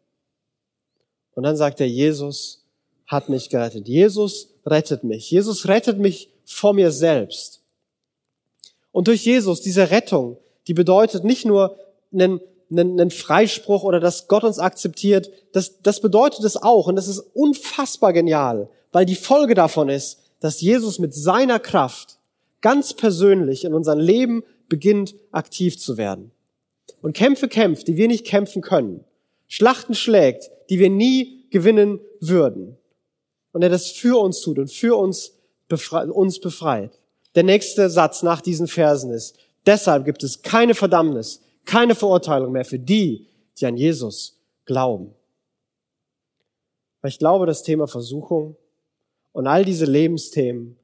Und 1.34 1.42
dann 1.42 1.56
sagt 1.56 1.80
er, 1.80 1.88
Jesus 1.88 2.62
hat 3.06 3.28
mich 3.28 3.48
gerettet. 3.48 3.88
Jesus 3.88 4.50
rettet 4.66 5.02
mich. 5.02 5.30
Jesus 5.30 5.66
rettet 5.66 5.98
mich 5.98 6.30
vor 6.44 6.74
mir 6.74 6.90
selbst. 6.90 7.60
Und 8.92 9.08
durch 9.08 9.24
Jesus, 9.24 9.60
diese 9.60 9.90
Rettung, 9.90 10.36
die 10.68 10.74
bedeutet 10.74 11.24
nicht 11.24 11.44
nur 11.44 11.76
einen, 12.12 12.40
einen, 12.70 13.00
einen 13.00 13.10
Freispruch 13.10 13.82
oder 13.82 13.98
dass 13.98 14.28
Gott 14.28 14.44
uns 14.44 14.58
akzeptiert, 14.58 15.30
das, 15.52 15.80
das 15.82 16.00
bedeutet 16.00 16.44
es 16.44 16.56
auch. 16.56 16.86
Und 16.86 16.96
das 16.96 17.08
ist 17.08 17.18
unfassbar 17.18 18.12
genial, 18.12 18.68
weil 18.92 19.06
die 19.06 19.16
Folge 19.16 19.54
davon 19.54 19.88
ist, 19.88 20.20
dass 20.40 20.60
Jesus 20.60 20.98
mit 20.98 21.14
seiner 21.14 21.58
Kraft 21.58 22.18
ganz 22.60 22.94
persönlich 22.94 23.64
in 23.64 23.74
unserem 23.74 23.98
Leben 23.98 24.44
beginnt 24.68 25.14
aktiv 25.32 25.78
zu 25.78 25.96
werden. 25.96 26.30
Und 27.04 27.14
Kämpfe 27.14 27.48
kämpft, 27.48 27.86
die 27.86 27.98
wir 27.98 28.08
nicht 28.08 28.24
kämpfen 28.24 28.62
können. 28.62 29.04
Schlachten 29.46 29.94
schlägt, 29.94 30.50
die 30.70 30.78
wir 30.78 30.88
nie 30.88 31.44
gewinnen 31.50 32.00
würden. 32.18 32.78
Und 33.52 33.60
er 33.60 33.68
das 33.68 33.90
für 33.90 34.18
uns 34.18 34.40
tut 34.40 34.58
und 34.58 34.72
für 34.72 34.96
uns, 34.96 35.34
befreit, 35.68 36.08
uns 36.08 36.40
befreit. 36.40 36.98
Der 37.34 37.42
nächste 37.42 37.90
Satz 37.90 38.22
nach 38.22 38.40
diesen 38.40 38.68
Versen 38.68 39.12
ist, 39.12 39.36
deshalb 39.66 40.06
gibt 40.06 40.22
es 40.24 40.40
keine 40.40 40.74
Verdammnis, 40.74 41.42
keine 41.66 41.94
Verurteilung 41.94 42.52
mehr 42.52 42.64
für 42.64 42.78
die, 42.78 43.26
die 43.58 43.66
an 43.66 43.76
Jesus 43.76 44.40
glauben. 44.64 45.12
Weil 47.02 47.10
ich 47.10 47.18
glaube, 47.18 47.44
das 47.44 47.62
Thema 47.62 47.86
Versuchung 47.86 48.56
und 49.32 49.46
all 49.46 49.66
diese 49.66 49.84
Lebensthemen, 49.84 50.78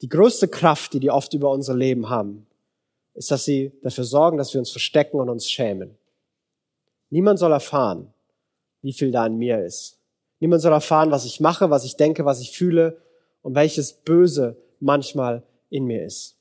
die 0.00 0.08
größte 0.08 0.48
Kraft, 0.48 0.94
die 0.94 1.00
die 1.00 1.10
oft 1.10 1.34
über 1.34 1.50
unser 1.50 1.76
Leben 1.76 2.08
haben, 2.08 2.46
ist, 3.20 3.30
dass 3.30 3.44
sie 3.44 3.70
dafür 3.82 4.04
sorgen, 4.04 4.38
dass 4.38 4.54
wir 4.54 4.60
uns 4.60 4.70
verstecken 4.70 5.20
und 5.20 5.28
uns 5.28 5.46
schämen. 5.46 5.98
Niemand 7.10 7.38
soll 7.38 7.52
erfahren, 7.52 8.14
wie 8.80 8.94
viel 8.94 9.10
da 9.10 9.26
in 9.26 9.36
mir 9.36 9.62
ist. 9.62 9.98
Niemand 10.38 10.62
soll 10.62 10.72
erfahren, 10.72 11.10
was 11.10 11.26
ich 11.26 11.38
mache, 11.38 11.68
was 11.68 11.84
ich 11.84 11.98
denke, 11.98 12.24
was 12.24 12.40
ich 12.40 12.52
fühle 12.52 13.02
und 13.42 13.54
welches 13.54 13.92
Böse 13.92 14.56
manchmal 14.78 15.42
in 15.68 15.84
mir 15.84 16.02
ist. 16.02 16.38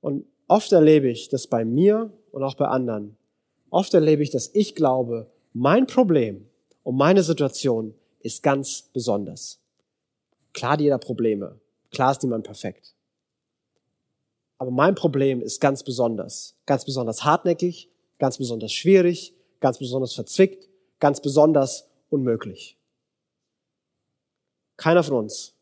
Und 0.00 0.26
oft 0.48 0.72
erlebe 0.72 1.08
ich 1.08 1.28
das 1.28 1.46
bei 1.46 1.64
mir 1.64 2.12
und 2.32 2.42
auch 2.42 2.56
bei 2.56 2.66
anderen. 2.66 3.16
Oft 3.70 3.94
erlebe 3.94 4.24
ich, 4.24 4.30
dass 4.30 4.50
ich 4.52 4.74
glaube, 4.74 5.30
mein 5.52 5.86
Problem 5.86 6.48
und 6.82 6.96
meine 6.96 7.22
Situation 7.22 7.94
ist 8.18 8.42
ganz 8.42 8.90
besonders. 8.92 9.60
Klar 10.54 10.72
hat 10.72 10.80
jeder 10.80 10.98
Probleme. 10.98 11.60
Klar 11.92 12.10
ist 12.10 12.24
niemand 12.24 12.42
perfekt. 12.42 12.96
Aber 14.60 14.70
mein 14.70 14.94
Problem 14.94 15.40
ist 15.40 15.58
ganz 15.58 15.82
besonders. 15.82 16.54
Ganz 16.66 16.84
besonders 16.84 17.24
hartnäckig, 17.24 17.88
ganz 18.18 18.36
besonders 18.36 18.72
schwierig, 18.72 19.32
ganz 19.58 19.78
besonders 19.78 20.12
verzwickt, 20.12 20.68
ganz 20.98 21.22
besonders 21.22 21.88
unmöglich. 22.10 22.76
Keiner 24.76 25.02
von 25.02 25.16
uns 25.16 25.54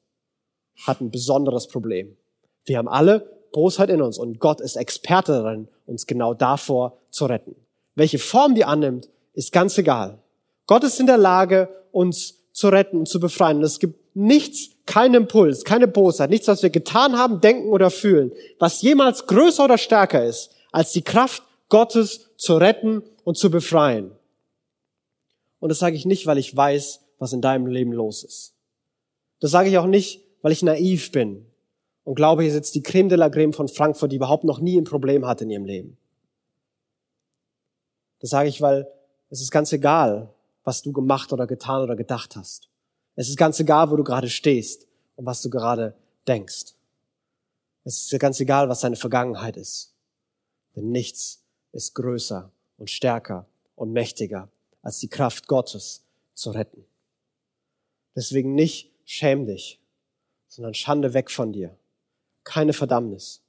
hat 0.84 1.00
ein 1.00 1.12
besonderes 1.12 1.68
Problem. 1.68 2.16
Wir 2.64 2.78
haben 2.78 2.88
alle 2.88 3.20
Bosheit 3.52 3.88
in 3.88 4.02
uns 4.02 4.18
und 4.18 4.40
Gott 4.40 4.60
ist 4.60 4.74
Experte 4.74 5.30
darin, 5.30 5.68
uns 5.86 6.08
genau 6.08 6.34
davor 6.34 6.98
zu 7.10 7.26
retten. 7.26 7.54
Welche 7.94 8.18
Form 8.18 8.56
die 8.56 8.64
annimmt, 8.64 9.08
ist 9.32 9.52
ganz 9.52 9.78
egal. 9.78 10.18
Gott 10.66 10.82
ist 10.82 10.98
in 10.98 11.06
der 11.06 11.18
Lage, 11.18 11.68
uns 11.92 12.34
zu 12.52 12.68
retten 12.68 12.98
und 12.98 13.08
zu 13.08 13.20
befreien. 13.20 13.58
Und 13.58 13.62
es 13.62 13.78
gibt 13.78 14.16
nichts, 14.16 14.70
kein 14.88 15.12
Impuls, 15.12 15.64
keine 15.64 15.86
Bosheit, 15.86 16.30
nichts, 16.30 16.48
was 16.48 16.62
wir 16.62 16.70
getan 16.70 17.18
haben, 17.18 17.40
denken 17.42 17.68
oder 17.68 17.90
fühlen, 17.90 18.32
was 18.58 18.80
jemals 18.80 19.26
größer 19.26 19.64
oder 19.64 19.76
stärker 19.76 20.24
ist, 20.24 20.50
als 20.72 20.92
die 20.92 21.02
Kraft 21.02 21.42
Gottes 21.68 22.30
zu 22.36 22.56
retten 22.56 23.02
und 23.22 23.36
zu 23.36 23.50
befreien. 23.50 24.12
Und 25.60 25.68
das 25.68 25.78
sage 25.78 25.94
ich 25.94 26.06
nicht, 26.06 26.26
weil 26.26 26.38
ich 26.38 26.56
weiß, 26.56 27.00
was 27.18 27.34
in 27.34 27.42
deinem 27.42 27.66
Leben 27.66 27.92
los 27.92 28.24
ist. 28.24 28.54
Das 29.40 29.50
sage 29.50 29.68
ich 29.68 29.76
auch 29.76 29.86
nicht, 29.86 30.22
weil 30.40 30.52
ich 30.52 30.62
naiv 30.62 31.12
bin 31.12 31.44
und 32.04 32.14
glaube, 32.14 32.42
hier 32.42 32.52
sitzt 32.52 32.74
die 32.74 32.82
Creme 32.82 33.10
de 33.10 33.18
la 33.18 33.28
Creme 33.28 33.52
von 33.52 33.68
Frankfurt, 33.68 34.10
die 34.10 34.16
überhaupt 34.16 34.44
noch 34.44 34.58
nie 34.58 34.80
ein 34.80 34.84
Problem 34.84 35.26
hatte 35.26 35.44
in 35.44 35.50
ihrem 35.50 35.66
Leben. 35.66 35.98
Das 38.20 38.30
sage 38.30 38.48
ich, 38.48 38.62
weil 38.62 38.88
es 39.28 39.42
ist 39.42 39.50
ganz 39.50 39.70
egal, 39.72 40.32
was 40.64 40.80
du 40.80 40.92
gemacht 40.92 41.30
oder 41.34 41.46
getan 41.46 41.82
oder 41.82 41.94
gedacht 41.94 42.36
hast. 42.36 42.67
Es 43.18 43.28
ist 43.28 43.36
ganz 43.36 43.58
egal, 43.58 43.90
wo 43.90 43.96
du 43.96 44.04
gerade 44.04 44.30
stehst 44.30 44.86
und 45.16 45.26
was 45.26 45.42
du 45.42 45.50
gerade 45.50 45.92
denkst. 46.28 46.76
Es 47.82 48.12
ist 48.12 48.20
ganz 48.20 48.38
egal, 48.38 48.68
was 48.68 48.82
deine 48.82 48.94
Vergangenheit 48.94 49.56
ist. 49.56 49.92
Denn 50.76 50.92
nichts 50.92 51.42
ist 51.72 51.94
größer 51.94 52.52
und 52.76 52.90
stärker 52.90 53.48
und 53.74 53.92
mächtiger 53.92 54.48
als 54.82 55.00
die 55.00 55.08
Kraft 55.08 55.48
Gottes 55.48 56.04
zu 56.32 56.52
retten. 56.52 56.84
Deswegen 58.14 58.54
nicht 58.54 58.92
schäm 59.04 59.46
dich, 59.46 59.80
sondern 60.46 60.74
Schande 60.74 61.12
weg 61.12 61.28
von 61.28 61.52
dir. 61.52 61.76
Keine 62.44 62.72
Verdammnis. 62.72 63.42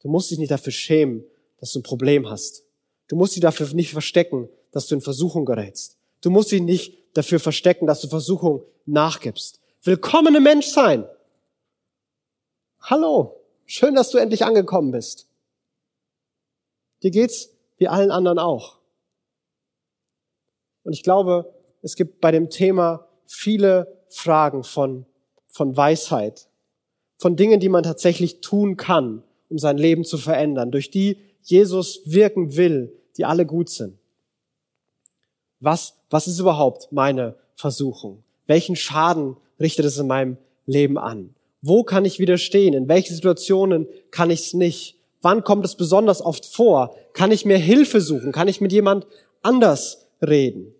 Du 0.00 0.10
musst 0.10 0.30
dich 0.30 0.38
nicht 0.38 0.50
dafür 0.50 0.72
schämen, 0.72 1.24
dass 1.56 1.72
du 1.72 1.78
ein 1.78 1.82
Problem 1.82 2.28
hast. 2.28 2.62
Du 3.06 3.16
musst 3.16 3.36
dich 3.36 3.40
dafür 3.40 3.72
nicht 3.72 3.90
verstecken, 3.90 4.50
dass 4.70 4.86
du 4.86 4.96
in 4.96 5.00
Versuchung 5.00 5.46
gerätst. 5.46 5.97
Du 6.20 6.30
musst 6.30 6.50
dich 6.50 6.62
nicht 6.62 7.16
dafür 7.16 7.40
verstecken, 7.40 7.86
dass 7.86 8.00
du 8.00 8.08
Versuchung 8.08 8.62
nachgibst. 8.86 9.60
Willkommene 9.82 10.40
Mensch 10.40 10.66
sein. 10.66 11.06
Hallo. 12.80 13.34
Schön, 13.66 13.94
dass 13.94 14.10
du 14.10 14.18
endlich 14.18 14.44
angekommen 14.46 14.92
bist. 14.92 15.26
Dir 17.02 17.10
geht's 17.10 17.50
wie 17.76 17.86
allen 17.86 18.10
anderen 18.10 18.38
auch. 18.38 18.78
Und 20.84 20.94
ich 20.94 21.02
glaube, 21.02 21.54
es 21.82 21.96
gibt 21.96 22.20
bei 22.20 22.30
dem 22.30 22.48
Thema 22.48 23.06
viele 23.26 24.02
Fragen 24.08 24.64
von, 24.64 25.04
von 25.46 25.76
Weisheit, 25.76 26.48
von 27.18 27.36
Dingen, 27.36 27.60
die 27.60 27.68
man 27.68 27.82
tatsächlich 27.82 28.40
tun 28.40 28.76
kann, 28.78 29.22
um 29.50 29.58
sein 29.58 29.76
Leben 29.76 30.04
zu 30.04 30.16
verändern, 30.16 30.70
durch 30.70 30.90
die 30.90 31.18
Jesus 31.42 32.00
wirken 32.06 32.56
will, 32.56 32.96
die 33.18 33.26
alle 33.26 33.44
gut 33.44 33.68
sind. 33.68 33.97
Was, 35.60 35.94
was 36.10 36.26
ist 36.26 36.38
überhaupt 36.38 36.92
meine 36.92 37.36
Versuchung? 37.54 38.22
Welchen 38.46 38.76
Schaden 38.76 39.36
richtet 39.58 39.84
es 39.84 39.98
in 39.98 40.06
meinem 40.06 40.38
Leben 40.66 40.98
an? 40.98 41.34
Wo 41.60 41.82
kann 41.82 42.04
ich 42.04 42.18
widerstehen? 42.18 42.74
In 42.74 42.88
welchen 42.88 43.14
Situationen 43.14 43.88
kann 44.10 44.30
ich 44.30 44.40
es 44.40 44.54
nicht? 44.54 44.96
Wann 45.20 45.42
kommt 45.42 45.64
es 45.64 45.74
besonders 45.74 46.22
oft 46.22 46.46
vor? 46.46 46.94
Kann 47.12 47.32
ich 47.32 47.44
mir 47.44 47.58
Hilfe 47.58 48.00
suchen? 48.00 48.30
Kann 48.30 48.46
ich 48.46 48.60
mit 48.60 48.72
jemand 48.72 49.06
anders 49.42 50.06
reden? 50.22 50.74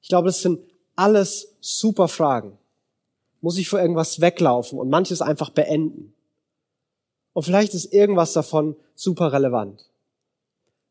Ich 0.00 0.08
glaube, 0.08 0.26
das 0.26 0.40
sind 0.40 0.60
alles 0.96 1.54
super 1.60 2.08
Fragen. 2.08 2.58
Muss 3.40 3.58
ich 3.58 3.68
vor 3.68 3.80
irgendwas 3.80 4.20
weglaufen 4.20 4.78
und 4.78 4.88
manches 4.88 5.20
einfach 5.20 5.50
beenden? 5.50 6.14
Und 7.34 7.42
vielleicht 7.42 7.74
ist 7.74 7.92
irgendwas 7.92 8.32
davon 8.32 8.76
super 8.94 9.32
relevant. 9.32 9.90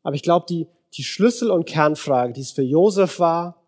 Aber 0.04 0.14
ich 0.14 0.22
glaube, 0.22 0.46
die, 0.48 0.68
die 0.96 1.04
Schlüssel- 1.04 1.50
und 1.50 1.66
Kernfrage, 1.66 2.32
die 2.32 2.40
es 2.40 2.52
für 2.52 2.62
Josef 2.62 3.18
war 3.18 3.62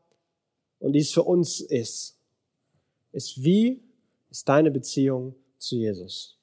und 0.79 0.93
die 0.93 1.01
es 1.01 1.12
für 1.12 1.23
uns 1.23 1.61
ist, 1.61 2.19
ist, 3.12 3.43
wie 3.43 3.83
ist 4.31 4.49
deine 4.49 4.71
Beziehung 4.71 5.35
zu 5.59 5.77
Jesus? 5.77 6.39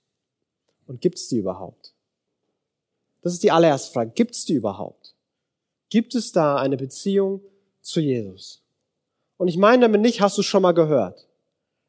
Und 0.88 1.02
gibt 1.02 1.18
es 1.18 1.28
die 1.28 1.38
überhaupt? 1.38 1.94
Das 3.22 3.34
ist 3.34 3.44
die 3.44 3.52
allererste 3.52 3.94
Frage. 3.94 4.12
Gibt 4.12 4.36
es 4.36 4.46
die 4.46 4.54
überhaupt? 4.54 5.16
Gibt 5.90 6.16
es 6.16 6.32
da 6.32 6.58
eine 6.58 6.76
Beziehung 6.76 7.42
zu 7.82 8.02
Jesus? 8.02 8.64
Und 9.38 9.48
ich 9.48 9.58
meine 9.58 9.84
damit 9.84 10.02
nicht, 10.02 10.22
hast 10.22 10.38
du 10.38 10.42
schon 10.42 10.62
mal 10.62 10.74
gehört. 10.74 11.28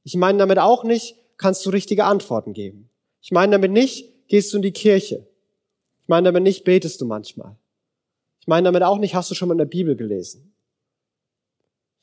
Ich 0.05 0.14
meine 0.14 0.38
damit 0.38 0.59
auch 0.59 0.84
nicht, 0.84 1.16
kannst 1.36 1.64
du 1.66 1.70
richtige 1.70 2.05
Antworten 2.05 2.53
geben. 2.53 2.90
Ich 3.20 3.32
meine 3.32 3.53
damit 3.53 3.72
nicht, 3.72 4.28
gehst 4.28 4.53
du 4.53 4.59
in 4.59 4.62
die 4.62 4.72
Kirche. 4.72 5.26
Ich 6.03 6.09
meine 6.09 6.26
damit 6.26 6.42
nicht, 6.42 6.64
betest 6.64 7.01
du 7.01 7.07
manchmal. 7.07 7.57
Ich 8.45 8.49
meine 8.49 8.66
damit 8.66 8.82
auch 8.82 8.99
nicht, 8.99 9.14
hast 9.14 9.30
du 9.30 9.34
schon 9.34 9.49
mal 9.49 9.55
in 9.55 9.59
der 9.59 9.64
Bibel 9.64 9.97
gelesen. 9.97 10.53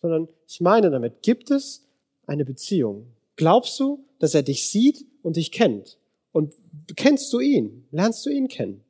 Sondern 0.01 0.27
ich 0.47 0.59
meine 0.59 0.89
damit, 0.89 1.21
gibt 1.21 1.51
es 1.51 1.87
eine 2.25 2.45
Beziehung? 2.45 3.13
Glaubst 3.35 3.79
du, 3.79 4.03
dass 4.17 4.33
er 4.33 4.41
dich 4.41 4.67
sieht 4.67 5.05
und 5.21 5.35
dich 5.35 5.51
kennt? 5.51 5.99
Und 6.31 6.55
kennst 6.95 7.31
du 7.31 7.41
ihn? 7.41 7.85
Lernst 7.91 8.25
du 8.25 8.31
ihn 8.31 8.47
kennen? 8.47 8.83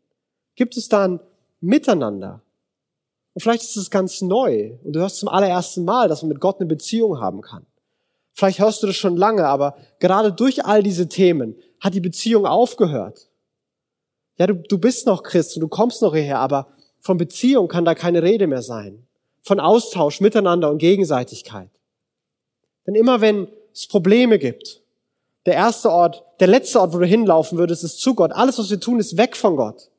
Gibt 0.55 0.77
es 0.77 0.87
da 0.87 1.05
ein 1.05 1.19
Miteinander? 1.59 2.41
Und 3.33 3.41
vielleicht 3.41 3.63
ist 3.63 3.75
es 3.75 3.91
ganz 3.91 4.21
neu 4.21 4.77
und 4.85 4.93
du 4.93 5.01
hörst 5.01 5.17
zum 5.17 5.27
allerersten 5.27 5.83
Mal, 5.83 6.07
dass 6.07 6.21
man 6.21 6.29
mit 6.29 6.39
Gott 6.39 6.61
eine 6.61 6.69
Beziehung 6.69 7.19
haben 7.19 7.41
kann. 7.41 7.65
Vielleicht 8.31 8.59
hörst 8.59 8.81
du 8.81 8.87
das 8.87 8.95
schon 8.95 9.17
lange, 9.17 9.45
aber 9.45 9.75
gerade 9.99 10.31
durch 10.31 10.63
all 10.63 10.83
diese 10.83 11.09
Themen 11.09 11.57
hat 11.81 11.95
die 11.95 11.99
Beziehung 11.99 12.45
aufgehört. 12.45 13.27
Ja, 14.37 14.47
du, 14.47 14.53
du 14.53 14.77
bist 14.77 15.05
noch 15.05 15.21
Christ 15.21 15.57
und 15.57 15.61
du 15.61 15.67
kommst 15.67 16.01
noch 16.01 16.13
hierher, 16.13 16.39
aber 16.39 16.71
von 17.01 17.17
Beziehung 17.17 17.67
kann 17.67 17.83
da 17.83 17.95
keine 17.95 18.23
Rede 18.23 18.47
mehr 18.47 18.61
sein. 18.61 19.05
Von 19.41 19.59
Austausch 19.59 20.21
miteinander 20.21 20.69
und 20.69 20.77
Gegenseitigkeit. 20.77 21.69
Denn 22.85 22.95
immer 22.95 23.21
wenn 23.21 23.47
es 23.73 23.87
Probleme 23.87 24.39
gibt, 24.39 24.81
der 25.45 25.55
erste 25.55 25.91
Ort, 25.91 26.23
der 26.39 26.47
letzte 26.47 26.79
Ort, 26.79 26.93
wo 26.93 26.99
du 26.99 27.05
hinlaufen 27.05 27.57
würdest, 27.57 27.83
ist 27.83 27.99
zu 27.99 28.13
Gott. 28.13 28.31
Alles, 28.31 28.59
was 28.59 28.69
wir 28.69 28.79
tun, 28.79 28.99
ist 28.99 29.17
weg 29.17 29.35
von 29.35 29.55
Gott. 29.55 29.89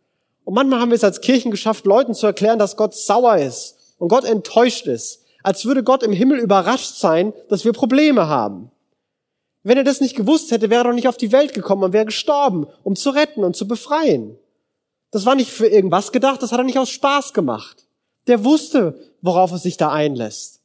Und 0.45 0.55
manchmal 0.55 0.81
haben 0.81 0.91
wir 0.91 0.97
es 0.97 1.05
als 1.05 1.21
Kirchen 1.21 1.51
geschafft, 1.51 1.85
Leuten 1.85 2.15
zu 2.15 2.27
erklären, 2.27 2.59
dass 2.59 2.77
Gott 2.77 2.95
sauer 2.95 3.37
ist 3.37 3.95
und 3.99 4.09
Gott 4.09 4.25
enttäuscht 4.25 4.87
ist. 4.87 5.25
Als 5.43 5.65
würde 5.65 5.83
Gott 5.83 6.05
im 6.05 6.13
Himmel 6.13 6.39
überrascht 6.39 6.95
sein, 6.95 7.33
dass 7.49 7.65
wir 7.65 7.73
Probleme 7.73 8.29
haben. 8.29 8.71
Wenn 9.65 9.79
er 9.79 9.85
das 9.85 10.01
nicht 10.01 10.17
gewusst 10.17 10.51
hätte, 10.51 10.71
wäre 10.71 10.83
er 10.83 10.85
doch 10.85 10.95
nicht 10.95 11.09
auf 11.09 11.17
die 11.17 11.33
Welt 11.33 11.55
gekommen 11.55 11.85
und 11.85 11.93
wäre 11.93 12.07
gestorben, 12.07 12.67
um 12.83 12.97
zu 12.97 13.11
retten 13.11 13.45
und 13.45 13.57
zu 13.57 13.67
befreien. 13.67 14.39
Das 15.13 15.27
war 15.27 15.37
nicht 15.37 15.51
für 15.51 15.69
irgendwas 15.69 16.11
gedacht, 16.11 16.43
das 16.43 16.51
hat 16.51 16.59
er 16.59 16.65
nicht 16.65 16.79
aus 16.79 16.91
Spaß 16.91 17.33
gemacht. 17.35 17.87
Der 18.27 18.45
wusste, 18.45 18.99
worauf 19.21 19.53
er 19.53 19.59
sich 19.59 19.77
da 19.77 19.93
einlässt. 19.93 20.61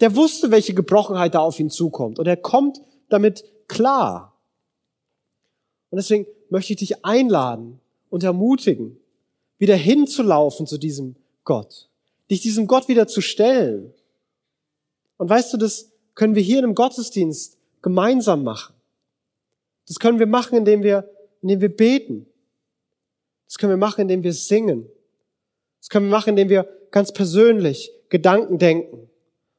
Der 0.00 0.16
wusste, 0.16 0.50
welche 0.50 0.74
Gebrochenheit 0.74 1.34
da 1.34 1.40
auf 1.40 1.60
ihn 1.60 1.70
zukommt. 1.70 2.18
Und 2.18 2.26
er 2.26 2.38
kommt 2.38 2.80
damit 3.10 3.44
klar. 3.68 4.34
Und 5.90 5.96
deswegen 5.98 6.26
möchte 6.48 6.72
ich 6.72 6.78
dich 6.78 7.04
einladen 7.04 7.78
und 8.08 8.24
ermutigen, 8.24 8.98
wieder 9.58 9.76
hinzulaufen 9.76 10.66
zu 10.66 10.78
diesem 10.78 11.16
Gott. 11.44 11.88
Dich 12.30 12.40
diesem 12.40 12.66
Gott 12.66 12.88
wieder 12.88 13.06
zu 13.06 13.20
stellen. 13.20 13.92
Und 15.18 15.28
weißt 15.28 15.52
du, 15.52 15.58
das 15.58 15.92
können 16.14 16.34
wir 16.34 16.42
hier 16.42 16.64
im 16.64 16.74
Gottesdienst 16.74 17.58
gemeinsam 17.82 18.44
machen. 18.44 18.74
Das 19.86 19.98
können 19.98 20.18
wir 20.18 20.26
machen, 20.26 20.56
indem 20.56 20.82
wir, 20.82 21.10
indem 21.42 21.60
wir 21.60 21.76
beten. 21.76 22.26
Das 23.50 23.58
können 23.58 23.72
wir 23.72 23.76
machen, 23.76 24.02
indem 24.02 24.22
wir 24.22 24.32
singen. 24.32 24.88
Das 25.80 25.88
können 25.88 26.06
wir 26.06 26.12
machen, 26.12 26.28
indem 26.30 26.50
wir 26.50 26.68
ganz 26.92 27.12
persönlich 27.12 27.90
Gedanken 28.08 28.58
denken. 28.58 28.94
Und 28.94 29.10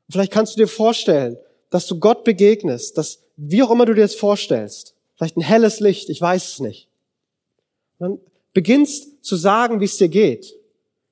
vielleicht 0.09 0.31
kannst 0.31 0.55
du 0.55 0.61
dir 0.61 0.67
vorstellen, 0.69 1.37
dass 1.69 1.87
du 1.87 1.99
Gott 1.99 2.23
begegnest, 2.23 2.97
dass 2.97 3.19
wie 3.35 3.61
auch 3.61 3.69
immer 3.69 3.85
du 3.85 3.93
dir 3.93 4.03
das 4.03 4.15
vorstellst, 4.15 4.95
vielleicht 5.15 5.35
ein 5.35 5.41
helles 5.41 5.81
Licht, 5.81 6.07
ich 6.07 6.21
weiß 6.21 6.53
es 6.53 6.59
nicht. 6.61 6.87
Und 7.99 8.07
dann 8.07 8.19
beginnst 8.53 9.25
zu 9.25 9.35
sagen, 9.35 9.81
wie 9.81 9.85
es 9.85 9.97
dir 9.97 10.07
geht. 10.07 10.55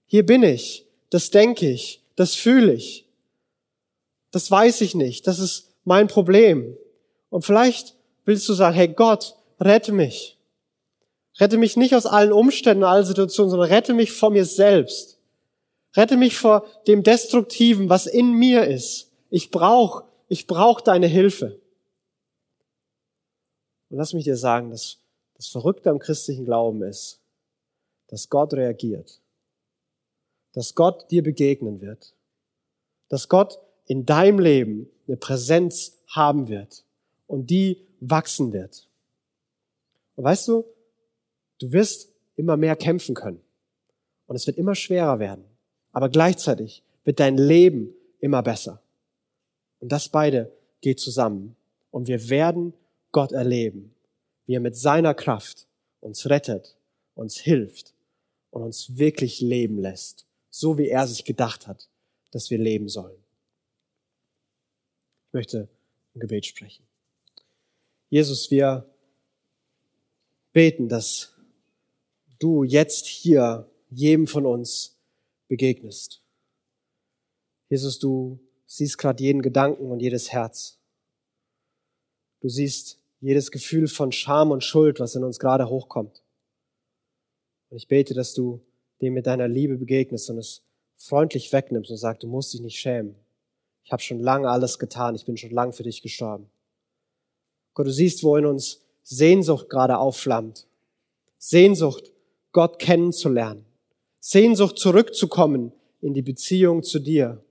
Hier 0.05 0.25
bin 0.25 0.41
ich, 0.43 0.85
das 1.09 1.31
denke 1.31 1.69
ich, 1.69 2.01
das 2.15 2.35
fühle 2.35 2.71
ich. 2.71 3.09
Das 4.31 4.49
weiß 4.49 4.79
ich 4.79 4.95
nicht, 4.95 5.27
das 5.27 5.39
ist 5.39 5.73
mein 5.83 6.07
Problem. 6.07 6.77
Und 7.29 7.43
vielleicht 7.43 7.95
willst 8.23 8.47
du 8.47 8.53
sagen, 8.53 8.75
hey 8.77 8.87
Gott, 8.87 9.35
rette 9.59 9.91
mich. 9.91 10.38
Rette 11.39 11.57
mich 11.57 11.77
nicht 11.77 11.95
aus 11.95 12.05
allen 12.05 12.33
Umständen, 12.33 12.83
allen 12.83 13.05
Situationen, 13.05 13.49
sondern 13.49 13.69
rette 13.69 13.93
mich 13.93 14.11
vor 14.11 14.29
mir 14.29 14.45
selbst. 14.45 15.19
Rette 15.95 16.17
mich 16.17 16.37
vor 16.37 16.65
dem 16.87 17.03
Destruktiven, 17.03 17.89
was 17.89 18.05
in 18.05 18.31
mir 18.33 18.65
ist. 18.65 19.11
Ich 19.29 19.49
brauche, 19.49 20.03
ich 20.27 20.47
brauche 20.47 20.83
deine 20.83 21.07
Hilfe. 21.07 21.59
Und 23.89 23.97
lass 23.97 24.13
mich 24.13 24.25
dir 24.25 24.37
sagen, 24.37 24.69
dass 24.69 24.99
das 25.35 25.47
Verrückte 25.47 25.89
am 25.89 25.99
christlichen 25.99 26.45
Glauben 26.45 26.83
ist, 26.83 27.21
dass 28.07 28.29
Gott 28.29 28.53
reagiert. 28.53 29.21
Dass 30.53 30.75
Gott 30.75 31.09
dir 31.09 31.23
begegnen 31.23 31.79
wird. 31.79 32.13
Dass 33.07 33.29
Gott 33.29 33.59
in 33.85 34.05
deinem 34.05 34.39
Leben 34.39 34.89
eine 35.07 35.17
Präsenz 35.17 35.97
haben 36.07 36.49
wird 36.49 36.83
und 37.27 37.49
die 37.49 37.87
wachsen 37.99 38.51
wird. 38.51 38.87
Und 40.15 40.25
weißt 40.25 40.47
du, 40.49 40.65
du 41.59 41.71
wirst 41.71 42.11
immer 42.35 42.57
mehr 42.57 42.75
kämpfen 42.75 43.15
können. 43.15 43.41
Und 44.27 44.35
es 44.35 44.47
wird 44.47 44.57
immer 44.57 44.75
schwerer 44.75 45.19
werden. 45.19 45.43
Aber 45.91 46.09
gleichzeitig 46.09 46.83
wird 47.03 47.19
dein 47.19 47.37
Leben 47.37 47.93
immer 48.19 48.43
besser. 48.43 48.81
Und 49.79 49.91
das 49.91 50.09
beide 50.09 50.51
geht 50.81 50.99
zusammen. 50.99 51.55
Und 51.91 52.07
wir 52.07 52.29
werden 52.29 52.73
Gott 53.11 53.31
erleben, 53.31 53.93
wie 54.45 54.55
er 54.55 54.59
mit 54.59 54.75
seiner 54.75 55.13
Kraft 55.13 55.67
uns 55.99 56.29
rettet, 56.29 56.75
uns 57.15 57.37
hilft 57.37 57.93
und 58.51 58.61
uns 58.61 58.97
wirklich 58.97 59.41
leben 59.41 59.79
lässt, 59.79 60.25
so 60.49 60.77
wie 60.77 60.89
er 60.89 61.07
sich 61.07 61.25
gedacht 61.25 61.67
hat, 61.67 61.89
dass 62.31 62.49
wir 62.49 62.57
leben 62.57 62.87
sollen. 62.87 63.17
Ich 65.27 65.33
möchte 65.33 65.67
ein 66.15 66.19
Gebet 66.19 66.45
sprechen. 66.45 66.83
Jesus, 68.09 68.49
wir 68.49 68.89
beten, 70.53 70.89
dass 70.89 71.35
du 72.39 72.63
jetzt 72.63 73.05
hier 73.05 73.69
jedem 73.89 74.27
von 74.27 74.45
uns 74.45 74.97
begegnest. 75.47 76.21
Jesus, 77.69 77.99
du 77.99 78.39
siehst 78.65 78.97
gerade 78.97 79.23
jeden 79.23 79.41
Gedanken 79.41 79.91
und 79.91 79.99
jedes 79.99 80.31
Herz. 80.31 80.79
Du 82.41 82.49
siehst 82.49 82.99
jedes 83.19 83.51
Gefühl 83.51 83.87
von 83.87 84.11
Scham 84.11 84.51
und 84.51 84.63
Schuld, 84.63 84.99
was 84.99 85.15
in 85.15 85.23
uns 85.23 85.39
gerade 85.39 85.69
hochkommt. 85.69 86.23
Und 87.69 87.77
ich 87.77 87.87
bete, 87.87 88.13
dass 88.13 88.33
du 88.33 88.61
dem 89.01 89.13
mit 89.13 89.27
deiner 89.27 89.47
Liebe 89.47 89.77
begegnest 89.77 90.29
und 90.29 90.37
es 90.37 90.63
freundlich 90.97 91.51
wegnimmst 91.51 91.91
und 91.91 91.97
sagst, 91.97 92.23
du 92.23 92.27
musst 92.27 92.53
dich 92.53 92.61
nicht 92.61 92.79
schämen. 92.79 93.15
Ich 93.83 93.91
habe 93.91 94.01
schon 94.01 94.19
lange 94.19 94.49
alles 94.49 94.79
getan, 94.79 95.15
ich 95.15 95.25
bin 95.25 95.37
schon 95.37 95.51
lang 95.51 95.73
für 95.73 95.83
dich 95.83 96.01
gestorben. 96.01 96.49
Gott, 97.73 97.87
du 97.87 97.91
siehst, 97.91 98.23
wo 98.23 98.35
in 98.35 98.45
uns 98.45 98.81
Sehnsucht 99.03 99.69
gerade 99.69 99.97
aufflammt. 99.97 100.67
Sehnsucht, 101.37 102.08
Gott 102.51 102.79
kennenzulernen. 102.79 103.65
Sehnsucht, 104.19 104.77
zurückzukommen 104.77 105.71
in 106.01 106.13
die 106.13 106.21
Beziehung 106.21 106.83
zu 106.83 106.99
dir. 106.99 107.43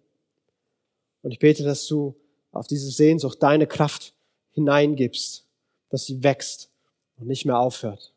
Und 1.22 1.30
ich 1.32 1.38
bete, 1.38 1.62
dass 1.62 1.86
du 1.86 2.14
auf 2.52 2.66
diese 2.66 2.90
Sehnsucht 2.90 3.42
deine 3.42 3.66
Kraft 3.66 4.14
hineingibst, 4.52 5.44
dass 5.90 6.06
sie 6.06 6.22
wächst 6.22 6.70
und 7.18 7.26
nicht 7.26 7.44
mehr 7.44 7.58
aufhört. 7.58 8.12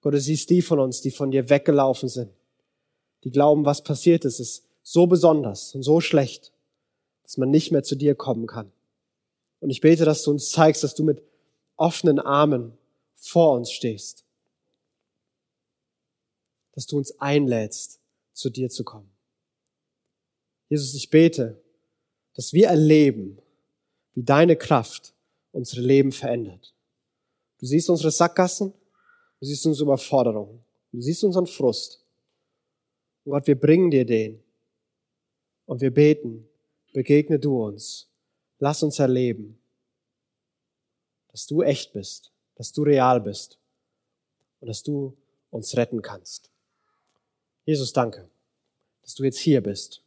Gott, 0.00 0.14
du 0.14 0.20
siehst 0.20 0.50
die 0.50 0.62
von 0.62 0.78
uns, 0.78 1.00
die 1.00 1.10
von 1.10 1.30
dir 1.30 1.50
weggelaufen 1.50 2.08
sind, 2.08 2.30
die 3.24 3.30
glauben, 3.30 3.64
was 3.64 3.82
passiert 3.82 4.24
ist, 4.24 4.40
ist 4.40 4.64
so 4.82 5.06
besonders 5.06 5.74
und 5.74 5.82
so 5.82 6.00
schlecht, 6.00 6.52
dass 7.24 7.38
man 7.38 7.50
nicht 7.50 7.72
mehr 7.72 7.82
zu 7.82 7.96
dir 7.96 8.14
kommen 8.14 8.46
kann. 8.46 8.70
Und 9.60 9.70
ich 9.70 9.80
bete, 9.80 10.04
dass 10.04 10.22
du 10.22 10.30
uns 10.30 10.50
zeigst, 10.50 10.84
dass 10.84 10.94
du 10.94 11.02
mit 11.02 11.22
offenen 11.76 12.20
Armen 12.20 12.72
vor 13.14 13.52
uns 13.54 13.70
stehst. 13.72 14.25
Dass 16.76 16.86
du 16.86 16.96
uns 16.96 17.18
einlädst, 17.18 17.98
zu 18.32 18.48
dir 18.50 18.70
zu 18.70 18.84
kommen. 18.84 19.10
Jesus, 20.68 20.94
ich 20.94 21.10
bete, 21.10 21.60
dass 22.34 22.52
wir 22.52 22.68
erleben, 22.68 23.38
wie 24.14 24.22
deine 24.22 24.54
Kraft 24.54 25.12
unsere 25.50 25.80
Leben 25.80 26.12
verändert. 26.12 26.72
Du 27.58 27.66
siehst 27.66 27.90
unsere 27.90 28.12
Sackgassen, 28.12 28.72
du 29.40 29.46
siehst 29.46 29.66
unsere 29.66 29.86
Überforderungen, 29.86 30.62
du 30.92 31.00
siehst 31.00 31.24
unseren 31.24 31.48
Frust. 31.48 32.04
Und 33.24 33.32
Gott, 33.32 33.48
wir 33.48 33.58
bringen 33.58 33.90
dir 33.90 34.04
den. 34.04 34.40
Und 35.64 35.80
wir 35.80 35.92
beten, 35.92 36.48
begegne 36.92 37.40
du 37.40 37.64
uns 37.64 38.08
Lass 38.58 38.82
uns 38.82 38.98
erleben, 38.98 39.58
dass 41.28 41.46
du 41.46 41.62
echt 41.62 41.92
bist, 41.92 42.32
dass 42.54 42.72
du 42.72 42.82
real 42.82 43.20
bist 43.20 43.58
und 44.60 44.68
dass 44.68 44.82
du 44.82 45.14
uns 45.50 45.76
retten 45.76 46.00
kannst. 46.00 46.50
Jesus, 47.66 47.92
danke, 47.92 48.30
dass 49.02 49.14
du 49.16 49.24
jetzt 49.24 49.38
hier 49.38 49.60
bist 49.60 50.02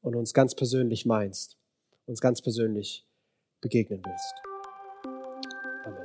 und 0.00 0.16
uns 0.16 0.32
ganz 0.32 0.54
persönlich 0.54 1.04
meinst, 1.04 1.58
uns 2.06 2.22
ganz 2.22 2.40
persönlich 2.40 3.06
begegnen 3.60 4.02
willst. 4.04 4.34
Amen. 5.84 6.02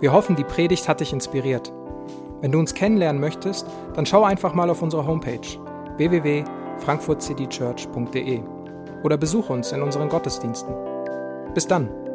Wir 0.00 0.12
hoffen, 0.12 0.34
die 0.36 0.44
Predigt 0.44 0.88
hat 0.88 0.98
dich 1.00 1.12
inspiriert. 1.12 1.72
Wenn 2.40 2.50
du 2.52 2.58
uns 2.58 2.74
kennenlernen 2.74 3.20
möchtest, 3.20 3.66
dann 3.94 4.04
schau 4.04 4.24
einfach 4.24 4.52
mal 4.52 4.68
auf 4.68 4.82
unsere 4.82 5.06
Homepage 5.06 5.46
www 5.96 6.44
frankfurtcitychurch.de 6.80 8.42
oder 9.02 9.16
besuche 9.16 9.52
uns 9.52 9.72
in 9.72 9.82
unseren 9.82 10.08
Gottesdiensten. 10.08 10.74
Bis 11.54 11.66
dann! 11.66 12.05